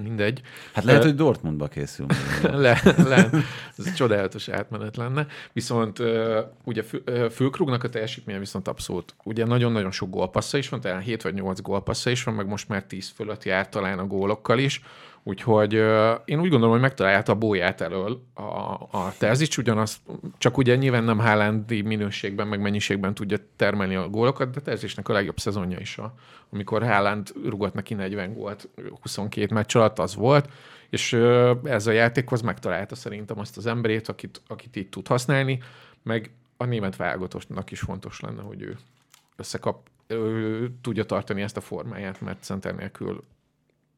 mindegy. 0.03 0.41
Hát 0.73 0.83
lehet, 0.83 1.03
Ö, 1.03 1.05
hogy 1.05 1.15
Dortmundba 1.15 1.67
készül. 1.67 2.05
le, 2.41 2.81
le, 2.97 3.29
ez 3.77 3.93
csodálatos 3.93 4.47
átmenet 4.47 4.97
lenne. 4.97 5.27
Viszont 5.53 5.99
uh, 5.99 6.37
ugye 6.63 6.83
Fülkrugnak 7.31 7.83
a 7.83 7.89
teljesítménye 7.89 8.39
viszont 8.39 8.67
abszolút. 8.67 9.15
Ugye 9.23 9.45
nagyon-nagyon 9.45 9.91
sok 9.91 10.09
gólpassza 10.09 10.57
is 10.57 10.69
van, 10.69 10.81
talán 10.81 11.01
7 11.01 11.21
vagy 11.21 11.33
8 11.33 11.61
gólpassza 11.61 12.09
is 12.09 12.23
van, 12.23 12.35
meg 12.35 12.47
most 12.47 12.67
már 12.67 12.83
10 12.83 13.09
fölött 13.15 13.43
jár 13.43 13.69
talán 13.69 13.99
a 13.99 14.07
gólokkal 14.07 14.59
is. 14.59 14.81
Úgyhogy 15.23 15.73
én 16.25 16.39
úgy 16.39 16.49
gondolom, 16.49 16.69
hogy 16.69 16.81
megtalálta 16.81 17.31
a 17.31 17.35
bóját 17.35 17.81
elől 17.81 18.23
a, 18.33 18.41
a 18.91 19.13
Terzics, 19.17 19.57
ugyanaz, 19.57 20.01
csak 20.37 20.57
ugye 20.57 20.75
nyilván 20.75 21.03
nem 21.03 21.19
Hálandi 21.19 21.81
minőségben, 21.81 22.47
meg 22.47 22.61
mennyiségben 22.61 23.13
tudja 23.13 23.37
termelni 23.55 23.95
a 23.95 24.09
gólokat, 24.09 24.49
de 24.49 24.59
Terzicsnek 24.59 25.09
a 25.09 25.13
legjobb 25.13 25.39
szezonja 25.39 25.79
is, 25.79 25.97
a, 25.97 26.13
amikor 26.49 26.83
Haaland 26.83 27.31
rugott 27.45 27.73
neki 27.73 27.93
40 27.93 28.33
gólt 28.33 28.69
22 29.01 29.53
meccs 29.53 29.75
alatt, 29.75 29.99
az 29.99 30.15
volt, 30.15 30.49
és 30.89 31.13
ez 31.63 31.87
a 31.87 31.91
játékhoz 31.91 32.41
megtalálta 32.41 32.95
szerintem 32.95 33.39
azt 33.39 33.57
az 33.57 33.65
emberét, 33.65 34.07
akit, 34.07 34.41
akit 34.47 34.75
így 34.75 34.89
tud 34.89 35.07
használni, 35.07 35.59
meg 36.03 36.31
a 36.57 36.65
német 36.65 36.95
válogatottnak 36.95 37.71
is 37.71 37.79
fontos 37.79 38.19
lenne, 38.19 38.41
hogy 38.41 38.61
ő 38.61 38.77
összekap, 39.35 39.89
ő 40.07 40.71
tudja 40.81 41.03
tartani 41.03 41.41
ezt 41.41 41.57
a 41.57 41.61
formáját, 41.61 42.21
mert 42.21 42.43
center 42.43 42.75
nélkül 42.75 43.23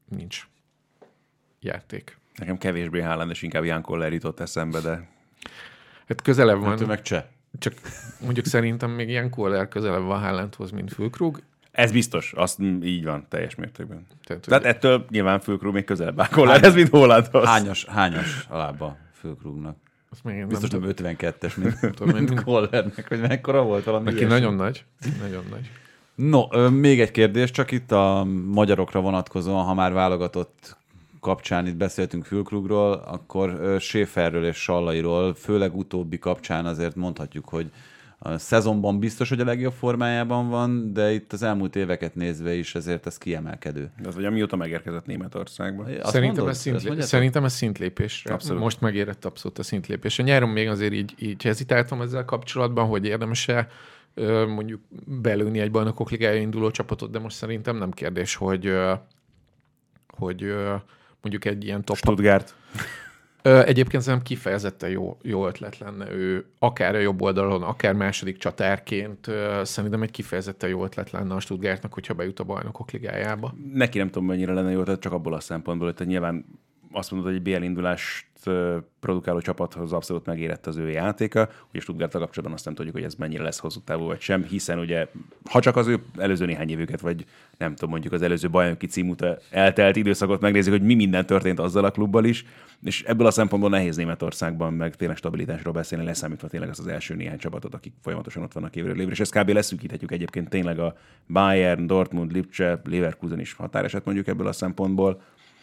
nincs 0.08 0.46
játék. 1.62 2.18
Nekem 2.36 2.58
kevésbé 2.58 3.00
Haaland, 3.00 3.30
és 3.30 3.42
inkább 3.42 3.64
Jan 3.64 3.82
Koller 3.82 4.12
jutott 4.12 4.40
eszembe, 4.40 4.80
de 4.80 5.08
Hát 6.08 6.22
közelebb 6.22 6.58
van, 6.60 6.68
Hát 6.78 6.86
meg 6.86 7.02
cseh. 7.02 7.24
csak 7.58 7.74
mondjuk 8.24 8.46
szerintem 8.46 8.90
még 8.90 9.08
ilyen 9.08 9.30
Koller 9.30 9.68
közelebb 9.68 10.02
van 10.02 10.20
Haalandhoz, 10.20 10.70
mint 10.70 10.92
Fülkrug. 10.92 11.42
ez 11.72 11.92
biztos, 11.92 12.32
azt 12.36 12.58
így 12.82 13.04
van, 13.04 13.26
teljes 13.28 13.54
mértékben. 13.54 14.06
Tehát, 14.24 14.42
Tehát 14.42 14.64
ettől 14.64 15.04
nyilván 15.10 15.40
Fülkrug 15.40 15.74
még 15.74 15.84
közelebb 15.84 16.20
áll 16.20 16.28
Koller, 16.28 16.64
ez 16.64 16.74
mint 16.74 16.88
Hollandhoz. 16.88 17.44
Hányas, 17.46 17.84
hányas 17.84 18.46
a 18.48 18.56
lába 18.56 18.96
Fülkrugnak? 19.12 19.76
azt 20.10 20.24
még 20.24 20.46
Biztos 20.46 20.70
nem 20.70 20.80
nem 20.80 20.90
52-es, 20.96 21.56
mint, 21.56 21.94
tudom, 21.94 22.14
mint 22.14 22.28
mint- 22.28 22.42
Kollernek, 22.44 23.08
hogy 23.08 23.20
mekkora 23.20 23.62
volt 23.62 23.84
valami 23.84 24.04
Neki 24.04 24.16
ilyesmi. 24.16 24.34
nagyon 24.38 24.54
nagy. 24.54 24.84
Nagyon 25.20 25.44
nagy. 25.50 25.70
No, 26.14 26.68
még 26.70 27.00
egy 27.00 27.10
kérdés, 27.10 27.50
csak 27.50 27.70
itt 27.70 27.92
a 27.92 28.24
magyarokra 28.46 29.00
vonatkozóan, 29.00 29.64
ha 29.64 29.74
már 29.74 29.92
válogatott 29.92 30.76
kapcsán 31.22 31.66
itt 31.66 31.76
beszéltünk 31.76 32.24
Fülkrugról, 32.24 32.92
akkor 32.92 33.76
Schäferről 33.80 34.44
és 34.44 34.56
Sallairól, 34.56 35.34
főleg 35.34 35.76
utóbbi 35.76 36.18
kapcsán 36.18 36.66
azért 36.66 36.94
mondhatjuk, 36.94 37.48
hogy 37.48 37.70
a 38.18 38.38
szezonban 38.38 38.98
biztos, 38.98 39.28
hogy 39.28 39.40
a 39.40 39.44
legjobb 39.44 39.72
formájában 39.72 40.48
van, 40.48 40.92
de 40.92 41.12
itt 41.12 41.32
az 41.32 41.42
elmúlt 41.42 41.76
éveket 41.76 42.14
nézve 42.14 42.54
is 42.54 42.74
ezért 42.74 43.06
ez 43.06 43.18
kiemelkedő. 43.18 43.90
De 44.02 44.08
az, 44.08 44.14
hogy 44.14 44.24
amióta 44.24 44.56
megérkezett 44.56 45.06
Németországba. 45.06 45.82
Azt 45.82 45.92
Szerintem, 45.92 46.22
mondod? 46.22 46.48
ez 46.48 46.58
szint, 46.58 46.74
mondjátok? 46.74 47.04
szerintem 47.04 47.44
ez 47.44 47.52
szintlépésre. 47.52 48.34
Abszolút. 48.34 48.62
Most 48.62 48.80
megérett 48.80 49.24
abszolút 49.24 49.58
a 49.58 49.62
szintlépés. 49.62 50.18
A 50.18 50.22
nyáron 50.22 50.48
még 50.48 50.68
azért 50.68 50.92
így, 50.92 51.14
így 51.18 51.42
hezitáltam 51.42 52.00
ezzel 52.00 52.24
kapcsolatban, 52.24 52.86
hogy 52.86 53.04
érdemes-e 53.04 53.68
mondjuk 54.48 54.80
belőni 55.04 55.60
egy 55.60 55.70
bajnokok 55.70 56.10
ligája 56.10 56.40
induló 56.40 56.70
csapatot, 56.70 57.10
de 57.10 57.18
most 57.18 57.36
szerintem 57.36 57.76
nem 57.76 57.90
kérdés, 57.90 58.34
hogy, 58.34 58.72
hogy 60.06 60.42
ö, 60.42 60.74
mondjuk 61.22 61.44
egy 61.44 61.64
ilyen 61.64 61.84
top 61.84 61.96
Stuttgart. 61.96 62.54
Ö, 63.42 63.62
Egyébként 63.64 64.02
szerintem 64.02 64.28
kifejezetten 64.28 64.90
jó, 64.90 65.18
jó 65.22 65.46
ötlet 65.46 65.78
lenne 65.78 66.10
ő, 66.12 66.46
akár 66.58 66.94
a 66.94 66.98
jobb 66.98 67.22
oldalon, 67.22 67.62
akár 67.62 67.94
második 67.94 68.36
csatárként. 68.38 69.26
ö, 69.26 69.60
Szerintem 69.64 70.02
egy 70.02 70.10
kifejezetten 70.10 70.68
jó 70.68 70.84
ötlet 70.84 71.10
lenne 71.10 71.34
a 71.34 71.40
Stuttgartnak, 71.40 71.94
hogyha 71.94 72.14
bejut 72.14 72.40
a 72.40 72.44
bajnokok 72.44 72.90
ligájába. 72.90 73.54
Neki 73.72 73.98
nem 73.98 74.06
tudom, 74.10 74.28
mennyire 74.28 74.52
lenne 74.52 74.70
jó, 74.70 74.82
tehát 74.82 75.00
csak 75.00 75.12
abból 75.12 75.34
a 75.34 75.40
szempontból, 75.40 75.86
hogy 75.86 75.96
te 75.96 76.04
nyilván 76.04 76.44
azt 76.92 77.10
mondod, 77.10 77.32
hogy 77.32 77.42
BL 77.42 77.62
indulást 77.62 78.26
produkáló 79.00 79.40
csapathoz 79.40 79.92
abszolút 79.92 80.26
megérett 80.26 80.66
az 80.66 80.76
ő 80.76 80.90
játéka. 80.90 81.48
Ugye 81.70 81.80
stuttgart 81.80 82.12
kapcsolatban 82.12 82.52
azt 82.52 82.64
nem 82.64 82.74
tudjuk, 82.74 82.94
hogy 82.94 83.04
ez 83.04 83.14
mennyire 83.14 83.42
lesz 83.42 83.58
hosszú 83.58 83.80
távú 83.80 84.04
vagy 84.04 84.20
sem, 84.20 84.42
hiszen 84.42 84.78
ugye, 84.78 85.06
ha 85.50 85.60
csak 85.60 85.76
az 85.76 85.86
ő 85.86 86.02
előző 86.16 86.46
néhány 86.46 86.70
évüket, 86.70 87.00
vagy 87.00 87.24
nem 87.58 87.74
tudom, 87.74 87.90
mondjuk 87.90 88.12
az 88.12 88.22
előző 88.22 88.50
bajnoki 88.50 88.86
cím 88.86 89.08
óta 89.08 89.38
eltelt 89.50 89.96
időszakot 89.96 90.40
megnézzük, 90.40 90.72
hogy 90.72 90.82
mi 90.82 90.94
minden 90.94 91.26
történt 91.26 91.58
azzal 91.58 91.84
a 91.84 91.90
klubbal 91.90 92.24
is, 92.24 92.44
és 92.82 93.02
ebből 93.02 93.26
a 93.26 93.30
szempontból 93.30 93.70
nehéz 93.70 93.96
Németországban 93.96 94.72
meg 94.72 94.96
tényleg 94.96 95.16
stabilitásról 95.16 95.72
beszélni, 95.72 96.04
leszámítva 96.04 96.48
tényleg 96.48 96.68
az 96.68 96.78
az 96.78 96.86
első 96.86 97.14
néhány 97.14 97.38
csapatot, 97.38 97.74
akik 97.74 97.92
folyamatosan 98.02 98.42
ott 98.42 98.52
vannak 98.52 98.76
évről 98.76 99.00
évre, 99.00 99.12
és 99.12 99.20
ezt 99.20 99.38
kb. 99.38 99.48
leszűkíthetjük 99.48 100.12
egyébként 100.12 100.48
tényleg 100.48 100.78
a 100.78 100.96
Bayern, 101.28 101.86
Dortmund, 101.86 102.32
Lipcse, 102.32 102.80
Leverkusen 102.84 103.40
is 103.40 103.52
határeset 103.52 104.04
mondjuk 104.04 104.26
ebből 104.26 104.46
a 104.46 104.52
szempontból. 104.52 105.20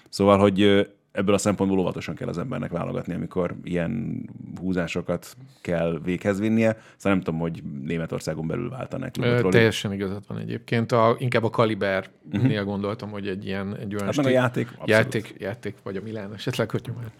Szóval, 0.09 0.37
hogy 0.37 0.89
ebből 1.19 1.33
a 1.33 1.37
szempontból 1.37 1.79
óvatosan 1.79 2.15
kell 2.15 2.27
az 2.27 2.37
embernek 2.37 2.71
válogatni, 2.71 3.13
amikor 3.13 3.55
ilyen 3.63 4.23
húzásokat 4.59 5.35
kell 5.61 5.99
véghez 6.03 6.39
vinnie. 6.39 6.77
Szóval 6.97 7.11
nem 7.17 7.21
tudom, 7.21 7.39
hogy 7.39 7.63
Németországon 7.83 8.47
belül 8.47 8.69
váltanak. 8.69 9.11
Ö, 9.19 9.49
teljesen 9.49 9.93
igazad 9.93 10.23
van 10.27 10.37
egyébként. 10.37 10.91
A, 10.91 11.15
inkább 11.19 11.43
a 11.43 11.49
Kalibernél 11.49 12.11
uh-huh. 12.31 12.63
gondoltam, 12.63 13.09
hogy 13.09 13.27
egy 13.27 13.45
ilyen 13.45 13.75
egy 13.77 13.95
olyan 13.95 14.05
Hát 14.05 14.15
meg 14.15 14.25
a 14.25 14.29
játék, 14.29 14.67
abszolút. 14.67 14.89
játék, 14.89 15.35
játék, 15.37 15.75
vagy 15.83 15.97
a 15.97 16.01
Milán 16.01 16.33
esetleg, 16.33 16.71
hogyha 16.71 16.93
már 16.93 17.11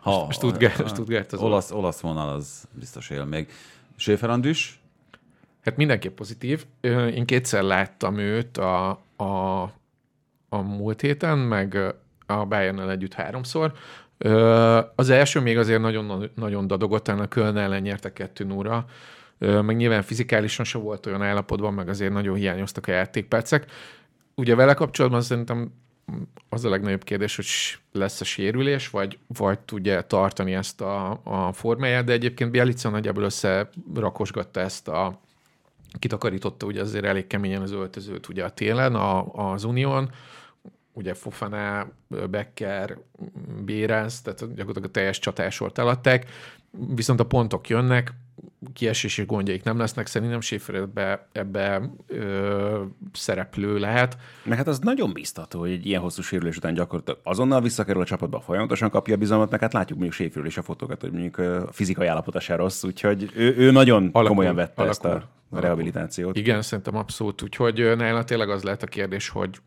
Ha, 0.00 0.26
Stuttgart, 0.32 0.80
a- 0.80 0.88
Stuttgart 0.88 1.32
az 1.32 1.40
olasz, 1.40 1.70
olasz 1.70 2.00
vonal 2.00 2.28
az 2.28 2.68
biztos 2.78 3.10
él 3.10 3.24
még. 3.24 3.48
Schäfer 3.96 4.30
András? 4.30 4.80
Hát 5.64 5.76
mindenképp 5.76 6.16
pozitív. 6.16 6.64
Én 7.14 7.24
kétszer 7.24 7.62
láttam 7.62 8.18
őt 8.18 8.58
a, 8.58 8.88
a, 9.16 9.62
a 10.48 10.56
múlt 10.62 11.00
héten, 11.00 11.38
meg 11.38 11.94
a 12.26 12.44
bayern 12.44 12.90
együtt 12.90 13.14
háromszor. 13.14 13.72
Az 14.94 15.10
első 15.10 15.40
még 15.40 15.58
azért 15.58 15.80
nagyon, 15.80 16.30
nagyon 16.34 16.66
dadogott, 16.66 17.08
a 17.08 17.28
Köln 17.28 17.56
ellen 17.56 17.82
nyerte 17.82 18.12
2 18.12 18.44
0 18.44 18.86
meg 19.38 19.76
nyilván 19.76 20.02
fizikálisan 20.02 20.64
se 20.64 20.78
volt 20.78 21.06
olyan 21.06 21.22
állapotban, 21.22 21.74
meg 21.74 21.88
azért 21.88 22.12
nagyon 22.12 22.36
hiányoztak 22.36 22.88
a 22.88 22.92
játékpercek. 22.92 23.70
Ugye 24.34 24.54
vele 24.54 24.74
kapcsolatban 24.74 25.22
szerintem 25.22 25.72
az 26.48 26.64
a 26.64 26.68
legnagyobb 26.68 27.04
kérdés, 27.04 27.36
hogy 27.36 27.46
lesz 27.92 28.20
a 28.20 28.24
sérülés, 28.24 28.90
vagy, 28.90 29.18
vagy 29.26 29.58
tudja 29.58 30.00
tartani 30.00 30.54
ezt 30.54 30.80
a, 30.80 31.20
a 31.24 31.52
formáját, 31.52 32.04
de 32.04 32.12
egyébként 32.12 32.50
Bielica 32.50 32.88
nagyjából 32.88 33.22
összerakosgatta 33.22 34.60
ezt 34.60 34.88
a 34.88 35.20
kitakarította 35.98 36.66
ugye 36.66 36.80
azért 36.80 37.04
elég 37.04 37.26
keményen 37.26 37.62
az 37.62 37.72
öltözőt 37.72 38.28
ugye 38.28 38.44
a 38.44 38.50
télen 38.50 38.94
a, 38.94 39.32
az 39.52 39.64
Unión, 39.64 40.10
ugye 40.94 41.14
Fofana, 41.14 41.86
Becker, 42.30 42.98
Bérez, 43.64 44.22
tehát 44.22 44.40
gyakorlatilag 44.40 44.84
a 44.88 44.90
teljes 44.90 45.18
csatásort 45.18 45.78
eladták, 45.78 46.26
viszont 46.94 47.20
a 47.20 47.26
pontok 47.26 47.68
jönnek, 47.68 48.12
kiesési 48.72 49.24
gondjaik 49.24 49.62
nem 49.62 49.78
lesznek, 49.78 50.06
szerintem 50.06 50.40
Schäfer 50.40 50.74
ebbe, 50.74 51.28
ebbe 51.32 51.90
ö, 52.06 52.82
szereplő 53.12 53.78
lehet. 53.78 54.16
Meg 54.44 54.56
hát 54.56 54.66
az 54.66 54.78
nagyon 54.78 55.12
biztató, 55.12 55.58
hogy 55.58 55.70
egy 55.70 55.86
ilyen 55.86 56.00
hosszú 56.00 56.22
sérülés 56.22 56.56
után 56.56 56.74
gyakorlatilag 56.74 57.20
azonnal 57.22 57.60
visszakerül 57.60 58.02
a 58.02 58.04
csapatba, 58.04 58.40
folyamatosan 58.40 58.90
kapja 58.90 59.14
a 59.14 59.18
bizalmat, 59.18 59.50
meg 59.50 59.60
hát 59.60 59.72
látjuk 59.72 59.98
mondjuk 59.98 60.18
Schäferről 60.18 60.46
is 60.46 60.56
a 60.56 60.62
fotókat, 60.62 61.00
hogy 61.00 61.10
mondjuk 61.10 61.38
a 61.38 61.72
fizikai 61.72 62.06
állapota 62.06 62.40
se 62.40 62.56
rossz, 62.56 62.84
úgyhogy 62.84 63.30
ő, 63.34 63.54
ő 63.56 63.70
nagyon 63.70 64.02
Alakul, 64.02 64.28
komolyan 64.28 64.54
vette 64.54 64.82
ezt 64.84 65.04
alakul, 65.04 65.22
a 65.22 65.30
alakul. 65.50 65.60
rehabilitációt. 65.60 66.36
Igen, 66.36 66.62
szerintem 66.62 66.96
abszolút. 66.96 67.42
Úgyhogy 67.42 67.96
nála 67.96 68.24
tényleg 68.24 68.50
az 68.50 68.62
lehet 68.62 68.82
a 68.82 68.86
kérdés, 68.86 69.28
hogy 69.28 69.58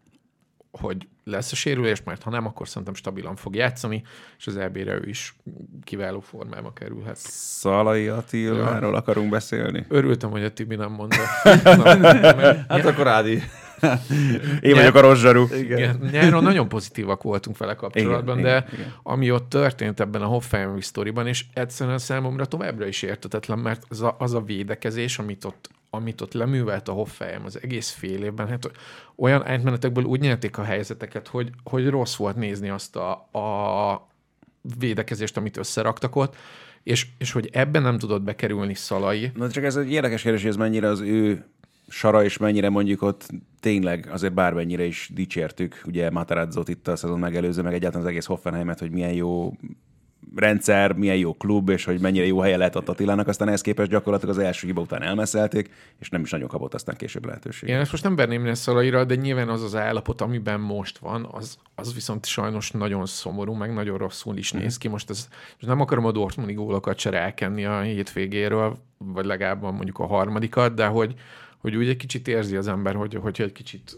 hogy 0.79 1.07
lesz 1.23 1.51
a 1.51 1.55
sérülés, 1.55 2.03
mert 2.03 2.23
ha 2.23 2.29
nem, 2.29 2.45
akkor 2.45 2.67
szerintem 2.67 2.93
stabilan 2.93 3.35
fog 3.35 3.55
játszani, 3.55 4.03
és 4.37 4.47
az 4.47 4.57
EB-re 4.57 4.93
ő 4.93 5.07
is 5.07 5.35
kiváló 5.83 6.19
formába 6.19 6.73
kerülhet. 6.73 7.17
Szalai 7.17 8.07
Attiláról 8.07 8.95
akarunk 8.95 9.29
beszélni? 9.29 9.85
Örültem, 9.87 10.29
hogy 10.29 10.43
a 10.43 10.53
Tibi 10.53 10.75
nem 10.75 10.91
mondta. 10.91 11.17
Na, 11.63 11.95
mert 11.95 12.71
Hát 12.71 12.85
akkor 12.85 13.07
Ádi. 13.07 13.41
Én 14.61 14.75
vagyok 14.75 14.95
a 14.95 14.99
rossz 14.99 15.19
zsaru. 15.19 15.47
Igen, 15.55 16.09
nyáron 16.11 16.43
nagyon 16.43 16.67
pozitívak 16.67 17.23
voltunk 17.23 17.57
vele 17.57 17.75
kapcsolatban, 17.75 18.39
Igen, 18.39 18.51
de 18.51 18.65
igen, 18.67 18.79
igen. 18.79 18.93
ami 19.03 19.31
ott 19.31 19.49
történt 19.49 19.99
ebben 19.99 20.21
a 20.21 20.25
Hoffenheim 20.25 20.79
sztoriban, 20.79 21.27
és 21.27 21.45
egyszerűen 21.53 21.97
számomra 21.97 22.45
továbbra 22.45 22.87
is 22.87 23.01
értetetlen, 23.01 23.59
mert 23.59 23.83
az 23.89 24.01
a, 24.01 24.15
az 24.19 24.33
a 24.33 24.41
védekezés, 24.41 25.19
amit 25.19 25.45
ott, 25.45 25.69
amit 25.89 26.21
ott 26.21 26.33
leművelt 26.33 26.87
a 26.87 26.91
Hoffenheim 26.91 27.45
az 27.45 27.59
egész 27.63 27.89
fél 27.89 28.23
évben, 28.23 28.47
hát 28.47 28.71
olyan 29.15 29.45
átmenetekből 29.45 30.03
úgy 30.03 30.19
nyerték 30.19 30.57
a 30.57 30.63
helyzeteket, 30.63 31.27
hogy, 31.27 31.49
hogy 31.63 31.89
rossz 31.89 32.15
volt 32.15 32.35
nézni 32.35 32.69
azt 32.69 32.95
a, 32.95 33.11
a 33.31 34.07
védekezést, 34.79 35.37
amit 35.37 35.57
összeraktak 35.57 36.15
ott, 36.15 36.35
és, 36.83 37.07
és 37.17 37.31
hogy 37.31 37.49
ebben 37.51 37.81
nem 37.81 37.97
tudott 37.97 38.21
bekerülni 38.21 38.73
Szalai, 38.73 39.31
Na 39.35 39.49
csak 39.49 39.63
ez 39.63 39.75
egy 39.75 39.91
érdekes 39.91 40.21
kérdés, 40.21 40.41
hogy 40.41 40.51
ez 40.51 40.57
mennyire 40.57 40.87
az 40.87 40.99
ő 40.99 41.45
sara, 41.87 42.23
és 42.23 42.37
mennyire 42.37 42.69
mondjuk 42.69 43.01
ott 43.01 43.29
tényleg 43.59 44.07
azért 44.11 44.33
bármennyire 44.33 44.83
is 44.83 45.09
dicsértük, 45.13 45.81
ugye 45.85 46.09
Matarazzot 46.09 46.67
itt 46.67 46.87
a 46.87 46.95
szezon 46.95 47.19
megelőző, 47.19 47.61
meg 47.61 47.73
egyáltalán 47.73 48.05
az 48.05 48.11
egész 48.11 48.25
Hoffenheimet, 48.25 48.79
hogy 48.79 48.91
milyen 48.91 49.13
jó 49.13 49.53
rendszer, 50.35 50.93
milyen 50.93 51.15
jó 51.15 51.33
klub, 51.33 51.69
és 51.69 51.85
hogy 51.85 51.99
mennyire 51.99 52.25
jó 52.25 52.39
helye 52.39 52.57
lehet 52.57 52.75
ott 52.75 52.89
Attilának, 52.89 53.27
aztán 53.27 53.47
ehhez 53.47 53.61
képest 53.61 53.89
gyakorlatilag 53.89 54.37
az 54.37 54.43
első 54.43 54.67
hiba 54.67 54.81
után 54.81 55.01
elmeszelték, 55.01 55.69
és 55.99 56.09
nem 56.09 56.21
is 56.21 56.31
nagyon 56.31 56.47
kapott 56.47 56.73
aztán 56.73 56.95
később 56.95 57.25
lehetőséget. 57.25 57.75
Én 57.75 57.81
ezt 57.81 57.91
most 57.91 58.03
nem 58.03 58.15
verném 58.15 58.45
le 58.45 58.53
Szalaira, 58.53 59.03
de 59.03 59.15
nyilván 59.15 59.49
az 59.49 59.63
az 59.63 59.75
állapot, 59.75 60.21
amiben 60.21 60.59
most 60.59 60.97
van, 60.97 61.29
az, 61.31 61.57
az 61.75 61.93
viszont 61.93 62.25
sajnos 62.25 62.71
nagyon 62.71 63.05
szomorú, 63.05 63.53
meg 63.53 63.73
nagyon 63.73 63.97
rosszul 63.97 64.37
is 64.37 64.51
néz 64.51 64.77
ki. 64.77 64.87
Most, 64.87 65.09
ez, 65.09 65.27
most 65.29 65.67
nem 65.67 65.81
akarom 65.81 66.05
a 66.05 66.11
Dortmundi 66.11 66.53
gólokat 66.53 66.99
se 66.99 67.09
rákenni 67.09 67.65
a 67.65 67.81
hétvégéről, 67.81 68.77
vagy 68.97 69.25
legalább 69.25 69.61
mondjuk 69.61 69.99
a 69.99 70.05
harmadikat, 70.05 70.73
de 70.73 70.85
hogy, 70.85 71.15
hogy 71.57 71.75
úgy 71.75 71.87
egy 71.87 71.97
kicsit 71.97 72.27
érzi 72.27 72.55
az 72.55 72.67
ember, 72.67 72.95
hogy, 72.95 73.13
hogyha 73.13 73.43
egy 73.43 73.51
kicsit, 73.51 73.97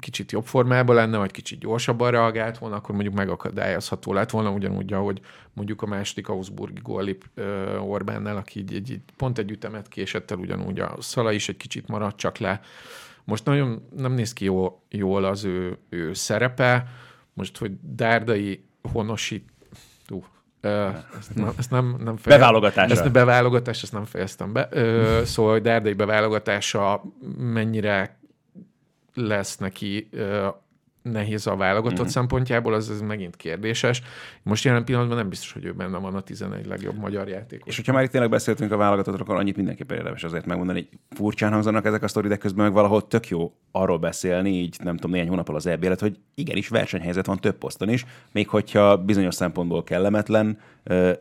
kicsit 0.00 0.32
jobb 0.32 0.44
formában 0.44 0.94
lenne, 0.94 1.18
vagy 1.18 1.30
kicsit 1.30 1.58
gyorsabban 1.58 2.10
reagált 2.10 2.58
volna, 2.58 2.76
akkor 2.76 2.94
mondjuk 2.94 3.14
megakadályozható 3.14 4.12
lett 4.12 4.30
volna, 4.30 4.50
ugyanúgy, 4.50 4.92
ahogy 4.92 5.20
mondjuk 5.52 5.82
a 5.82 5.86
második 5.86 6.28
Augsburgi 6.28 6.80
gólip 6.82 7.24
Orbánnál, 7.80 8.36
aki 8.36 8.58
így, 8.58 8.74
így, 8.74 8.90
így, 8.90 9.00
pont 9.16 9.38
egy 9.38 9.50
ütemet 9.50 9.88
késett 9.88 10.30
el, 10.30 10.38
ugyanúgy 10.38 10.80
a 10.80 10.96
Szala 10.98 11.32
is 11.32 11.48
egy 11.48 11.56
kicsit 11.56 11.88
maradt 11.88 12.16
csak 12.16 12.38
le. 12.38 12.60
Most 13.24 13.44
nagyon 13.44 13.88
nem 13.96 14.12
néz 14.12 14.32
ki 14.32 14.44
jó, 14.44 14.82
jól 14.88 15.24
az 15.24 15.44
ő, 15.44 15.78
ő 15.88 16.12
szerepe, 16.12 16.86
most, 17.34 17.58
hogy 17.58 17.72
Dárdai 17.80 18.64
honosít, 18.92 19.50
Ú, 20.08 20.16
ö, 20.16 20.41
ezt, 21.18 21.34
nem, 21.34 21.52
ezt 21.58 21.70
nem, 21.70 21.96
nem 22.04 22.16
feje- 22.16 22.38
Beválogatása. 22.38 22.92
Ezt 22.92 23.04
a 23.04 23.10
beválogatás, 23.10 23.82
ezt 23.82 23.92
nem 23.92 24.04
fejeztem 24.04 24.52
be. 24.52 24.68
Ö, 24.70 25.20
szóval, 25.24 25.52
hogy 25.52 25.62
Dárdai 25.62 25.92
beválogatása 25.92 27.02
mennyire 27.38 28.18
lesz 29.14 29.56
neki 29.56 30.08
ö, 30.12 30.48
nehéz 31.02 31.46
a 31.46 31.56
válogatott 31.56 32.06
mm. 32.06 32.08
szempontjából, 32.08 32.74
az, 32.74 32.88
az 32.88 33.00
megint 33.00 33.36
kérdéses. 33.36 34.02
Most 34.42 34.64
jelen 34.64 34.84
pillanatban 34.84 35.16
nem 35.16 35.28
biztos, 35.28 35.52
hogy 35.52 35.64
ő 35.64 35.72
benne 35.72 35.98
van 35.98 36.14
a 36.14 36.20
11 36.20 36.66
legjobb 36.66 36.98
magyar 36.98 37.28
játékos. 37.28 37.68
És 37.68 37.76
hogyha 37.76 37.92
már 37.92 38.02
itt 38.02 38.10
tényleg 38.10 38.30
beszéltünk 38.30 38.72
a 38.72 38.76
válogatottról, 38.76 39.26
akkor 39.26 39.36
annyit 39.36 39.56
mindenképpen 39.56 39.96
érdemes 39.96 40.24
azért 40.24 40.46
megmondani, 40.46 40.78
hogy 40.78 40.98
furcsán 41.10 41.52
hangzanak 41.52 41.84
ezek 41.84 42.02
a 42.02 42.08
sztori, 42.08 42.28
de 42.28 42.36
közben 42.36 42.64
meg 42.64 42.74
valahol 42.74 43.06
tök 43.06 43.28
jó 43.28 43.52
arról 43.70 43.98
beszélni, 43.98 44.50
így 44.50 44.76
nem 44.82 44.94
tudom, 44.96 45.10
néhány 45.10 45.28
hónappal 45.28 45.56
az 45.56 45.66
EB 45.66 45.98
hogy 45.98 46.18
igenis 46.34 46.68
versenyhelyzet 46.68 47.26
van 47.26 47.38
több 47.38 47.56
poszton 47.56 47.88
is, 47.88 48.04
még 48.32 48.48
hogyha 48.48 48.96
bizonyos 48.96 49.34
szempontból 49.34 49.84
kellemetlen 49.84 50.58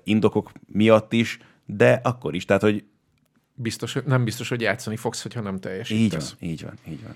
indokok 0.04 0.52
miatt 0.68 1.14
is, 1.14 1.40
de 1.66 2.00
akkor 2.04 2.36
is. 2.36 2.46
Tehát, 2.46 2.62
hogy 2.62 2.84
Biztos, 3.54 3.98
nem 4.06 4.24
biztos, 4.24 4.50
hogy 4.50 4.62
játszani 4.62 4.96
fogsz, 4.96 5.22
hogyha 5.22 5.42
nem 5.42 5.60
teljesítesz. 5.60 6.36
így 6.40 6.40
van, 6.40 6.50
így 6.50 6.64
van, 6.64 6.94
így 6.94 7.04
van. 7.04 7.16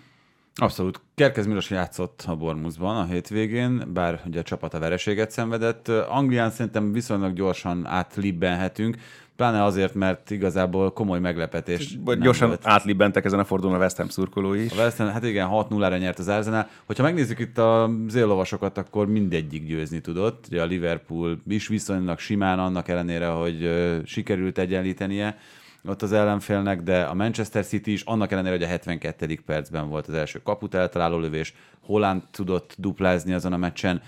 Abszolút. 0.62 1.01
Kerkez 1.16 1.45
Milos 1.45 1.70
játszott 1.70 2.24
a 2.28 2.36
Bormuszban 2.36 2.97
a 2.97 3.06
hétvégén, 3.06 3.84
bár 3.93 4.22
ugye 4.26 4.39
a 4.39 4.43
csapat 4.43 4.74
a 4.74 4.80
vereséget 4.80 5.32
szenvedett. 5.32 5.88
Anglián 5.88 6.49
szerintem 6.49 6.91
viszonylag 6.91 7.34
gyorsan 7.34 7.86
átlibbenhetünk. 7.86 8.97
Pláne 9.36 9.64
azért, 9.64 9.93
mert 9.93 10.30
igazából 10.30 10.91
komoly 10.93 11.20
meglepetés. 11.20 11.97
Vagy 12.06 12.20
gyorsan 12.20 12.47
volt. 12.47 12.62
átlibbentek 12.64 13.26
ezen 13.26 13.39
a 13.39 13.43
fordulón 13.43 13.76
a 13.76 13.80
West 13.80 13.97
Ham 13.97 14.10
szurkolói 14.10 14.64
is. 14.64 14.72
A 14.72 14.76
West 14.76 14.97
Ham, 14.97 15.08
hát 15.08 15.24
igen, 15.24 15.49
6-0-ra 15.51 15.99
nyert 15.99 16.20
az 16.20 16.28
Arsenal. 16.28 16.68
Hogyha 16.86 17.03
megnézzük 17.03 17.39
itt 17.39 17.58
a 17.58 17.89
zéllovasokat, 18.08 18.78
akkor 18.78 19.08
mindegyik 19.08 19.68
győzni 19.68 20.01
tudott. 20.01 20.45
Ugye 20.49 20.62
a 20.62 20.66
Liverpool 20.66 21.38
is 21.47 21.68
viszonylag 21.68 22.20
simán, 22.20 22.60
annak 22.60 22.88
ellenére, 22.88 23.28
hogy 23.28 23.70
sikerült 24.06 24.58
egyenlítenie 24.58 25.38
ott 25.88 26.02
az 26.02 26.12
ellenfélnek, 26.12 26.82
de 26.82 27.02
a 27.02 27.14
Manchester 27.14 27.66
City 27.66 27.92
is 27.92 28.02
annak 28.02 28.32
ellenére, 28.32 28.54
hogy 28.56 28.64
a 28.64 28.68
72. 28.68 29.40
percben 29.46 29.90
volt 29.90 30.08
az 30.08 30.14
első 30.14 30.42
kaput 30.44 30.74
eltaláló 30.74 31.18
lövés, 31.18 31.54
Holland 31.80 32.22
tudott 32.32 32.76
duplázni 32.78 33.34
azon 33.34 33.54
a 33.54 33.58
meccsen. 33.58 34.02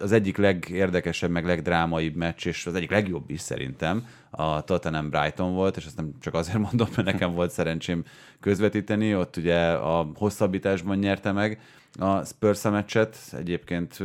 Az 0.00 0.12
egyik 0.12 0.36
legérdekesebb, 0.36 1.30
meg 1.30 1.44
legdrámaibb 1.44 2.14
meccs, 2.14 2.46
és 2.46 2.66
az 2.66 2.74
egyik 2.74 2.90
legjobb 2.90 3.30
is 3.30 3.40
szerintem 3.40 4.06
a 4.30 4.64
Tottenham 4.64 5.10
Brighton 5.10 5.54
volt, 5.54 5.76
és 5.76 5.84
ezt 5.84 5.96
nem 5.96 6.10
csak 6.20 6.34
azért 6.34 6.58
mondom, 6.58 6.88
mert 6.96 7.08
nekem 7.08 7.32
volt 7.32 7.50
szerencsém 7.50 8.04
közvetíteni, 8.40 9.14
ott 9.14 9.36
ugye 9.36 9.70
a 9.72 10.10
hosszabbításban 10.14 10.98
nyerte 10.98 11.32
meg 11.32 11.60
a 11.98 12.24
Spurs 12.24 12.64
a 12.64 12.70
meccset, 12.70 13.16
egyébként 13.32 13.98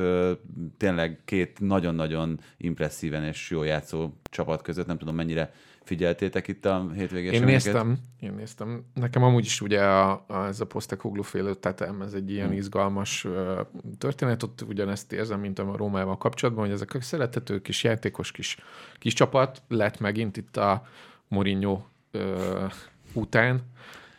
tényleg 0.78 1.20
két 1.26 1.60
nagyon-nagyon 1.60 2.40
impresszíven 2.58 3.24
és 3.24 3.50
jó 3.50 3.64
játszó 3.64 4.10
csapat 4.24 4.62
között, 4.62 4.88
nem 4.88 4.98
tudom 4.98 5.16
mennyire 5.16 5.54
figyeltétek 5.84 6.48
itt 6.48 6.66
a 6.66 6.86
hétvégés 6.94 7.32
Én 7.32 7.44
néztem, 7.44 7.98
én 8.20 8.34
néztem. 8.34 8.86
Nekem 8.94 9.24
amúgy 9.24 9.46
is 9.46 9.62
ugye 9.62 9.84
a, 9.84 10.24
a, 10.28 10.46
ez 10.48 10.60
a 10.60 10.66
Postecoglou 10.66 11.24
fél 11.24 11.60
tetem, 11.60 12.02
ez 12.02 12.14
egy 12.14 12.32
ilyen 12.32 12.48
Hmm. 12.48 12.58
izgalmas 12.58 13.26
ö, 13.26 13.62
történet, 13.98 14.44
ott 14.44 14.62
ugyanezt 14.62 15.14
érzem, 15.14 15.40
mint 15.40 15.60
a 15.60 15.76
Rómával 15.76 16.18
kapcsolatban, 16.18 16.66
hogy 16.66 16.74
ezek 16.74 16.94
a 16.94 17.02
szeretető 17.02 17.62
kis 17.62 17.84
játékos 17.84 18.32
kis, 18.32 18.58
kis 19.00 19.14
csapat 19.14 19.62
lett 19.68 20.00
megint 20.00 20.38
itt 20.38 20.58
a 20.58 20.88
Mourinho 21.28 21.82
ö, 22.12 22.66
után, 23.14 23.62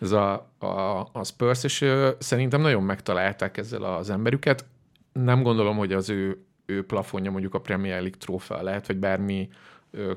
ez 0.00 0.10
a, 0.10 0.50
a, 0.58 1.00
a 1.12 1.24
Spurs, 1.24 1.64
és 1.64 1.80
ö, 1.80 2.10
szerintem 2.18 2.60
nagyon 2.60 2.82
megtalálták 2.82 3.56
ezzel 3.56 3.82
az 3.82 4.10
emberüket. 4.10 4.64
Nem 5.12 5.42
gondolom, 5.42 5.76
hogy 5.76 5.92
az 5.92 6.08
ő, 6.08 6.44
ő 6.66 6.86
plafonja 6.86 7.30
mondjuk 7.30 7.54
a 7.54 7.60
Premier 7.60 8.00
League 8.00 8.18
trófea 8.18 8.62
lehet, 8.62 8.86
vagy 8.86 8.96
bármi 8.96 9.48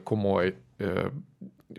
komoly 0.03 0.55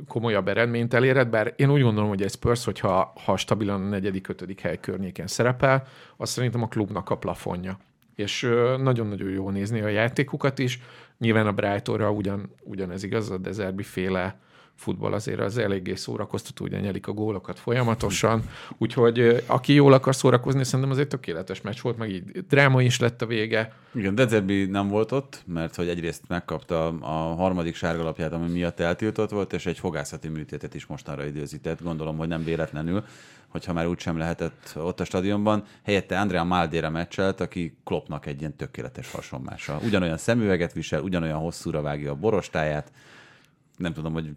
komolyabb 0.06 0.48
eredményt 0.48 0.94
elérhet, 0.94 1.30
bár 1.30 1.54
én 1.56 1.70
úgy 1.70 1.82
gondolom, 1.82 2.08
hogy 2.08 2.22
egy 2.22 2.30
Spurs, 2.30 2.64
hogyha 2.64 3.12
ha 3.24 3.36
stabilan 3.36 3.82
a 3.82 3.88
negyedik, 3.88 4.28
ötödik 4.28 4.60
hely 4.60 4.80
környéken 4.80 5.26
szerepel, 5.26 5.86
az 6.16 6.30
szerintem 6.30 6.62
a 6.62 6.68
klubnak 6.68 7.10
a 7.10 7.16
plafonja. 7.16 7.78
És 8.14 8.40
nagyon-nagyon 8.78 9.30
jó 9.30 9.50
nézni 9.50 9.80
a 9.80 9.88
játékukat 9.88 10.58
is. 10.58 10.80
Nyilván 11.18 11.46
a 11.46 11.52
Brightonra 11.52 12.10
ugyan, 12.10 12.50
ugyanez 12.62 13.02
igaz, 13.02 13.30
a 13.30 13.38
Dezerbi 13.38 13.82
féle 13.82 14.40
futball 14.76 15.12
azért 15.12 15.40
az 15.40 15.58
eléggé 15.58 15.94
szórakoztató, 15.94 16.64
ugye 16.64 16.80
nyelik 16.80 17.06
a 17.06 17.12
gólokat 17.12 17.58
folyamatosan, 17.58 18.42
úgyhogy 18.78 19.44
aki 19.46 19.72
jól 19.72 19.92
akar 19.92 20.14
szórakozni, 20.14 20.64
szerintem 20.64 20.90
az 20.90 20.98
egy 20.98 21.08
tökéletes 21.08 21.60
meccs 21.60 21.80
volt, 21.80 21.96
meg 21.96 22.10
így 22.10 22.46
dráma 22.48 22.82
is 22.82 23.00
lett 23.00 23.22
a 23.22 23.26
vége. 23.26 23.72
Igen, 23.94 24.14
Dezerbi 24.14 24.64
nem 24.64 24.88
volt 24.88 25.12
ott, 25.12 25.42
mert 25.46 25.74
hogy 25.74 25.88
egyrészt 25.88 26.22
megkapta 26.28 26.86
a 26.86 27.34
harmadik 27.34 27.74
sárgalapját, 27.74 28.32
ami 28.32 28.50
miatt 28.50 28.80
eltiltott 28.80 29.30
volt, 29.30 29.52
és 29.52 29.66
egy 29.66 29.78
fogászati 29.78 30.28
műtétet 30.28 30.74
is 30.74 30.86
mostanra 30.86 31.26
időzített. 31.26 31.82
Gondolom, 31.82 32.16
hogy 32.16 32.28
nem 32.28 32.44
véletlenül, 32.44 33.04
hogyha 33.48 33.72
már 33.72 33.86
úgysem 33.86 34.18
lehetett 34.18 34.72
ott 34.74 35.00
a 35.00 35.04
stadionban. 35.04 35.64
Helyette 35.82 36.20
Andrea 36.20 36.44
Maldera 36.44 36.90
meccselt, 36.90 37.40
aki 37.40 37.76
Kloppnak 37.84 38.26
egy 38.26 38.40
ilyen 38.40 38.56
tökéletes 38.56 39.10
hasonmása. 39.12 39.80
Ugyanolyan 39.84 40.16
szemüveget 40.16 40.72
visel, 40.72 41.02
ugyanolyan 41.02 41.38
hosszúra 41.38 41.80
vágja 41.80 42.10
a 42.10 42.14
borostáját, 42.14 42.92
nem 43.76 43.92
tudom, 43.92 44.12
hogy 44.12 44.30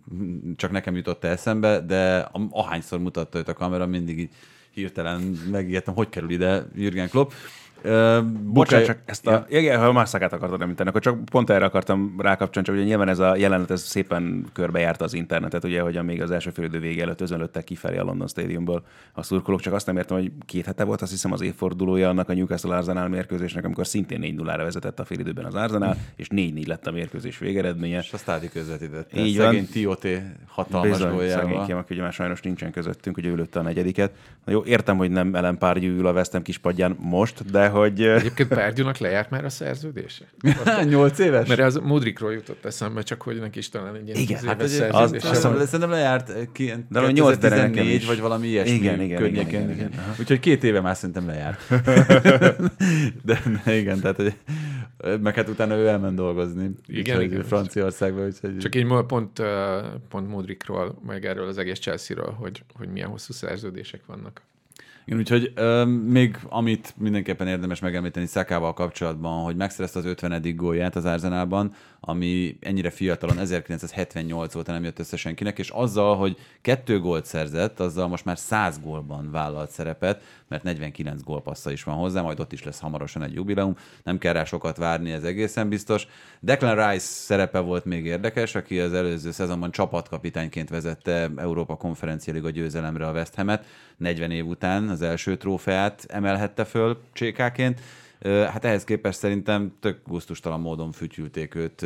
csak 0.55 0.71
nekem 0.71 0.95
jutott 0.95 1.23
eszembe, 1.23 1.79
de 1.79 2.29
ahányszor 2.49 2.99
mutatta 2.99 3.37
őt 3.37 3.47
a 3.47 3.53
kamera, 3.53 3.85
mindig 3.85 4.19
így 4.19 4.31
hirtelen 4.71 5.21
megijedtem, 5.51 5.93
hogy 5.93 6.09
kerül 6.09 6.29
ide 6.29 6.65
Jürgen 6.75 7.09
Klopp. 7.09 7.31
Ö, 7.81 8.19
Bocsánat, 8.43 8.85
csak 8.85 8.97
ezt 9.05 9.27
a... 9.27 9.31
Ja. 9.31 9.59
Igen, 9.59 9.79
ha 9.79 9.91
más 9.91 10.09
szakát 10.09 10.33
akartad 10.33 10.61
említeni, 10.61 10.89
akkor 10.89 11.01
csak 11.01 11.25
pont 11.25 11.49
erre 11.49 11.65
akartam 11.65 12.15
rákapcsolni, 12.17 12.67
csak 12.67 12.77
ugye 12.77 12.85
nyilván 12.85 13.09
ez 13.09 13.19
a 13.19 13.35
jelenet 13.35 13.71
ez 13.71 13.81
szépen 13.81 14.45
körbejárta 14.53 15.03
az 15.03 15.13
internetet, 15.13 15.63
ugye, 15.63 15.81
hogy 15.81 16.03
még 16.03 16.21
az 16.21 16.31
első 16.31 16.49
félidő 16.49 16.79
vége 16.79 17.01
előtt 17.01 17.21
özönlöttek 17.21 17.63
kifelé 17.63 17.97
a 17.97 18.03
London 18.03 18.27
Stadiumból 18.27 18.83
a 19.13 19.23
szurkolók, 19.23 19.61
csak 19.61 19.73
azt 19.73 19.85
nem 19.85 19.97
értem, 19.97 20.17
hogy 20.17 20.31
két 20.45 20.65
hete 20.65 20.83
volt, 20.83 21.01
azt 21.01 21.11
hiszem 21.11 21.31
az 21.31 21.41
évfordulója 21.41 22.09
annak 22.09 22.29
a 22.29 22.33
Newcastle 22.33 22.75
Arsenal 22.75 23.07
mérkőzésnek, 23.07 23.65
amikor 23.65 23.87
szintén 23.87 24.19
4 24.19 24.35
0 24.35 24.57
vezetett 24.57 24.99
a 24.99 25.05
félidőben 25.05 25.45
az 25.45 25.55
Arsenal, 25.55 25.95
és 26.15 26.27
4-4 26.31 26.67
lett 26.67 26.87
a 26.87 26.91
mérkőzés 26.91 27.37
végeredménye. 27.37 27.97
És 27.99 28.13
a 28.13 28.17
stádi 28.17 28.49
közvetítette. 28.49 29.19
Így 29.19 29.35
Szegény 29.35 29.59
van. 29.61 29.69
Tioté 29.71 30.21
hatalmas 30.47 30.89
Bizony, 30.89 31.11
góljával. 31.11 31.45
szegénykém, 31.45 31.77
aki 31.77 31.93
ugye 31.93 32.03
már 32.03 32.13
sajnos 32.13 32.41
nincsen 32.41 32.71
közöttünk, 32.71 33.17
ugye 33.17 33.29
ő 33.29 33.47
a 33.53 33.61
negyediket. 33.61 34.11
Na 34.45 34.51
jó, 34.51 34.63
értem, 34.63 34.97
hogy 34.97 35.11
nem 35.11 35.35
Ellen 35.35 35.57
Párgyú 35.57 35.89
ül 35.89 36.07
a 36.07 36.23
Ham 36.31 36.41
kispadján 36.41 36.97
most, 36.99 37.51
de 37.51 37.68
hogy... 37.69 38.01
Egyébként 38.01 38.49
Párgyúnak 38.49 38.97
lejárt 38.97 39.29
már 39.29 39.45
a 39.45 39.49
szerződése? 39.49 40.25
Nyolc 40.89 41.19
éves? 41.19 41.47
Mert 41.47 41.59
az 41.59 41.75
Mudrikról 41.75 42.33
jutott 42.33 42.65
eszembe, 42.65 43.01
csak 43.01 43.21
hogy 43.21 43.39
neki 43.39 43.59
is 43.59 43.69
talán 43.69 43.95
egy 43.95 44.07
ilyen 44.07 44.19
Igen, 44.19 44.43
hát 44.43 44.61
éves 44.61 44.79
az- 44.79 45.01
az, 45.01 45.11
van. 45.21 45.31
hiszem, 45.31 45.57
szerintem 45.65 45.89
lejárt 45.89 46.29
eh, 46.29 46.45
ki, 46.53 46.65
De 46.65 46.75
valami 46.89 47.13
nyolc, 47.13 47.37
de 47.37 47.49
nekem 47.49 47.71
2014 47.71 48.01
is. 48.01 48.05
vagy 48.07 48.19
valami 48.19 48.47
ilyesmi 48.47 48.75
Igen, 48.75 49.01
igen, 49.01 49.17
környéken. 49.19 49.47
igen, 49.47 49.71
igen, 49.71 49.87
igen. 49.91 50.15
Úgyhogy 50.19 50.39
két 50.39 50.63
éve 50.63 50.81
már 50.81 50.95
szerintem 50.95 51.27
lejárt. 51.27 51.59
de, 53.27 53.41
igen, 53.65 53.99
tehát 53.99 54.15
hogy, 54.15 54.33
meg 55.21 55.35
hát 55.35 55.49
utána 55.49 55.75
ő 55.75 55.87
elment 55.87 56.15
dolgozni. 56.15 56.69
Igen, 56.87 57.15
úgyhogy 57.17 57.31
igen. 57.31 57.43
Franciaországba, 57.43 58.25
úgyhogy... 58.25 58.57
Csak 58.57 58.75
így 58.75 58.87
pont, 59.07 59.41
pont 60.09 60.27
Mudrikról, 60.29 60.99
meg 61.07 61.25
erről 61.25 61.47
az 61.47 61.57
egész 61.57 61.79
Chelsea-ről, 61.79 62.31
hogy, 62.31 62.63
hogy 62.77 62.87
milyen 62.87 63.09
hosszú 63.09 63.33
szerződések 63.33 64.01
vannak. 64.05 64.41
Igen, 65.09 65.21
úgyhogy 65.21 65.51
ö, 65.55 65.85
még 65.85 66.37
amit 66.49 66.93
mindenképpen 66.97 67.47
érdemes 67.47 67.79
megemlíteni 67.79 68.25
Szakával 68.25 68.73
kapcsolatban, 68.73 69.43
hogy 69.43 69.55
megszerezte 69.55 69.99
az 69.99 70.05
50. 70.05 70.55
gólját 70.55 70.95
az 70.95 71.05
Arsenalban, 71.05 71.73
ami 71.99 72.57
ennyire 72.59 72.89
fiatalon 72.89 73.39
1978 73.39 74.55
óta 74.55 74.71
nem 74.71 74.83
jött 74.83 74.99
össze 74.99 75.17
senkinek, 75.17 75.59
és 75.59 75.69
azzal, 75.69 76.15
hogy 76.15 76.37
kettő 76.61 76.99
gólt 76.99 77.25
szerzett, 77.25 77.79
azzal 77.79 78.07
most 78.07 78.25
már 78.25 78.37
100 78.37 78.79
gólban 78.79 79.31
vállalt 79.31 79.71
szerepet, 79.71 80.23
mert 80.47 80.63
49 80.63 81.23
gólpassza 81.23 81.71
is 81.71 81.83
van 81.83 81.95
hozzá, 81.95 82.21
majd 82.21 82.39
ott 82.39 82.51
is 82.51 82.63
lesz 82.63 82.79
hamarosan 82.79 83.23
egy 83.23 83.33
jubileum, 83.33 83.75
nem 84.03 84.17
kell 84.17 84.33
rá 84.33 84.43
sokat 84.43 84.77
várni, 84.77 85.11
ez 85.11 85.23
egészen 85.23 85.69
biztos. 85.69 86.07
Declan 86.39 86.75
Rice 86.75 87.05
szerepe 87.05 87.59
volt 87.59 87.85
még 87.85 88.05
érdekes, 88.05 88.55
aki 88.55 88.79
az 88.79 88.93
előző 88.93 89.31
szezonban 89.31 89.71
csapatkapitányként 89.71 90.69
vezette 90.69 91.29
Európa 91.35 91.75
Konferencia 91.75 92.33
Liga 92.33 92.49
győzelemre 92.49 93.07
a 93.07 93.11
West 93.11 93.35
Hamet, 93.35 93.65
40 93.97 94.31
év 94.31 94.47
után 94.47 94.89
az 94.89 95.01
első 95.01 95.37
trófeát 95.37 96.05
emelhette 96.07 96.65
föl 96.65 97.01
csékáként. 97.13 97.81
Hát 98.25 98.65
ehhez 98.65 98.83
képest 98.83 99.19
szerintem 99.19 99.73
tök 99.79 99.99
gusztustalan 100.07 100.59
módon 100.59 100.91
fütyülték 100.91 101.55
őt 101.55 101.85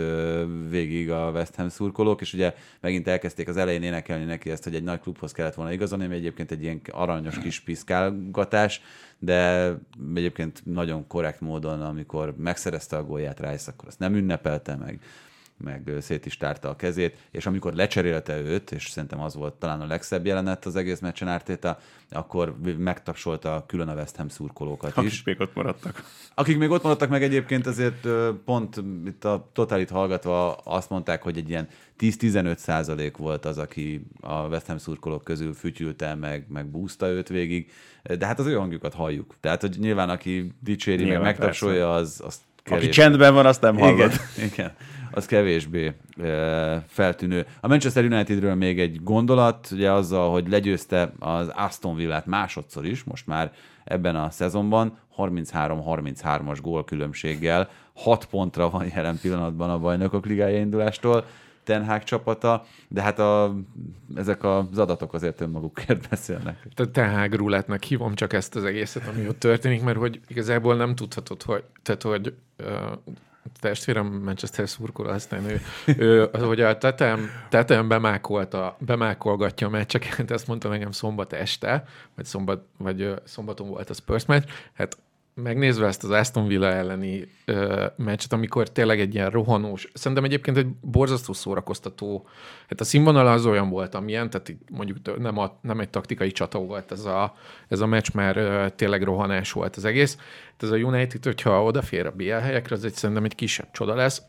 végig 0.70 1.12
a 1.12 1.32
West 1.32 1.56
Ham 1.56 1.70
szurkolók, 1.70 2.22
és 2.22 2.34
ugye 2.34 2.54
megint 2.80 3.08
elkezdték 3.08 3.48
az 3.48 3.58
elején 3.58 3.84
énekelni 3.84 4.26
neki 4.26 4.50
ezt, 4.50 4.64
hogy 4.64 4.76
egy 4.76 4.84
nagy 4.84 5.00
klubhoz 5.00 5.32
kellett 5.32 5.54
volna 5.54 5.72
igazolni, 5.72 6.06
ami 6.06 6.16
egyébként 6.16 6.52
egy 6.52 6.64
ilyen 6.64 6.82
aranyos 6.92 7.40
kis 7.40 7.60
piszkálgatás, 7.60 8.82
de 9.20 9.70
egyébként 10.16 10.62
nagyon 10.66 11.08
korrekt 11.08 11.42
módon, 11.42 11.82
amikor 11.82 12.36
megszerezte 12.38 12.98
a 12.98 13.04
gólját 13.04 13.40
Rice, 13.40 13.72
akkor 13.72 13.88
azt 13.88 14.00
nem 14.00 14.16
ünnepelte 14.16 14.76
meg 14.76 15.00
meg 15.64 15.92
szét 16.02 16.26
is 16.26 16.38
tárta 16.38 16.70
a 16.70 16.76
kezét, 16.76 17.18
és 17.32 17.46
amikor 17.46 17.74
lecserélte 17.74 18.40
őt, 18.40 18.72
és 18.72 18.90
szerintem 18.90 19.22
az 19.22 19.36
volt 19.36 19.54
talán 19.54 19.82
a 19.82 19.86
legszebb 19.86 20.26
jelenet 20.26 20.66
az 20.66 20.76
egész 20.76 21.00
meccsen 21.00 21.28
Ártéta, 21.28 21.80
akkor 22.10 22.56
megtapsolta 22.78 23.64
külön 23.68 23.88
a 23.88 23.94
West 23.94 24.16
Ham 24.16 24.28
szurkolókat 24.28 24.98
Akik 24.98 25.12
is. 25.12 25.24
még 25.24 25.40
ott 25.40 25.54
maradtak. 25.56 26.04
Akik 26.34 26.58
még 26.58 26.70
ott 26.70 26.84
maradtak 26.84 27.10
meg 27.10 27.24
egyébként 27.24 27.68
azért 27.68 28.08
pont 28.46 28.84
itt 29.06 29.26
a 29.26 29.50
totálit 29.54 29.90
hallgatva 29.90 30.54
azt 30.54 30.90
mondták, 30.90 31.22
hogy 31.24 31.38
egy 31.38 31.50
ilyen 31.50 31.68
10-15 32.00 32.58
százalék 32.58 33.18
volt 33.18 33.46
az, 33.46 33.58
aki 33.58 34.06
a 34.22 34.48
West 34.48 34.66
Ham 34.66 34.78
szurkolók 34.78 35.24
közül 35.24 35.54
fütyülte, 35.54 36.16
meg, 36.16 36.46
meg 36.50 36.66
búzta 36.66 37.08
őt 37.08 37.28
végig, 37.28 37.72
de 38.18 38.26
hát 38.26 38.40
az 38.40 38.46
ő 38.46 38.54
hangjukat 38.54 38.94
halljuk. 38.94 39.36
Tehát, 39.40 39.62
hogy 39.62 39.76
nyilván 39.80 40.10
aki 40.10 40.52
dicséri, 40.60 41.04
Nyilván, 41.04 41.22
meg 41.22 41.38
megtapsolja, 41.38 41.94
az, 41.94 42.22
az 42.26 42.42
Aki 42.66 42.74
kevés. 42.74 42.96
csendben 42.96 43.34
van, 43.34 43.46
azt 43.46 43.62
nem 43.62 43.78
hallod. 43.78 43.98
Igen, 43.98 44.12
igen, 44.54 44.72
az 45.12 45.26
kevésbé 45.26 45.94
e, 46.24 46.84
feltűnő. 46.88 47.46
A 47.60 47.68
Manchester 47.68 48.04
Unitedről 48.04 48.56
még 48.56 48.80
egy 48.80 49.04
gondolat, 49.04 49.68
ugye 49.72 49.92
azzal, 49.92 50.32
hogy 50.32 50.50
legyőzte 50.50 51.14
az 51.20 51.52
Aston 51.56 51.96
Villát 51.96 52.26
másodszor 52.26 52.86
is, 52.86 53.04
most 53.04 53.28
már 53.28 53.52
ebben 53.84 54.16
a 54.16 54.30
szezonban, 54.30 54.98
33-33-as 55.18 56.58
gólkülönbséggel, 56.62 57.70
6 57.94 58.26
pontra 58.26 58.70
van 58.70 58.86
jelen 58.96 59.20
pillanatban 59.22 59.70
a 59.70 59.80
bajnokok 59.80 60.26
ligája 60.26 60.58
indulástól, 60.58 61.26
Ten 61.64 61.86
Hag 61.86 62.04
csapata, 62.04 62.66
de 62.88 63.02
hát 63.02 63.20
a, 63.20 63.56
ezek 64.16 64.44
az 64.44 64.78
adatok 64.78 65.14
azért 65.14 65.42
önmagukért 65.42 66.08
beszélnek. 66.10 66.68
Tehát 66.76 66.92
Tehag 66.92 67.34
rulettnek 67.34 67.84
hívom 67.84 68.16
csak 68.16 68.34
ezt 68.34 68.56
az 68.56 68.64
egészet, 68.64 69.08
ami 69.08 69.28
ott 69.28 69.40
történik, 69.40 69.84
mert 69.84 69.98
hogy 69.98 70.20
igazából 70.28 70.76
nem 70.76 70.96
tudhatod, 70.96 71.42
hogy, 71.42 71.64
tehát 71.82 72.02
hogy 72.02 72.34
ö, 72.56 72.92
testvérem 73.60 74.06
Manchester 74.06 74.70
szurkoló, 74.70 75.10
aztán 75.10 75.46
ő, 75.46 75.62
ő 75.98 76.30
hogy 76.32 76.62
a 76.62 76.78
tetem, 76.78 77.30
tetem 77.50 77.88
bemákolta, 77.88 78.78
bemákolgatja 78.80 79.68
a 79.68 79.70
meccseket, 79.70 80.32
ezt 80.32 80.48
mondta 80.48 80.70
nekem 80.70 80.92
szombat 80.92 81.34
este, 81.34 81.86
vagy, 82.16 82.26
szombat, 82.26 82.66
vagy 82.78 83.14
szombaton 83.24 83.70
volt 83.70 83.90
a 83.90 83.94
Spurs 83.94 84.26
meccs, 84.26 84.44
hát 84.74 84.98
megnézve 85.34 85.88
ezt 85.88 86.04
az 86.04 86.10
Aston 86.10 86.48
Villa 86.48 86.68
elleni 86.68 87.28
ö, 87.46 87.86
meccset, 87.96 88.34
amikor 88.34 88.70
tényleg 88.70 89.00
egy 89.00 89.14
ilyen 89.14 89.30
rohanós, 89.30 89.90
szerintem 89.94 90.24
egyébként 90.24 90.58
egy 90.58 90.68
borzasztó 90.68 91.34
szórakoztató, 91.34 92.28
hát 92.70 92.82
a 92.82 92.84
színvonal 92.84 93.28
az 93.28 93.46
olyan 93.46 93.70
volt, 93.70 93.96
amilyen, 93.96 94.30
tehát 94.30 94.50
így 94.50 94.58
mondjuk 94.72 95.20
nem, 95.20 95.38
a, 95.38 95.58
nem 95.62 95.80
egy 95.80 95.90
taktikai 95.90 96.32
csata 96.32 96.60
volt 96.60 96.92
ez 96.92 97.06
a, 97.06 97.36
ez 97.68 97.80
a 97.80 97.86
meccs, 97.86 98.08
mert 98.14 98.38
ö, 98.38 98.66
tényleg 98.76 99.04
rohanás 99.04 99.52
volt 99.52 99.76
az 99.76 99.86
egész. 99.86 100.18
Hát 100.52 100.64
ez 100.64 100.72
a 100.72 100.76
United, 100.76 101.24
hogyha 101.24 101.64
odafér 101.64 102.06
a 102.06 102.12
BL 102.12 102.32
helyekre, 102.32 102.76
az 102.76 102.86
egy 102.86 102.94
szerintem 102.94 103.24
egy 103.24 103.36
kisebb 103.36 103.72
csoda 103.72 103.96
lesz. 103.96 104.22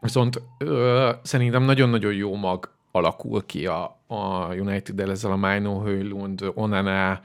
Viszont 0.00 0.42
ö, 0.58 1.10
szerintem 1.22 1.62
nagyon-nagyon 1.62 2.14
jó 2.14 2.34
mag 2.34 2.72
alakul 2.90 3.46
ki 3.46 3.66
a, 3.66 3.98
a 4.06 4.54
United-el 4.54 5.10
ezzel 5.10 5.30
a 5.30 5.36
Maino, 5.36 5.82
Höjlund, 5.82 6.50
Onana, 6.54 7.20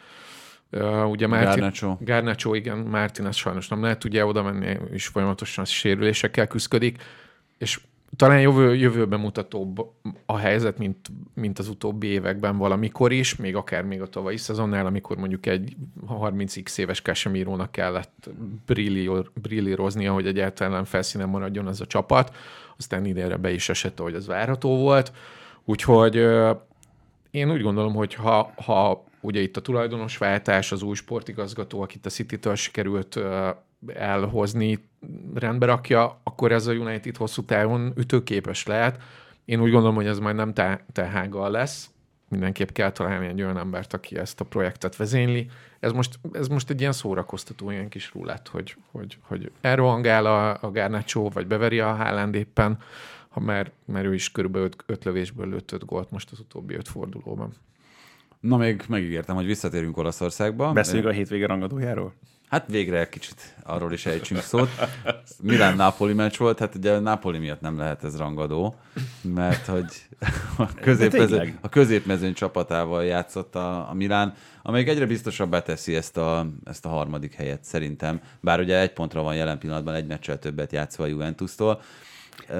Uh, 0.71 1.09
ugye 1.09 1.27
Martin, 1.27 1.49
Garnacho. 1.49 1.97
Garnacho, 1.99 2.53
igen, 2.53 2.77
Martinez 2.77 3.35
sajnos 3.35 3.67
nem 3.67 3.81
lehet 3.81 4.03
ugye 4.03 4.25
oda 4.25 4.43
menni, 4.43 4.77
és 4.91 5.07
folyamatosan 5.07 5.65
sérülésekkel 5.65 6.47
küzdik, 6.47 7.03
és 7.57 7.79
talán 8.15 8.41
jövő, 8.41 8.75
jövőben 8.75 9.19
mutatóbb 9.19 9.91
a 10.25 10.37
helyzet, 10.37 10.77
mint, 10.77 11.07
mint 11.33 11.59
az 11.59 11.69
utóbbi 11.69 12.07
években 12.07 12.57
valamikor 12.57 13.11
is, 13.11 13.35
még 13.35 13.55
akár 13.55 13.83
még 13.83 14.01
a 14.01 14.07
tavalyi 14.07 14.37
szezonnál, 14.37 14.85
amikor 14.85 15.17
mondjuk 15.17 15.45
egy 15.45 15.75
30x 16.09 16.77
éves 16.77 17.01
Casemirónak 17.01 17.71
kellett 17.71 18.29
brillíroznia, 19.41 20.13
hogy 20.13 20.27
egyáltalán 20.27 20.85
felszínen 20.85 21.29
maradjon 21.29 21.67
ez 21.67 21.81
a 21.81 21.85
csapat, 21.85 22.35
aztán 22.77 23.05
idénre 23.05 23.37
be 23.37 23.51
is 23.51 23.69
esett, 23.69 23.99
hogy 23.99 24.13
ez 24.13 24.27
várható 24.27 24.77
volt. 24.77 25.11
Úgyhogy 25.65 26.15
én 27.31 27.51
úgy 27.51 27.61
gondolom, 27.61 27.93
hogy 27.93 28.13
ha, 28.13 28.53
ha 28.55 29.03
ugye 29.21 29.41
itt 29.41 29.57
a 29.57 29.61
tulajdonosváltás, 29.61 30.71
az 30.71 30.81
új 30.81 30.95
sportigazgató, 30.95 31.81
akit 31.81 32.05
a 32.05 32.09
City-től 32.09 32.55
sikerült 32.55 33.19
elhozni, 33.87 34.87
rendbe 35.33 35.65
rakja, 35.65 36.19
akkor 36.23 36.51
ez 36.51 36.67
a 36.67 36.73
United 36.73 37.17
hosszú 37.17 37.43
távon 37.43 37.93
ütőképes 37.95 38.65
lehet. 38.65 39.01
Én 39.45 39.61
úgy 39.61 39.71
gondolom, 39.71 39.95
hogy 39.95 40.07
ez 40.07 40.19
majd 40.19 40.35
nem 40.35 40.53
te- 40.53 40.85
tehággal 40.91 41.51
lesz, 41.51 41.89
mindenképp 42.29 42.69
kell 42.69 42.91
találni 42.91 43.27
egy 43.27 43.41
olyan 43.41 43.57
embert, 43.57 43.93
aki 43.93 44.17
ezt 44.17 44.39
a 44.39 44.45
projektet 44.45 44.95
vezényli. 44.95 45.49
Ez 45.79 45.91
most, 45.91 46.19
ez 46.31 46.47
most 46.47 46.69
egy 46.69 46.79
ilyen 46.79 46.91
szórakoztató, 46.91 47.71
ilyen 47.71 47.89
kis 47.89 48.13
rulett, 48.13 48.47
hogy, 48.47 48.75
hogy, 48.91 49.17
hogy 49.21 49.51
elrohangál 49.61 50.25
a, 50.25 50.57
a 50.61 50.71
Garnacho, 50.71 51.29
vagy 51.29 51.47
beveri 51.47 51.79
a 51.79 51.93
Haaland 51.93 52.35
éppen, 52.35 52.77
ha 53.29 53.39
már, 53.39 53.71
mert 53.85 54.05
ő 54.05 54.13
is 54.13 54.31
körülbelül 54.31 54.67
öt, 54.67 54.83
öt 54.85 55.03
lövésből 55.03 55.49
lőtt 55.49 55.71
öt 55.71 55.85
gólt 55.85 56.11
most 56.11 56.31
az 56.31 56.39
utóbbi 56.39 56.75
öt 56.75 56.87
fordulóban. 56.87 57.53
Na 58.39 58.57
még 58.57 58.83
megígértem, 58.87 59.35
hogy 59.35 59.45
visszatérünk 59.45 59.97
Olaszországba. 59.97 60.71
Beszéljünk 60.71 61.09
a 61.09 61.13
hétvége 61.13 61.47
rangadójáról? 61.47 62.13
Hát 62.49 62.67
végre 62.67 62.99
egy 62.99 63.09
kicsit 63.09 63.55
arról 63.63 63.93
is 63.93 64.05
ejtsünk 64.05 64.41
szót. 64.41 64.69
Milán-Napoli 65.41 66.13
meccs 66.13 66.37
volt, 66.37 66.59
hát 66.59 66.75
ugye 66.75 66.99
Napoli 66.99 67.37
miatt 67.37 67.61
nem 67.61 67.77
lehet 67.77 68.03
ez 68.03 68.17
rangadó, 68.17 68.75
mert 69.21 69.65
hogy 69.65 69.85
a, 70.57 70.73
középmezőny, 70.73 71.27
tényleg? 71.27 71.57
a 71.61 71.69
középmezőny 71.69 72.33
csapatával 72.33 73.05
játszott 73.05 73.55
a, 73.55 73.89
a 73.89 73.93
Milán, 73.93 74.33
amelyik 74.61 74.87
egyre 74.87 75.05
biztosabbá 75.05 75.61
teszi 75.61 75.95
ezt 75.95 76.17
a, 76.17 76.47
ezt 76.65 76.85
a 76.85 76.89
harmadik 76.89 77.33
helyet 77.33 77.63
szerintem, 77.63 78.21
bár 78.39 78.59
ugye 78.59 78.79
egy 78.79 78.93
pontra 78.93 79.21
van 79.21 79.35
jelen 79.35 79.59
pillanatban 79.59 79.93
egy 79.93 80.07
meccsel 80.07 80.39
többet 80.39 80.71
játszva 80.71 81.03
a 81.03 81.07
Juventus-tól. 81.07 81.81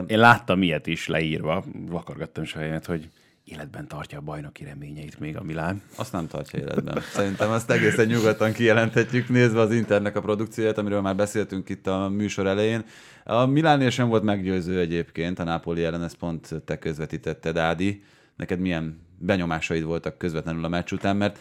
Én 0.08 0.20
láttam 0.20 0.62
ilyet 0.62 0.88
is 0.88 1.08
leírva, 1.08 1.64
vakargattam 1.88 2.44
sajámat, 2.44 2.86
hogy 2.86 3.10
életben 3.52 3.88
tartja 3.88 4.18
a 4.18 4.22
bajnoki 4.22 4.64
reményeit 4.64 5.20
még 5.20 5.38
a 5.38 5.44
Milán. 5.44 5.82
Azt 5.96 6.12
nem 6.12 6.28
tartja 6.28 6.60
életben. 6.60 7.02
Szerintem 7.14 7.52
azt 7.52 7.72
egészen 7.72 8.06
nyugodtan 8.06 8.52
kijelenthetjük, 8.52 9.30
nézve 9.30 9.60
az 9.60 9.72
Internek 9.72 10.16
a 10.16 10.22
produkcióját, 10.22 10.78
amiről 10.78 11.02
már 11.02 11.16
beszéltünk 11.16 11.70
itt 11.70 11.88
a 11.88 12.10
műsor 12.10 12.48
elején. 12.48 12.84
A 13.24 13.46
Milánnél 13.46 13.90
sem 13.90 14.08
volt 14.08 14.24
meggyőző 14.24 14.80
egyébként, 14.80 15.40
a 15.40 15.44
Napoli 15.44 15.84
ellen 15.84 16.04
ezt 16.04 16.18
pont 16.18 16.62
te 16.66 16.80
közvetítetted, 16.80 17.58
Ádi. 17.58 18.04
Neked 18.36 18.60
milyen 18.60 19.00
benyomásaid 19.18 19.84
voltak 19.84 20.18
közvetlenül 20.18 20.66
a 20.66 20.68
meccs 20.68 20.92
után, 20.92 21.18
mert 21.18 21.40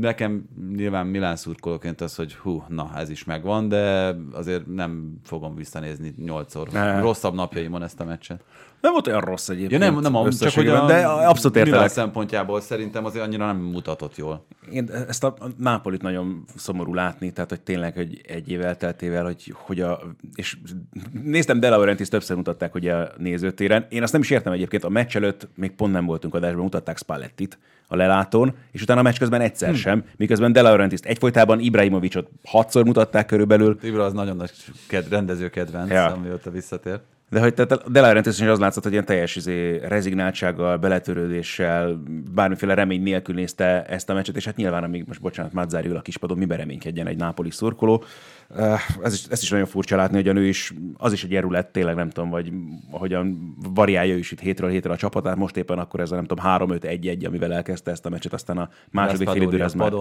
nekem 0.00 0.48
nyilván 0.76 1.06
Milán 1.06 1.36
szurkolóként 1.36 2.00
az, 2.00 2.14
hogy 2.14 2.34
hú, 2.34 2.64
na 2.68 2.90
ez 2.96 3.10
is 3.10 3.24
megvan, 3.24 3.68
de 3.68 4.14
azért 4.32 4.66
nem 4.66 5.20
fogom 5.24 5.54
visszanézni 5.54 6.14
nyolcszor 6.16 6.68
Ne. 6.68 7.00
rosszabb 7.00 7.34
napjaimon 7.34 7.82
ezt 7.82 8.00
a 8.00 8.04
meccset. 8.04 8.44
Nem 8.80 8.92
volt 8.92 9.06
olyan 9.06 9.20
rossz 9.20 9.48
egyébként. 9.48 9.82
Ja 9.82 9.90
nem, 9.90 10.00
nem, 10.00 10.14
a, 10.14 10.32
csak 10.32 10.52
hogy 10.52 10.68
a 10.68 10.86
de 10.86 11.06
abszolút 11.06 11.56
értelek. 11.56 11.88
szempontjából 11.88 12.60
szerintem 12.60 13.04
azért 13.04 13.24
annyira 13.24 13.46
nem 13.46 13.56
mutatott 13.56 14.16
jól. 14.16 14.46
Én 14.70 14.90
ezt 15.08 15.24
a 15.24 15.34
Nápolit 15.56 16.02
nagyon 16.02 16.44
szomorú 16.56 16.94
látni, 16.94 17.32
tehát 17.32 17.50
hogy 17.50 17.60
tényleg, 17.60 17.94
hogy 17.94 18.20
egy 18.28 18.50
év 18.50 18.60
elteltével, 18.60 19.24
hogy, 19.24 19.54
hogy 19.56 19.80
a, 19.80 20.00
és 20.34 20.56
néztem 21.22 21.60
De 21.60 21.68
Laurentiis 21.68 22.08
többször 22.08 22.36
mutatták 22.36 22.74
ugye 22.74 22.94
a 22.94 23.08
nézőtéren. 23.16 23.86
Én 23.88 24.02
azt 24.02 24.12
nem 24.12 24.20
is 24.20 24.30
értem 24.30 24.52
egyébként, 24.52 24.84
a 24.84 24.88
meccs 24.88 25.16
előtt 25.16 25.48
még 25.54 25.70
pont 25.70 25.92
nem 25.92 26.06
voltunk 26.06 26.34
adásban, 26.34 26.62
mutatták 26.62 26.98
Spallettit 26.98 27.58
a 27.86 27.96
lelátón, 27.96 28.54
és 28.70 28.82
utána 28.82 29.00
a 29.00 29.02
meccs 29.02 29.18
közben 29.18 29.40
egyszer 29.40 29.74
sem, 29.74 30.04
miközben 30.16 30.52
De 30.52 30.62
Laurentiis 30.62 31.00
egyfolytában 31.00 31.60
Ibrahimovicot 31.60 32.28
hatszor 32.44 32.84
mutatták 32.84 33.26
körülbelül, 33.26 33.78
Ibra 33.82 34.04
az 34.04 34.12
nagyon 34.12 34.36
nagy 34.36 34.52
ked- 34.88 35.08
rendező 35.08 35.48
kedvenc, 35.48 35.90
ja. 35.90 36.06
amióta 36.06 36.50
visszatért. 36.50 37.02
De 37.30 37.40
hogy 37.40 37.54
tehát 37.54 37.72
a 37.72 38.18
is 38.24 38.40
az 38.40 38.58
látszott, 38.58 38.82
hogy 38.82 38.92
ilyen 38.92 39.04
teljes 39.04 39.36
izé, 39.36 39.76
rezignáltsággal, 39.76 40.76
beletörődéssel, 40.76 42.02
bármiféle 42.34 42.74
remény 42.74 43.02
nélkül 43.02 43.34
nézte 43.34 43.84
ezt 43.84 44.10
a 44.10 44.14
meccset, 44.14 44.36
és 44.36 44.44
hát 44.44 44.56
nyilván, 44.56 44.84
amíg 44.84 45.04
most 45.06 45.20
bocsánat, 45.20 45.52
Mazzári 45.52 45.88
ül 45.88 45.96
a 45.96 46.00
kispadon, 46.00 46.38
miben 46.38 46.58
reménykedjen 46.58 47.06
egy 47.06 47.16
nápoli 47.16 47.50
szurkoló. 47.50 48.04
Eh, 48.56 48.80
Ez 49.02 49.14
is, 49.14 49.24
ezt 49.30 49.42
is 49.42 49.50
nagyon 49.50 49.66
furcsa 49.66 49.96
látni, 49.96 50.16
hogy 50.16 50.28
a 50.28 50.32
nő 50.32 50.46
is, 50.46 50.74
az 50.96 51.12
is 51.12 51.24
egy 51.24 51.40
rulett, 51.40 51.72
tényleg 51.72 51.94
nem 51.94 52.10
tudom, 52.10 52.30
vagy 52.30 52.52
ahogyan 52.90 53.56
variálja 53.74 54.16
is 54.16 54.32
itt 54.32 54.40
hétről 54.40 54.70
hétre 54.70 54.92
a 54.92 54.96
csapatát, 54.96 55.36
most 55.36 55.56
éppen 55.56 55.78
akkor 55.78 56.00
ez 56.00 56.10
a 56.10 56.14
nem 56.14 56.24
tudom, 56.24 56.44
3-5-1-1, 56.48 57.26
amivel 57.26 57.52
elkezdte 57.52 57.90
ezt 57.90 58.06
a 58.06 58.08
meccset, 58.08 58.32
aztán 58.32 58.58
a 58.58 58.68
második 58.90 59.28
fél 59.28 59.42
időre 59.42 59.64
ez 59.64 59.74
már 59.74 59.92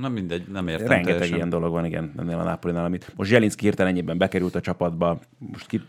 nem 0.00 0.12
mindegy, 0.12 0.46
nem 0.52 0.68
értem 0.68 0.86
Rengeteg 0.86 1.12
teljesen. 1.12 1.36
ilyen 1.36 1.48
dolog 1.48 1.72
van, 1.72 1.84
igen, 1.84 2.12
ennél 2.18 2.38
a 2.38 2.42
Nápolinál, 2.42 2.84
amit 2.84 3.12
most 3.16 3.30
Zselinszki 3.30 3.64
hirtelen 3.64 3.92
ennyiben 3.92 4.18
bekerült 4.18 4.54
a 4.54 4.60
csapatba, 4.60 5.18
most 5.38 5.66
ki, 5.66 5.80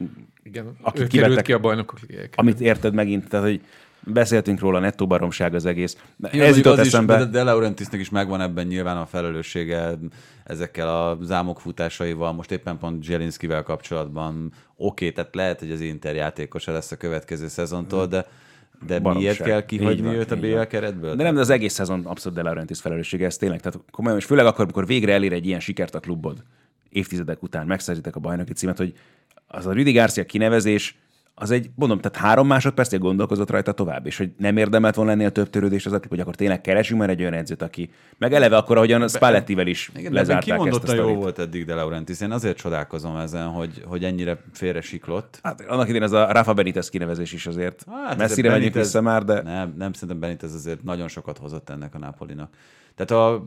Igen, 0.44 0.66
Akit 0.82 1.08
kivettek- 1.08 1.12
került 1.22 1.42
ki 1.42 1.54
a 1.54 1.60
bajnokok 1.60 2.00
ligájára. 2.00 2.30
amit 2.36 2.60
érted 2.60 2.94
megint, 2.94 3.28
tehát 3.30 3.46
hogy 3.46 3.62
beszéltünk 4.04 4.60
róla, 4.60 4.80
nettó 4.80 5.08
baromság 5.08 5.54
az 5.54 5.66
egész. 5.66 5.98
Jó, 6.32 6.42
Ez 6.42 6.58
jutott 6.58 6.78
az 6.78 6.86
is, 6.86 6.94
eszembe. 6.94 7.18
de 7.18 7.26
De 7.26 7.44
Laurentiisnek 7.44 8.00
is 8.00 8.10
megvan 8.10 8.42
ebben 8.42 8.68
nyilván 8.68 8.98
a 8.98 9.06
felelőssége 9.06 9.98
ezekkel 10.44 10.88
a 10.90 11.18
zámokfutásaival, 11.22 12.32
most 12.34 12.52
éppen 12.52 12.78
pont 12.78 13.04
Zselinszkivel 13.04 13.64
kapcsolatban. 13.64 14.52
Oké, 14.76 15.12
tehát 15.12 15.36
lehet, 15.36 15.60
hogy 15.60 15.72
az 15.72 15.82
Inter 15.82 16.16
játékosa 16.16 16.72
lesz 16.72 16.92
a 16.92 16.98
következő 16.98 17.48
szezontól, 17.48 18.08
de, 18.08 18.26
de 18.88 19.00
miért 19.00 19.04
Baromság. 19.04 19.48
kell 19.48 19.60
Így 19.60 19.66
kihagyni 19.66 20.06
van, 20.06 20.16
őt 20.16 20.32
a 20.32 20.36
BL 20.36 20.62
keretből? 20.62 21.16
De 21.16 21.24
nem, 21.24 21.34
de 21.34 21.40
az 21.40 21.50
egész 21.50 21.74
szezon 21.74 22.06
abszolút 22.06 22.38
De 22.38 22.44
Laurentiis 22.44 22.80
felelőssége, 22.80 23.26
ez 23.26 23.38
tényleg. 23.38 23.60
Tehát 23.60 23.80
komolyan, 23.92 24.18
és 24.18 24.26
főleg 24.26 24.46
akkor, 24.46 24.64
amikor 24.64 24.86
végre 24.86 25.14
elér 25.14 25.34
egy 25.34 25.46
ilyen 25.46 25.60
sikert 25.60 25.96
a 25.96 26.00
klubod, 26.00 26.44
évtizedek 26.90 27.44
után 27.44 27.68
megszerzitek 27.68 28.16
a 28.16 28.20
bajnoki 28.20 28.54
címet, 28.54 28.78
hogy 28.78 28.94
az 29.48 29.66
a 29.66 29.72
Rüdi 29.72 29.92
Garcia 29.92 30.26
kinevezés, 30.26 30.98
az 31.42 31.52
egy, 31.52 31.70
mondom, 31.76 32.00
tehát 32.00 32.18
három 32.18 32.48
másodpercig 32.48 33.00
gondolkozott 33.00 33.50
rajta 33.50 33.72
tovább, 33.72 34.06
és 34.06 34.18
hogy 34.18 34.32
nem 34.38 34.58
érdemelt 34.58 34.96
volna 34.96 35.12
ennél 35.12 35.32
több 35.32 35.50
törődést 35.50 35.86
az, 35.86 36.00
hogy 36.10 36.20
akkor 36.20 36.36
tényleg 36.36 36.62
keresünk 36.62 37.00
már 37.00 37.10
egy 37.10 37.22
olyan 37.22 37.34
edzőt, 37.34 37.62
aki 37.62 37.92
meg 38.18 38.34
eleve 38.34 38.58
akkor, 38.58 38.78
ahogyan 38.78 39.02
a 39.02 39.08
Spallettivel 39.08 39.68
is 39.68 39.92
Igen, 39.96 40.12
lezárták 40.14 40.42
ezt 40.50 40.52
a 40.52 40.54
kimondottan 40.54 40.96
jó 40.96 41.02
sztorit. 41.02 41.18
volt 41.22 41.40
eddig 41.40 41.66
De 41.66 41.74
Laurentiis. 41.74 42.22
Én 42.22 42.32
azért 42.32 42.58
csodálkozom 42.58 43.16
ezen, 43.16 43.48
hogy, 43.48 43.84
hogy 43.86 44.04
ennyire 44.04 44.38
félre 44.54 44.82
siklott. 44.82 45.40
Hát 45.44 45.62
annak 45.68 45.90
idén 45.90 46.04
ez 46.04 46.12
a 46.12 46.32
Rafa 46.32 46.54
Benitez 46.54 46.90
kinevezés 46.90 47.34
is 47.34 47.48
azért 47.48 47.86
Hát 48.06 48.18
messzire 48.18 48.50
megyünk 48.50 48.74
Benitez- 48.74 48.86
vissza 48.86 49.02
már, 49.02 49.24
de 49.24 49.42
Nem, 49.42 49.74
nem 49.78 49.94
szerintem 49.94 50.20
Benitez 50.20 50.54
azért 50.54 50.84
nagyon 50.84 51.08
sokat 51.08 51.38
hozott 51.38 51.70
ennek 51.70 51.96
a 51.96 51.98
Napolinak. 51.98 52.50
Tehát 52.96 53.12
a, 53.24 53.46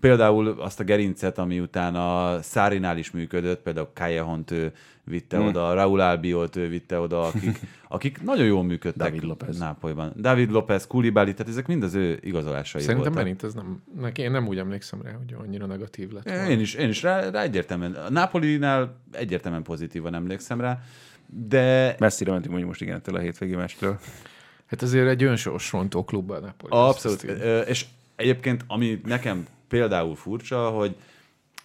például 0.00 0.48
azt 0.48 0.80
a 0.80 0.84
gerincet, 0.84 1.38
ami 1.38 1.60
utána 1.60 2.38
Szárinál 2.42 2.98
is 2.98 3.10
működött, 3.10 3.62
például 3.62 3.88
Callejont 3.94 4.50
ő 4.50 4.72
vitte 5.04 5.36
hmm. 5.36 5.46
oda, 5.46 5.74
Raúl 5.74 6.00
Albiolt 6.00 6.56
ő 6.56 6.68
vitte 6.68 6.98
oda, 6.98 7.22
akik, 7.22 7.60
akik 7.88 8.22
nagyon 8.22 8.46
jól 8.46 8.62
működtek 8.62 9.06
David 9.06 9.22
López. 9.22 9.58
Nápolyban. 9.58 10.12
David 10.16 10.50
López, 10.50 10.86
Koulibaly, 10.86 11.32
tehát 11.32 11.48
ezek 11.48 11.66
mind 11.66 11.82
az 11.82 11.94
ő 11.94 12.18
igazolásai 12.22 12.80
Szerintem 12.80 13.12
voltak. 13.12 13.24
Benitez 13.24 13.54
nem, 13.54 13.82
neki 14.00 14.22
én 14.22 14.30
nem 14.30 14.46
úgy 14.46 14.58
emlékszem 14.58 15.02
rá, 15.02 15.12
hogy 15.12 15.34
annyira 15.38 15.66
negatív 15.66 16.10
lett. 16.10 16.24
volna. 16.24 16.48
Én 16.48 16.60
is, 16.60 16.74
én 16.74 16.88
is 16.88 17.02
rá, 17.02 17.30
rá 17.30 17.42
egyértelműen. 17.42 17.92
A 17.92 18.10
Napolinál 18.10 19.00
egyértelműen 19.12 19.62
pozitívan 19.62 20.14
emlékszem 20.14 20.60
rá, 20.60 20.82
de 21.26 21.94
messzire 21.98 22.30
mentünk 22.30 22.50
mondjuk 22.50 22.70
most 22.70 22.82
igen 22.82 22.96
ettől 22.96 23.14
a 23.14 23.18
hétvégi 23.18 23.54
mecstől. 23.54 23.98
Hát 24.66 24.82
azért 24.82 25.08
egy 25.08 25.22
önsorsrontó 25.22 26.04
klub 26.04 26.30
a 26.30 26.40
Napoli. 26.40 26.72
Abszolút. 26.74 27.22
És 27.66 27.86
egyébként, 28.16 28.64
ami 28.66 29.00
nekem 29.04 29.46
például 29.68 30.14
furcsa, 30.14 30.68
hogy 30.68 30.96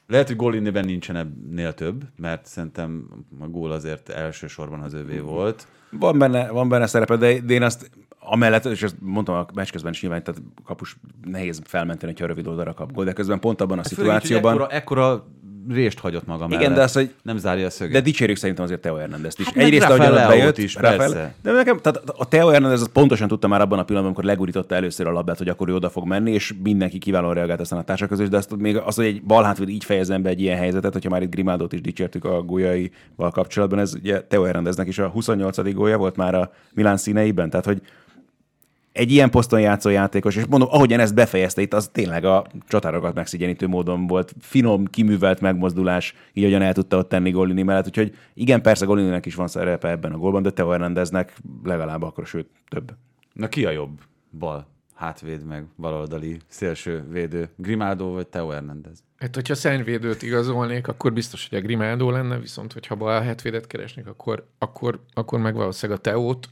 Lehet, 0.07 0.27
hogy 0.27 0.35
Golinében 0.35 0.85
nincsen 0.85 1.15
ennél 1.15 1.73
több, 1.73 2.03
mert 2.15 2.45
szerintem 2.45 3.07
a 3.39 3.47
gól 3.47 3.71
azért 3.71 4.09
elsősorban 4.09 4.79
az 4.79 4.93
övé 4.93 5.19
volt. 5.19 5.67
Van 5.91 6.17
benne, 6.17 6.49
van 6.49 6.69
benne 6.69 6.87
szerepe, 6.87 7.15
de, 7.15 7.39
de 7.39 7.53
én 7.53 7.63
azt 7.63 7.91
amellett, 8.19 8.65
és 8.65 8.83
ezt 8.83 8.95
mondtam 8.99 9.35
a 9.35 9.45
meccs 9.53 9.71
közben 9.71 9.91
is 9.91 10.01
nyilván, 10.01 10.23
tehát 10.23 10.41
kapus 10.63 10.97
nehéz 11.25 11.61
felmenteni, 11.63 12.13
ha 12.19 12.25
rövid 12.25 12.47
oldalra 12.47 12.73
kap 12.73 12.91
gól, 12.91 13.05
de 13.05 13.13
közben 13.13 13.39
pont 13.39 13.61
abban 13.61 13.79
a 13.79 13.81
Hát 13.81 13.93
Főleg 13.93 14.21
szituációban... 14.21 14.53
Ekkora, 14.53 14.69
ekkora 14.69 15.27
rést 15.69 15.99
hagyott 15.99 16.25
maga 16.25 16.45
Igen, 16.45 16.59
mellett. 16.59 16.75
de 16.75 16.81
az, 16.81 16.93
hogy- 16.93 17.13
Nem 17.23 17.37
zárja 17.37 17.65
a 17.65 17.69
szöget. 17.69 17.93
De 17.93 18.01
dicsérjük 18.01 18.37
szerintem 18.37 18.65
azért 18.65 18.81
Teo 18.81 18.95
Hernandez 18.95 19.33
is. 19.37 19.45
Hát 19.45 19.55
Egyrészt, 19.55 19.83
ahogy 19.85 19.97
Rafael 19.97 20.13
ott 20.13 20.19
Leót 20.27 20.37
bejött, 20.39 20.57
is, 20.57 20.75
Rafael- 20.75 20.97
persze. 20.97 21.33
De 21.43 21.51
nekem, 21.51 21.77
tehát 21.77 22.03
a 22.17 22.25
Teo 22.27 22.47
Hernandez 22.47 22.81
az 22.81 22.89
pontosan 22.93 23.27
tudta 23.27 23.47
már 23.47 23.61
abban 23.61 23.79
a 23.79 23.83
pillanatban, 23.83 24.05
amikor 24.05 24.23
legurította 24.23 24.75
először 24.75 25.07
a 25.07 25.11
labdát, 25.11 25.37
hogy 25.37 25.49
akkor 25.49 25.69
ő 25.69 25.73
oda 25.75 25.89
fog 25.89 26.07
menni, 26.07 26.31
és 26.31 26.53
mindenki 26.63 26.97
kiválóan 26.97 27.33
reagált 27.33 27.59
aztán 27.59 27.79
a 27.79 27.83
társak 27.83 28.09
között, 28.09 28.29
de 28.29 28.37
azt 28.37 28.55
még 28.57 28.77
az, 28.77 28.95
hogy 28.95 29.05
egy 29.05 29.23
balhátvéd 29.23 29.69
így 29.69 29.83
fejezem 29.83 30.21
be 30.21 30.29
egy 30.29 30.41
ilyen 30.41 30.57
helyzetet, 30.57 30.93
hogyha 30.93 31.09
már 31.09 31.21
itt 31.21 31.31
Grimaldot 31.31 31.73
is 31.73 31.81
dicsértük 31.81 32.25
a 32.25 32.41
gólyaival 32.41 33.31
kapcsolatban, 33.31 33.79
ez 33.79 33.93
ugye 33.95 34.21
Teo 34.21 34.43
Hernandeznek 34.43 34.87
is 34.87 34.99
a 34.99 35.07
28. 35.07 35.73
gólya 35.73 35.97
volt 35.97 36.15
már 36.15 36.35
a 36.35 36.51
Milán 36.73 36.97
színeiben, 36.97 37.49
tehát 37.49 37.65
hogy 37.65 37.81
egy 38.97 39.11
ilyen 39.11 39.29
poszton 39.29 39.59
játszó 39.59 39.89
játékos, 39.89 40.35
és 40.35 40.45
mondom, 40.45 40.69
ahogyan 40.71 40.99
ezt 40.99 41.13
befejezte 41.13 41.61
itt, 41.61 41.73
az 41.73 41.89
tényleg 41.91 42.25
a 42.25 42.45
csatárokat 42.67 43.13
megszigyenítő 43.13 43.67
módon 43.67 44.07
volt. 44.07 44.35
Finom, 44.39 44.85
kiművelt 44.85 45.41
megmozdulás, 45.41 46.15
így 46.33 46.43
ahogyan 46.43 46.61
el 46.61 46.73
tudta 46.73 46.97
ott 46.97 47.09
tenni 47.09 47.31
Golini 47.31 47.63
mellett. 47.63 47.85
Úgyhogy 47.85 48.15
igen, 48.33 48.61
persze 48.61 48.85
Golininek 48.85 49.25
is 49.25 49.35
van 49.35 49.47
szerepe 49.47 49.89
ebben 49.89 50.11
a 50.11 50.17
gólban, 50.17 50.41
de 50.41 50.49
Teo 50.49 50.69
Hernandeznek 50.69 51.37
legalább 51.63 52.01
akkor, 52.01 52.25
sőt, 52.25 52.49
több. 52.69 52.93
Na 53.33 53.47
ki 53.47 53.65
a 53.65 53.71
jobb? 53.71 53.99
Bal, 54.39 54.67
hátvéd 54.95 55.45
meg 55.45 55.65
baloldali 55.77 56.39
szélső 56.47 57.03
védő. 57.09 57.49
Grimaldo 57.55 58.11
vagy 58.11 58.27
Teo 58.27 58.49
Hernandez? 58.49 59.03
Hát, 59.17 59.35
hogyha 59.35 59.55
szennyvédőt 59.55 60.21
igazolnék, 60.21 60.87
akkor 60.87 61.13
biztos, 61.13 61.47
hogy 61.49 61.57
a 61.57 61.61
Grimaldo 61.61 62.09
lenne, 62.09 62.39
viszont 62.39 62.73
hogyha 62.73 62.95
bal 62.95 63.21
hetvédet 63.21 63.67
keresnék, 63.67 64.07
akkor, 64.07 64.47
akkor, 64.57 64.99
akkor 65.13 65.39
meg 65.39 65.55
valószínűleg 65.55 65.99
a 65.99 66.01
Teót. 66.01 66.49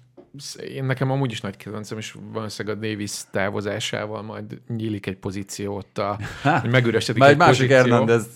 Én 0.74 0.84
nekem 0.86 1.12
amúgy 1.12 1.32
is 1.32 1.42
nagy 1.42 1.58
kedvencem, 1.58 1.98
és 1.98 2.16
valószínűleg 2.32 2.78
a 2.78 2.80
Davis 2.80 3.12
távozásával 3.32 4.22
majd 4.22 4.62
nyílik 4.68 5.06
egy 5.08 5.18
pozíció 5.18 5.76
ott, 5.76 5.98
a, 5.98 6.20
hogy 6.62 6.70
megüresedik 6.70 7.22
Már 7.22 7.30
egy 7.30 7.36
egy 7.36 7.42
másik. 7.42 7.70
Hernandez 7.70 8.28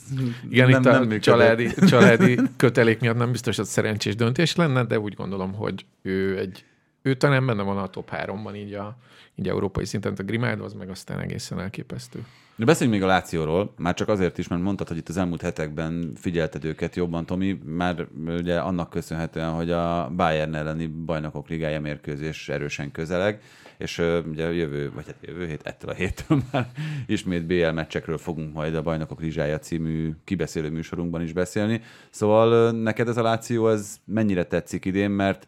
Igen, 0.49 0.69
nem, 0.69 0.81
itt 0.81 0.87
a 0.87 0.91
nem 0.91 1.19
családi, 1.19 1.73
családi 1.87 2.39
kötelék 2.57 2.99
miatt 2.99 3.17
nem 3.17 3.31
biztos, 3.31 3.55
hogy 3.55 3.65
szerencsés 3.65 4.15
döntés 4.15 4.55
lenne, 4.55 4.83
de 4.83 4.99
úgy 4.99 5.13
gondolom, 5.13 5.53
hogy 5.53 5.85
ő 6.01 6.37
egy 6.37 6.63
ő 7.01 7.15
talán 7.15 7.45
benne 7.45 7.63
van 7.63 7.77
a 7.77 7.87
top 7.87 8.09
3-ban 8.13 8.55
így, 8.55 8.73
a, 8.73 8.97
így 9.35 9.47
európai 9.47 9.85
szinten, 9.85 10.13
a 10.17 10.23
Grimaldo 10.23 10.63
az 10.63 10.73
meg 10.73 10.89
aztán 10.89 11.19
egészen 11.19 11.59
elképesztő. 11.59 12.25
De 12.55 12.65
beszéljünk 12.65 12.99
még 12.99 13.09
a 13.09 13.11
Lációról, 13.11 13.73
már 13.77 13.93
csak 13.93 14.07
azért 14.07 14.37
is, 14.37 14.47
mert 14.47 14.61
mondtad, 14.61 14.87
hogy 14.87 14.97
itt 14.97 15.09
az 15.09 15.17
elmúlt 15.17 15.41
hetekben 15.41 16.11
figyelted 16.15 16.65
őket 16.65 16.95
jobban, 16.95 17.25
Tomi, 17.25 17.59
már 17.65 18.07
ugye 18.25 18.59
annak 18.59 18.89
köszönhetően, 18.89 19.51
hogy 19.51 19.71
a 19.71 20.11
Bayern 20.15 20.55
elleni 20.55 20.87
bajnokok 20.87 21.49
ligája 21.49 21.81
mérkőzés 21.81 22.49
erősen 22.49 22.91
közeleg, 22.91 23.41
és 23.77 23.97
ugye 24.29 24.53
jövő, 24.53 24.91
vagy 24.91 25.05
hát 25.05 25.15
jövő 25.21 25.47
hét, 25.47 25.61
ettől 25.63 25.89
a 25.89 25.93
héttől 25.93 26.41
már 26.51 26.67
ismét 27.07 27.45
BL 27.45 27.69
meccsekről 27.69 28.17
fogunk 28.17 28.53
majd 28.53 28.75
a 28.75 28.81
Bajnokok 28.81 29.21
Ligája 29.21 29.59
című 29.59 30.11
kibeszélő 30.23 30.69
műsorunkban 30.69 31.21
is 31.21 31.33
beszélni. 31.33 31.81
Szóval 32.09 32.71
neked 32.71 33.07
ez 33.07 33.17
a 33.17 33.21
Láció, 33.21 33.69
ez 33.69 33.99
mennyire 34.05 34.43
tetszik 34.43 34.85
idén, 34.85 35.09
mert 35.09 35.47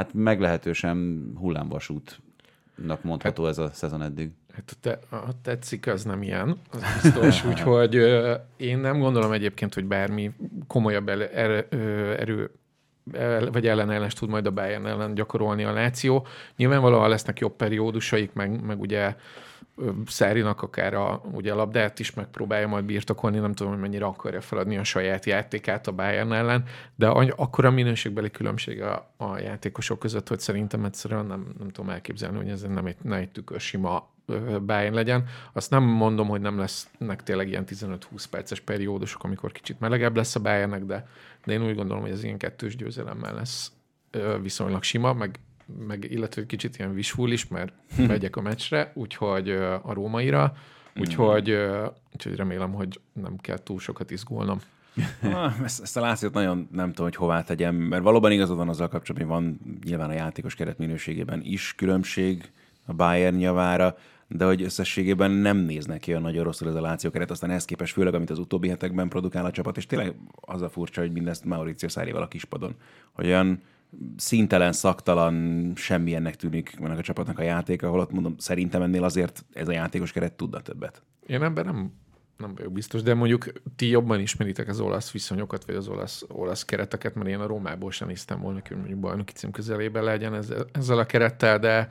hát 0.00 0.14
meglehetősen 0.14 1.30
hullámvasútnak 1.38 3.02
mondható 3.02 3.46
ez 3.46 3.58
a 3.58 3.70
szezon 3.72 4.02
eddig. 4.02 4.30
Hát 4.54 4.76
te, 4.80 4.98
a 5.10 5.40
tetszik, 5.42 5.86
az 5.86 6.04
nem 6.04 6.22
ilyen, 6.22 6.56
az 6.70 6.80
biztos, 7.02 7.44
úgyhogy 7.50 7.96
ö, 7.96 8.34
én 8.56 8.78
nem 8.78 8.98
gondolom 8.98 9.32
egyébként, 9.32 9.74
hogy 9.74 9.84
bármi 9.84 10.30
komolyabb 10.66 11.08
el, 11.08 11.22
er, 11.22 11.66
ö, 11.68 12.12
erő 12.18 12.50
el, 13.12 13.50
vagy 13.50 13.66
ellenállást 13.66 14.18
tud 14.18 14.28
majd 14.28 14.46
a 14.46 14.50
Bayern 14.50 14.86
ellen 14.86 15.14
gyakorolni 15.14 15.64
a 15.64 15.72
Láció. 15.72 16.26
Nyilvánvalóan 16.56 17.08
lesznek 17.08 17.38
jobb 17.38 17.56
periódusaik, 17.56 18.32
meg, 18.32 18.64
meg 18.64 18.80
ugye 18.80 19.14
Szárinak 20.06 20.62
akár 20.62 20.94
a, 20.94 21.20
ugye 21.32 21.52
a 21.52 21.56
labdát 21.56 21.98
is 21.98 22.14
megpróbálja 22.14 22.68
majd 22.68 22.84
birtokolni, 22.84 23.38
nem 23.38 23.52
tudom, 23.52 23.72
hogy 23.72 23.80
mennyire 23.82 24.04
akarja 24.04 24.40
feladni 24.40 24.76
a 24.76 24.84
saját 24.84 25.24
játékát 25.24 25.86
a 25.86 25.92
Bayern 25.92 26.32
ellen, 26.32 26.64
de 26.94 27.06
any- 27.06 27.32
akkora 27.36 27.70
minőségbeli 27.70 28.30
különbség 28.30 28.82
a, 28.82 29.12
a 29.16 29.38
játékosok 29.38 29.98
között, 29.98 30.28
hogy 30.28 30.40
szerintem 30.40 30.84
egyszerűen 30.84 31.26
nem, 31.26 31.54
nem 31.58 31.68
tudom 31.68 31.90
elképzelni, 31.90 32.36
hogy 32.36 32.48
ez 32.48 32.62
nem 32.62 32.86
egy, 32.86 32.96
ne 33.02 33.16
egy 33.16 33.30
tükör 33.30 33.60
sima 33.60 34.08
Bayern 34.66 34.94
legyen. 34.94 35.24
Azt 35.52 35.70
nem 35.70 35.82
mondom, 35.82 36.28
hogy 36.28 36.40
nem 36.40 36.58
lesznek 36.58 37.22
tényleg 37.22 37.48
ilyen 37.48 37.64
15-20 37.66 38.24
perces 38.30 38.60
periódusok, 38.60 39.24
amikor 39.24 39.52
kicsit 39.52 39.80
melegebb 39.80 40.16
lesz 40.16 40.34
a 40.34 40.40
Bayernnek, 40.40 40.84
de, 40.84 41.08
de 41.44 41.52
én 41.52 41.64
úgy 41.64 41.74
gondolom, 41.74 42.02
hogy 42.02 42.12
ez 42.12 42.24
ilyen 42.24 42.38
kettős 42.38 42.76
győzelemmel 42.76 43.34
lesz 43.34 43.72
viszonylag 44.42 44.82
sima, 44.82 45.12
meg, 45.12 45.38
meg 45.78 46.06
illetve 46.10 46.46
kicsit 46.46 46.78
ilyen 46.78 46.94
visual 46.94 47.30
is, 47.30 47.48
mert 47.48 47.72
megyek 48.08 48.36
a 48.36 48.40
meccsre, 48.40 48.92
úgyhogy 48.94 49.50
a 49.82 49.92
rómaira, 49.92 50.54
úgyhogy, 50.96 51.50
ö, 51.50 51.86
úgyhogy 52.12 52.36
remélem, 52.36 52.72
hogy 52.72 53.00
nem 53.12 53.36
kell 53.36 53.58
túl 53.58 53.78
sokat 53.78 54.10
izgulnom. 54.10 54.60
Ah, 55.22 55.60
ezt, 55.62 55.82
ezt 55.82 55.96
a 55.96 56.00
Lációt 56.00 56.32
nagyon 56.32 56.68
nem 56.72 56.88
tudom, 56.88 57.04
hogy 57.04 57.16
hová 57.16 57.42
tegyem, 57.42 57.74
mert 57.74 58.02
valóban 58.02 58.32
igazad 58.32 58.56
van 58.56 58.68
azzal 58.68 58.88
kapcsolatban, 58.88 59.32
hogy 59.32 59.44
van 59.44 59.60
nyilván 59.84 60.10
a 60.10 60.12
játékos 60.12 60.54
keret 60.54 60.78
minőségében 60.78 61.40
is 61.44 61.74
különbség 61.74 62.50
a 62.86 62.92
Bayern 62.92 63.38
javára, 63.38 63.96
de 64.28 64.44
hogy 64.44 64.62
összességében 64.62 65.30
nem 65.30 65.56
néznek 65.56 66.00
ki 66.00 66.10
olyan 66.10 66.22
nagyon 66.22 66.44
rosszul 66.44 66.68
ez 66.68 66.74
a 66.74 66.80
Láció 66.80 67.10
keret, 67.10 67.30
aztán 67.30 67.50
ehhez 67.50 67.64
képest 67.64 67.92
főleg, 67.92 68.14
amit 68.14 68.30
az 68.30 68.38
utóbbi 68.38 68.68
hetekben 68.68 69.08
produkál 69.08 69.44
a 69.44 69.50
csapat, 69.50 69.76
és 69.76 69.86
tényleg 69.86 70.14
az 70.40 70.62
a 70.62 70.68
furcsa, 70.68 71.00
hogy 71.00 71.12
mindezt 71.12 71.44
Mauricio 71.44 71.88
Szárival 71.88 72.22
a 72.22 72.28
kispadon, 72.28 72.74
hogy 73.12 73.26
olyan 73.26 73.62
szintelen, 74.16 74.72
szaktalan, 74.72 75.72
semmilyennek 75.76 76.36
tűnik 76.36 76.74
ennek 76.80 76.98
a 76.98 77.02
csapatnak 77.02 77.38
a 77.38 77.42
játéka, 77.42 77.88
holott 77.88 78.12
mondom, 78.12 78.34
szerintem 78.38 78.82
ennél 78.82 79.04
azért 79.04 79.44
ez 79.52 79.68
a 79.68 79.72
játékos 79.72 80.12
keret 80.12 80.32
tudna 80.32 80.60
többet. 80.60 81.02
Én 81.26 81.42
ebben 81.42 81.64
nem, 81.64 81.92
nem 82.36 82.54
vagyok 82.54 82.72
biztos, 82.72 83.02
de 83.02 83.14
mondjuk 83.14 83.52
ti 83.76 83.88
jobban 83.88 84.20
ismeritek 84.20 84.68
az 84.68 84.80
olasz 84.80 85.10
viszonyokat, 85.10 85.64
vagy 85.64 85.74
az 85.74 85.88
olasz, 85.88 86.24
olasz 86.28 86.64
kereteket, 86.64 87.14
mert 87.14 87.28
én 87.28 87.40
a 87.40 87.46
Rómából 87.46 87.90
sem 87.90 88.08
néztem 88.08 88.40
volna, 88.40 88.60
hogy 88.68 88.76
mondjuk 88.76 89.00
bajnoki 89.00 89.32
cím 89.32 89.50
közelében 89.50 90.04
legyen 90.04 90.34
ezzel, 90.34 90.66
ezzel 90.72 90.98
a 90.98 91.06
kerettel, 91.06 91.58
de, 91.58 91.90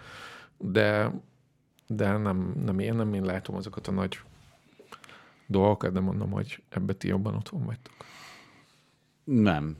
de, 0.57 1.11
de 1.87 2.17
nem, 2.17 2.53
nem, 2.65 2.79
én 2.79 2.93
nem 2.93 3.13
én 3.13 3.23
látom 3.23 3.55
azokat 3.55 3.87
a 3.87 3.91
nagy 3.91 4.19
dolgokat, 5.47 5.91
de 5.91 5.99
mondom, 5.99 6.31
hogy 6.31 6.63
ebbe 6.69 6.93
ti 6.93 7.07
jobban 7.07 7.35
otthon 7.35 7.65
vagytok. 7.65 7.93
Nem. 9.23 9.77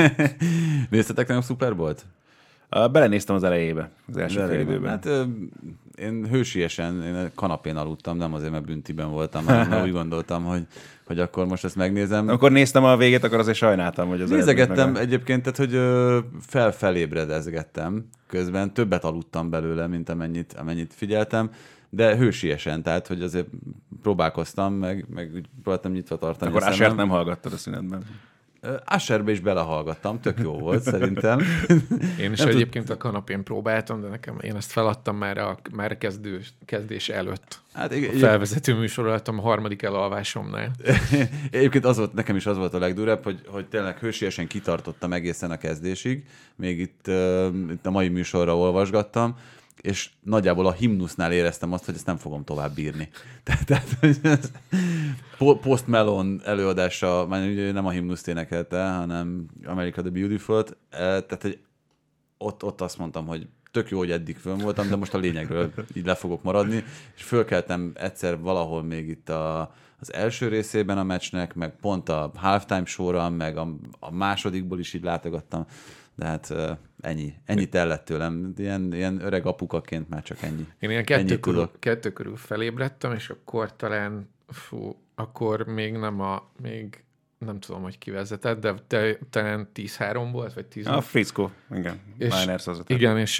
Néztetek 0.90 1.28
nem 1.28 1.40
Super 1.40 1.76
Bowl-t? 1.76 2.04
Uh, 2.76 2.90
Belenéztem 2.90 3.36
az 3.36 3.42
elejébe, 3.42 3.90
az 4.08 4.16
első 4.16 4.46
fél 4.46 4.60
időben. 4.60 4.90
Hát 4.90 5.08
én 5.94 6.28
hősiesen, 6.30 7.02
én 7.02 7.30
kanapén 7.34 7.76
aludtam, 7.76 8.16
nem 8.16 8.34
azért, 8.34 8.50
mert 8.50 8.64
büntiben 8.64 9.10
voltam, 9.10 9.44
hanem 9.44 9.68
mert 9.68 9.84
úgy 9.84 9.92
gondoltam, 9.92 10.44
hogy, 10.44 10.66
hogy 11.04 11.18
akkor 11.18 11.46
most 11.46 11.64
ezt 11.64 11.76
megnézem. 11.76 12.28
Amikor 12.28 12.50
néztem 12.50 12.84
a 12.84 12.96
végét, 12.96 13.24
akkor 13.24 13.38
azért 13.38 13.56
sajnáltam, 13.56 14.08
hogy 14.08 14.20
az 14.20 14.30
Nézegettem 14.30 14.90
meg 14.90 15.02
egyébként, 15.02 15.42
tehát 15.42 15.58
hogy 15.58 15.80
felfelébredezgettem 16.40 18.08
közben, 18.26 18.74
többet 18.74 19.04
aludtam 19.04 19.50
belőle, 19.50 19.86
mint 19.86 20.08
amennyit, 20.08 20.52
amennyit 20.52 20.94
figyeltem, 20.94 21.50
de 21.90 22.16
hősiesen, 22.16 22.82
tehát 22.82 23.06
hogy 23.06 23.22
azért 23.22 23.46
próbálkoztam, 24.02 24.74
meg, 24.74 25.06
meg 25.14 25.42
próbáltam 25.62 25.92
nyitva 25.92 26.16
tartani. 26.16 26.50
Akkor 26.50 26.74
szemem. 26.74 26.96
nem 26.96 27.08
hallgattad 27.08 27.52
a 27.52 27.56
szünetben. 27.56 28.04
Asherbe 28.84 29.30
is 29.30 29.40
belehallgattam, 29.40 30.20
tök 30.20 30.38
jó 30.42 30.58
volt 30.58 30.82
szerintem. 30.82 31.40
Én 32.20 32.32
is 32.32 32.38
Nem 32.38 32.46
tud- 32.48 32.48
egyébként 32.48 32.90
a 32.90 32.96
kanapén 32.96 33.42
próbáltam, 33.42 34.00
de 34.00 34.08
nekem 34.08 34.38
én 34.40 34.56
ezt 34.56 34.72
feladtam 34.72 35.16
már 35.16 35.38
a, 35.38 35.58
már 35.72 35.90
a 35.90 35.98
kezdő, 35.98 36.40
kezdés 36.64 37.08
előtt. 37.08 37.60
Hát 37.72 37.92
A 37.92 37.94
igen, 37.94 38.16
felvezető 38.16 38.74
műsor 38.74 39.06
alatt 39.06 39.28
a 39.28 39.40
harmadik 39.40 39.82
elalvásomnál. 39.82 40.70
Egyébként 41.50 41.84
az 41.84 41.96
volt, 41.96 42.12
nekem 42.12 42.36
is 42.36 42.46
az 42.46 42.56
volt 42.56 42.74
a 42.74 42.78
legdurább, 42.78 43.24
hogy, 43.24 43.40
hogy 43.46 43.66
tényleg 43.66 43.98
hősiesen 43.98 44.46
kitartottam 44.46 45.12
egészen 45.12 45.50
a 45.50 45.58
kezdésig. 45.58 46.24
Még 46.56 46.78
itt, 46.78 47.04
uh, 47.06 47.46
itt 47.70 47.86
a 47.86 47.90
mai 47.90 48.08
műsorra 48.08 48.56
olvasgattam, 48.56 49.36
és 49.82 50.10
nagyjából 50.20 50.66
a 50.66 50.72
himnusznál 50.72 51.32
éreztem 51.32 51.72
azt, 51.72 51.84
hogy 51.84 51.94
ezt 51.94 52.06
nem 52.06 52.16
fogom 52.16 52.44
tovább 52.44 52.74
bírni. 52.74 53.08
Tehát, 53.44 53.84
tehát 54.22 54.52
Post 55.38 55.86
Melon 55.86 56.40
előadása, 56.44 57.26
már 57.28 57.48
ugye 57.48 57.72
nem 57.72 57.86
a 57.86 57.90
himnuszt 57.90 58.28
énekelte, 58.28 58.90
hanem 58.90 59.46
America 59.64 60.00
the 60.00 60.10
Beautiful-t, 60.10 60.76
eh, 60.90 60.98
tehát 60.98 61.42
hogy 61.42 61.58
ott, 62.38 62.64
ott 62.64 62.80
azt 62.80 62.98
mondtam, 62.98 63.26
hogy 63.26 63.46
tök 63.70 63.90
jó, 63.90 63.98
hogy 63.98 64.10
eddig 64.10 64.36
fönn 64.36 64.58
voltam, 64.58 64.88
de 64.88 64.96
most 64.96 65.14
a 65.14 65.18
lényegről 65.18 65.72
így 65.94 66.06
le 66.06 66.14
fogok 66.14 66.42
maradni, 66.42 66.84
és 67.16 67.22
fölkeltem 67.22 67.92
egyszer 67.94 68.38
valahol 68.38 68.82
még 68.82 69.08
itt 69.08 69.28
a, 69.28 69.74
az 70.00 70.12
első 70.12 70.48
részében 70.48 70.98
a 70.98 71.02
meccsnek, 71.02 71.54
meg 71.54 71.76
pont 71.80 72.08
a 72.08 72.30
halftime 72.34 72.84
sorra, 72.84 73.28
meg 73.30 73.56
a, 73.56 73.76
a 73.98 74.10
másodikból 74.10 74.78
is 74.78 74.94
így 74.94 75.02
látogattam, 75.02 75.66
de 76.14 76.26
hát 76.26 76.54
ennyi, 77.00 77.34
ennyi 77.44 77.68
tellett 77.68 78.04
tőlem, 78.04 78.52
ilyen, 78.56 78.92
ilyen 78.94 79.20
öreg 79.24 79.46
apukaként 79.46 80.08
már 80.08 80.22
csak 80.22 80.42
ennyi. 80.42 80.66
Én 80.78 80.90
ilyen 80.90 81.04
kettő 81.04 81.20
Ennyit 81.20 81.40
körül, 81.40 81.60
tudok. 81.60 81.80
kettő 81.80 82.12
körül 82.12 82.36
felébredtem, 82.36 83.12
és 83.12 83.30
akkor 83.30 83.76
talán 83.76 84.28
fú, 84.48 84.96
akkor 85.14 85.66
még 85.66 85.92
nem 85.96 86.20
a, 86.20 86.50
még 86.62 87.04
nem 87.38 87.60
tudom, 87.60 87.82
hogy 87.82 87.98
kivezetett, 87.98 88.60
de 88.60 88.74
te, 88.86 89.18
talán 89.30 89.68
10-3 89.74 90.28
volt, 90.32 90.52
vagy 90.52 90.66
10 90.66 90.86
A 90.86 91.00
Frisco, 91.00 91.50
igen. 91.74 92.00
És- 92.18 92.38
Niners 92.40 92.66
az 92.66 92.82
Igen, 92.86 93.18
és, 93.18 93.38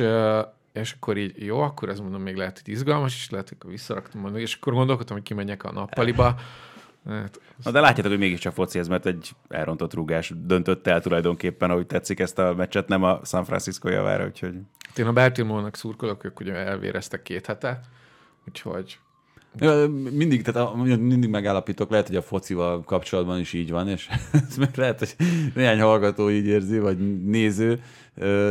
és 0.73 0.93
akkor 0.93 1.17
így 1.17 1.45
jó, 1.45 1.61
akkor 1.61 1.89
ez 1.89 2.01
mondom 2.01 2.23
még 2.23 2.37
lehet, 2.37 2.61
hogy 2.65 2.73
izgalmas, 2.73 3.15
és 3.15 3.31
lehet, 3.31 3.49
hogy 3.49 3.57
akkor 3.61 3.71
visszaraktam 3.71 4.21
mondani, 4.21 4.43
és 4.43 4.55
akkor 4.55 4.73
gondolkodtam, 4.73 5.17
hogy 5.17 5.25
kimenjek 5.25 5.65
a 5.65 5.73
nappaliba. 5.73 6.35
Hát, 7.07 7.41
Na, 7.65 7.71
de 7.71 7.81
látjátok, 7.81 8.11
hogy 8.11 8.21
mégiscsak 8.21 8.53
foci 8.53 8.79
ez, 8.79 8.89
mert 8.89 9.07
egy 9.07 9.31
elrontott 9.49 9.95
rúgás 9.95 10.33
döntött 10.37 10.87
el 10.87 11.01
tulajdonképpen, 11.01 11.71
ahogy 11.71 11.87
tetszik 11.87 12.21
ezt 12.21 12.39
a 12.39 12.55
meccset, 12.55 12.89
nem 12.89 13.03
a 13.03 13.21
San 13.25 13.45
Francisco 13.45 13.89
javára, 13.89 14.27
úgyhogy 14.27 14.55
hát 14.87 14.99
én 14.99 15.07
a 15.07 15.13
Baltimore-nak 15.13 15.77
szurkolok, 15.77 16.25
ők 16.25 16.41
ugye 16.41 16.55
elvéreztek 16.55 17.23
két 17.23 17.47
hete, 17.47 17.81
úgyhogy 18.49 18.99
Mindig, 20.11 20.43
tehát 20.43 20.75
mindig 20.85 21.31
megállapítok, 21.31 21.91
lehet, 21.91 22.07
hogy 22.07 22.17
a 22.17 22.23
focival 22.23 22.81
kapcsolatban 22.81 23.39
is 23.39 23.53
így 23.53 23.71
van, 23.71 23.89
és 23.89 24.09
ez 24.49 24.57
meg 24.57 24.71
lehet, 24.75 24.99
hogy 24.99 25.15
néhány 25.55 25.81
hallgató 25.81 26.31
így 26.31 26.47
érzi, 26.47 26.79
vagy 26.79 27.25
néző, 27.25 27.81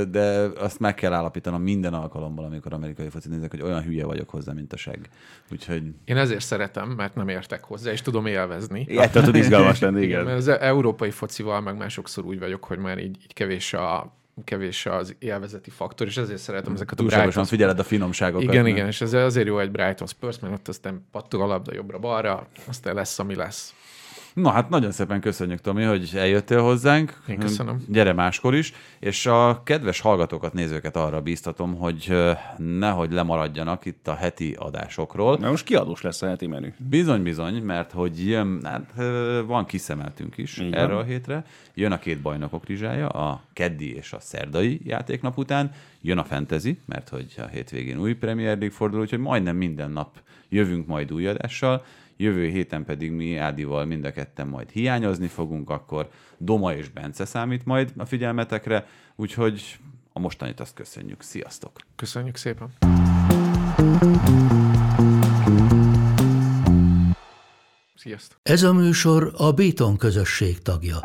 de 0.10 0.50
azt 0.58 0.80
meg 0.80 0.96
kell 0.96 1.14
állapítanom 1.14 1.62
minden 1.62 1.94
alkalommal, 1.94 2.46
amikor 2.46 2.74
amerikai 2.74 3.10
focit 3.10 3.32
nézek, 3.32 3.52
hogy 3.52 3.62
olyan 3.62 3.84
hülye 3.84 4.06
vagyok 4.06 4.30
hozzá, 4.30 4.54
mint 4.54 4.74
a 4.74 4.78
segg. 4.78 5.06
Úgyhogy 5.52 5.84
én 6.06 6.18
ezért 6.18 6.46
szeretem, 6.46 6.90
mert 6.90 7.16
nem 7.16 7.28
értek 7.28 7.64
hozzá, 7.64 7.92
és 7.92 8.02
tudom 8.02 8.26
élvezni. 8.26 8.98
ettől 8.98 9.24
tud 9.24 9.36
izgalmas 9.36 9.80
lenni, 9.80 10.02
Igen, 10.02 10.24
mert 10.24 10.42
igen. 10.42 10.56
az 10.56 10.62
európai 10.62 11.12
focival 11.12 11.62
meg 11.62 11.78
már 11.78 11.90
sokszor 11.90 12.26
úgy 12.26 12.40
vagyok, 12.40 12.64
hogy 12.64 12.78
már 12.78 12.98
így, 12.98 13.18
így 13.24 13.34
kevés, 13.34 13.74
a, 13.74 14.20
kevés 14.44 14.86
az 14.86 15.16
élvezeti 15.20 15.70
faktor, 15.70 16.08
és 16.08 16.18
ezért 16.18 16.40
szeretem 16.40 16.74
ezeket 16.74 16.94
a 16.94 16.96
túlságosan 16.96 17.26
Brighton 17.28 17.46
figyeled 17.46 17.80
a 17.80 17.84
finomságokat. 17.84 18.44
Igen, 18.44 18.64
nem? 18.64 18.72
igen, 18.72 18.88
és 18.88 19.02
ez 19.02 19.14
azért 19.14 19.48
jó 19.48 19.60
egy 19.60 19.72
Brighton 19.72 20.08
Spurs, 20.08 20.40
mert 20.40 20.54
ott 20.54 20.68
aztán 20.68 21.08
pattog 21.12 21.42
a 21.42 21.46
labda 21.46 21.74
jobbra-balra, 21.74 22.48
aztán 22.68 22.96
lesz, 22.96 23.20
ami 23.20 23.36
lesz. 23.36 23.74
Na 24.34 24.52
hát 24.52 24.70
nagyon 24.70 24.92
szépen 24.92 25.22
köszönjük, 25.22 25.62
Tomi, 25.62 25.84
hogy 25.84 26.12
eljöttél 26.16 26.62
hozzánk. 26.62 27.22
Én 27.28 27.40
köszönöm. 27.40 27.84
Gyere 27.88 28.14
máskor 28.14 28.56
is, 28.56 28.74
és 29.00 29.26
a 29.26 29.62
kedves 29.64 30.00
hallgatókat, 30.00 30.54
nézőket 30.54 30.96
arra 30.96 31.22
bíztatom, 31.22 31.76
hogy 31.76 32.14
nehogy 32.58 33.12
lemaradjanak 33.12 33.86
itt 33.86 34.08
a 34.08 34.14
heti 34.14 34.56
adásokról. 34.60 35.38
Na 35.38 35.50
most 35.50 35.66
kiadós 35.66 36.02
lesz 36.02 36.22
a 36.22 36.28
heti 36.28 36.48
menü. 36.48 36.74
Bizony, 36.78 37.24
bizony, 37.24 37.62
mert 37.64 37.92
hogy 37.92 38.28
jön, 38.28 38.60
hát 38.64 38.94
van 39.46 39.66
kiszemeltünk 39.66 40.38
is 40.38 40.58
van. 40.58 40.74
erre 40.76 40.98
a 40.98 41.04
hétre. 41.04 41.46
Jön 41.74 41.92
a 41.92 42.00
két 42.00 42.22
bajnokok 42.22 42.66
rizsája, 42.66 43.08
a 43.08 43.42
keddi 43.54 43.96
és 43.96 44.14
a 44.14 44.20
szerdai 44.20 44.82
játéknap 44.84 45.38
után. 45.38 45.72
Jön 46.02 46.18
a 46.18 46.24
fantasy, 46.24 46.80
mert 46.86 47.10
hogy 47.10 47.34
a 47.38 47.46
hétvégén 47.46 48.00
új 48.00 48.14
Premier 48.14 48.58
League 48.58 48.76
fordul, 48.76 49.00
úgyhogy 49.00 49.20
majdnem 49.20 49.56
minden 49.56 49.92
nap 49.92 50.20
jövünk 50.50 50.88
majd 50.88 51.14
új 51.14 51.28
adással. 51.28 51.84
Jövő 52.22 52.48
héten 52.48 52.86
pedig 52.86 53.12
mi 53.12 53.36
Ádival 53.36 53.86
mind 53.86 54.06
a 54.06 54.12
ketten 54.12 54.48
majd 54.48 54.70
hiányozni 54.70 55.28
fogunk, 55.28 55.70
akkor 55.70 56.10
Doma 56.38 56.74
és 56.74 56.90
Bence 56.90 57.26
számít 57.26 57.66
majd 57.66 57.94
a 57.98 58.06
figyelmetekre, 58.06 58.88
úgyhogy 59.16 59.80
a 60.14 60.20
mostanit 60.20 60.60
azt 60.60 60.74
köszönjük. 60.74 61.22
Sziasztok! 61.22 61.72
Köszönjük 61.96 62.36
szépen! 62.36 62.74
Sziasztok! 67.96 68.40
Ez 68.44 68.64
a 68.64 68.74
műsor 68.74 69.34
a 69.38 69.52
Béton 69.52 69.98
közösség 69.98 70.62
tagja. 70.62 71.00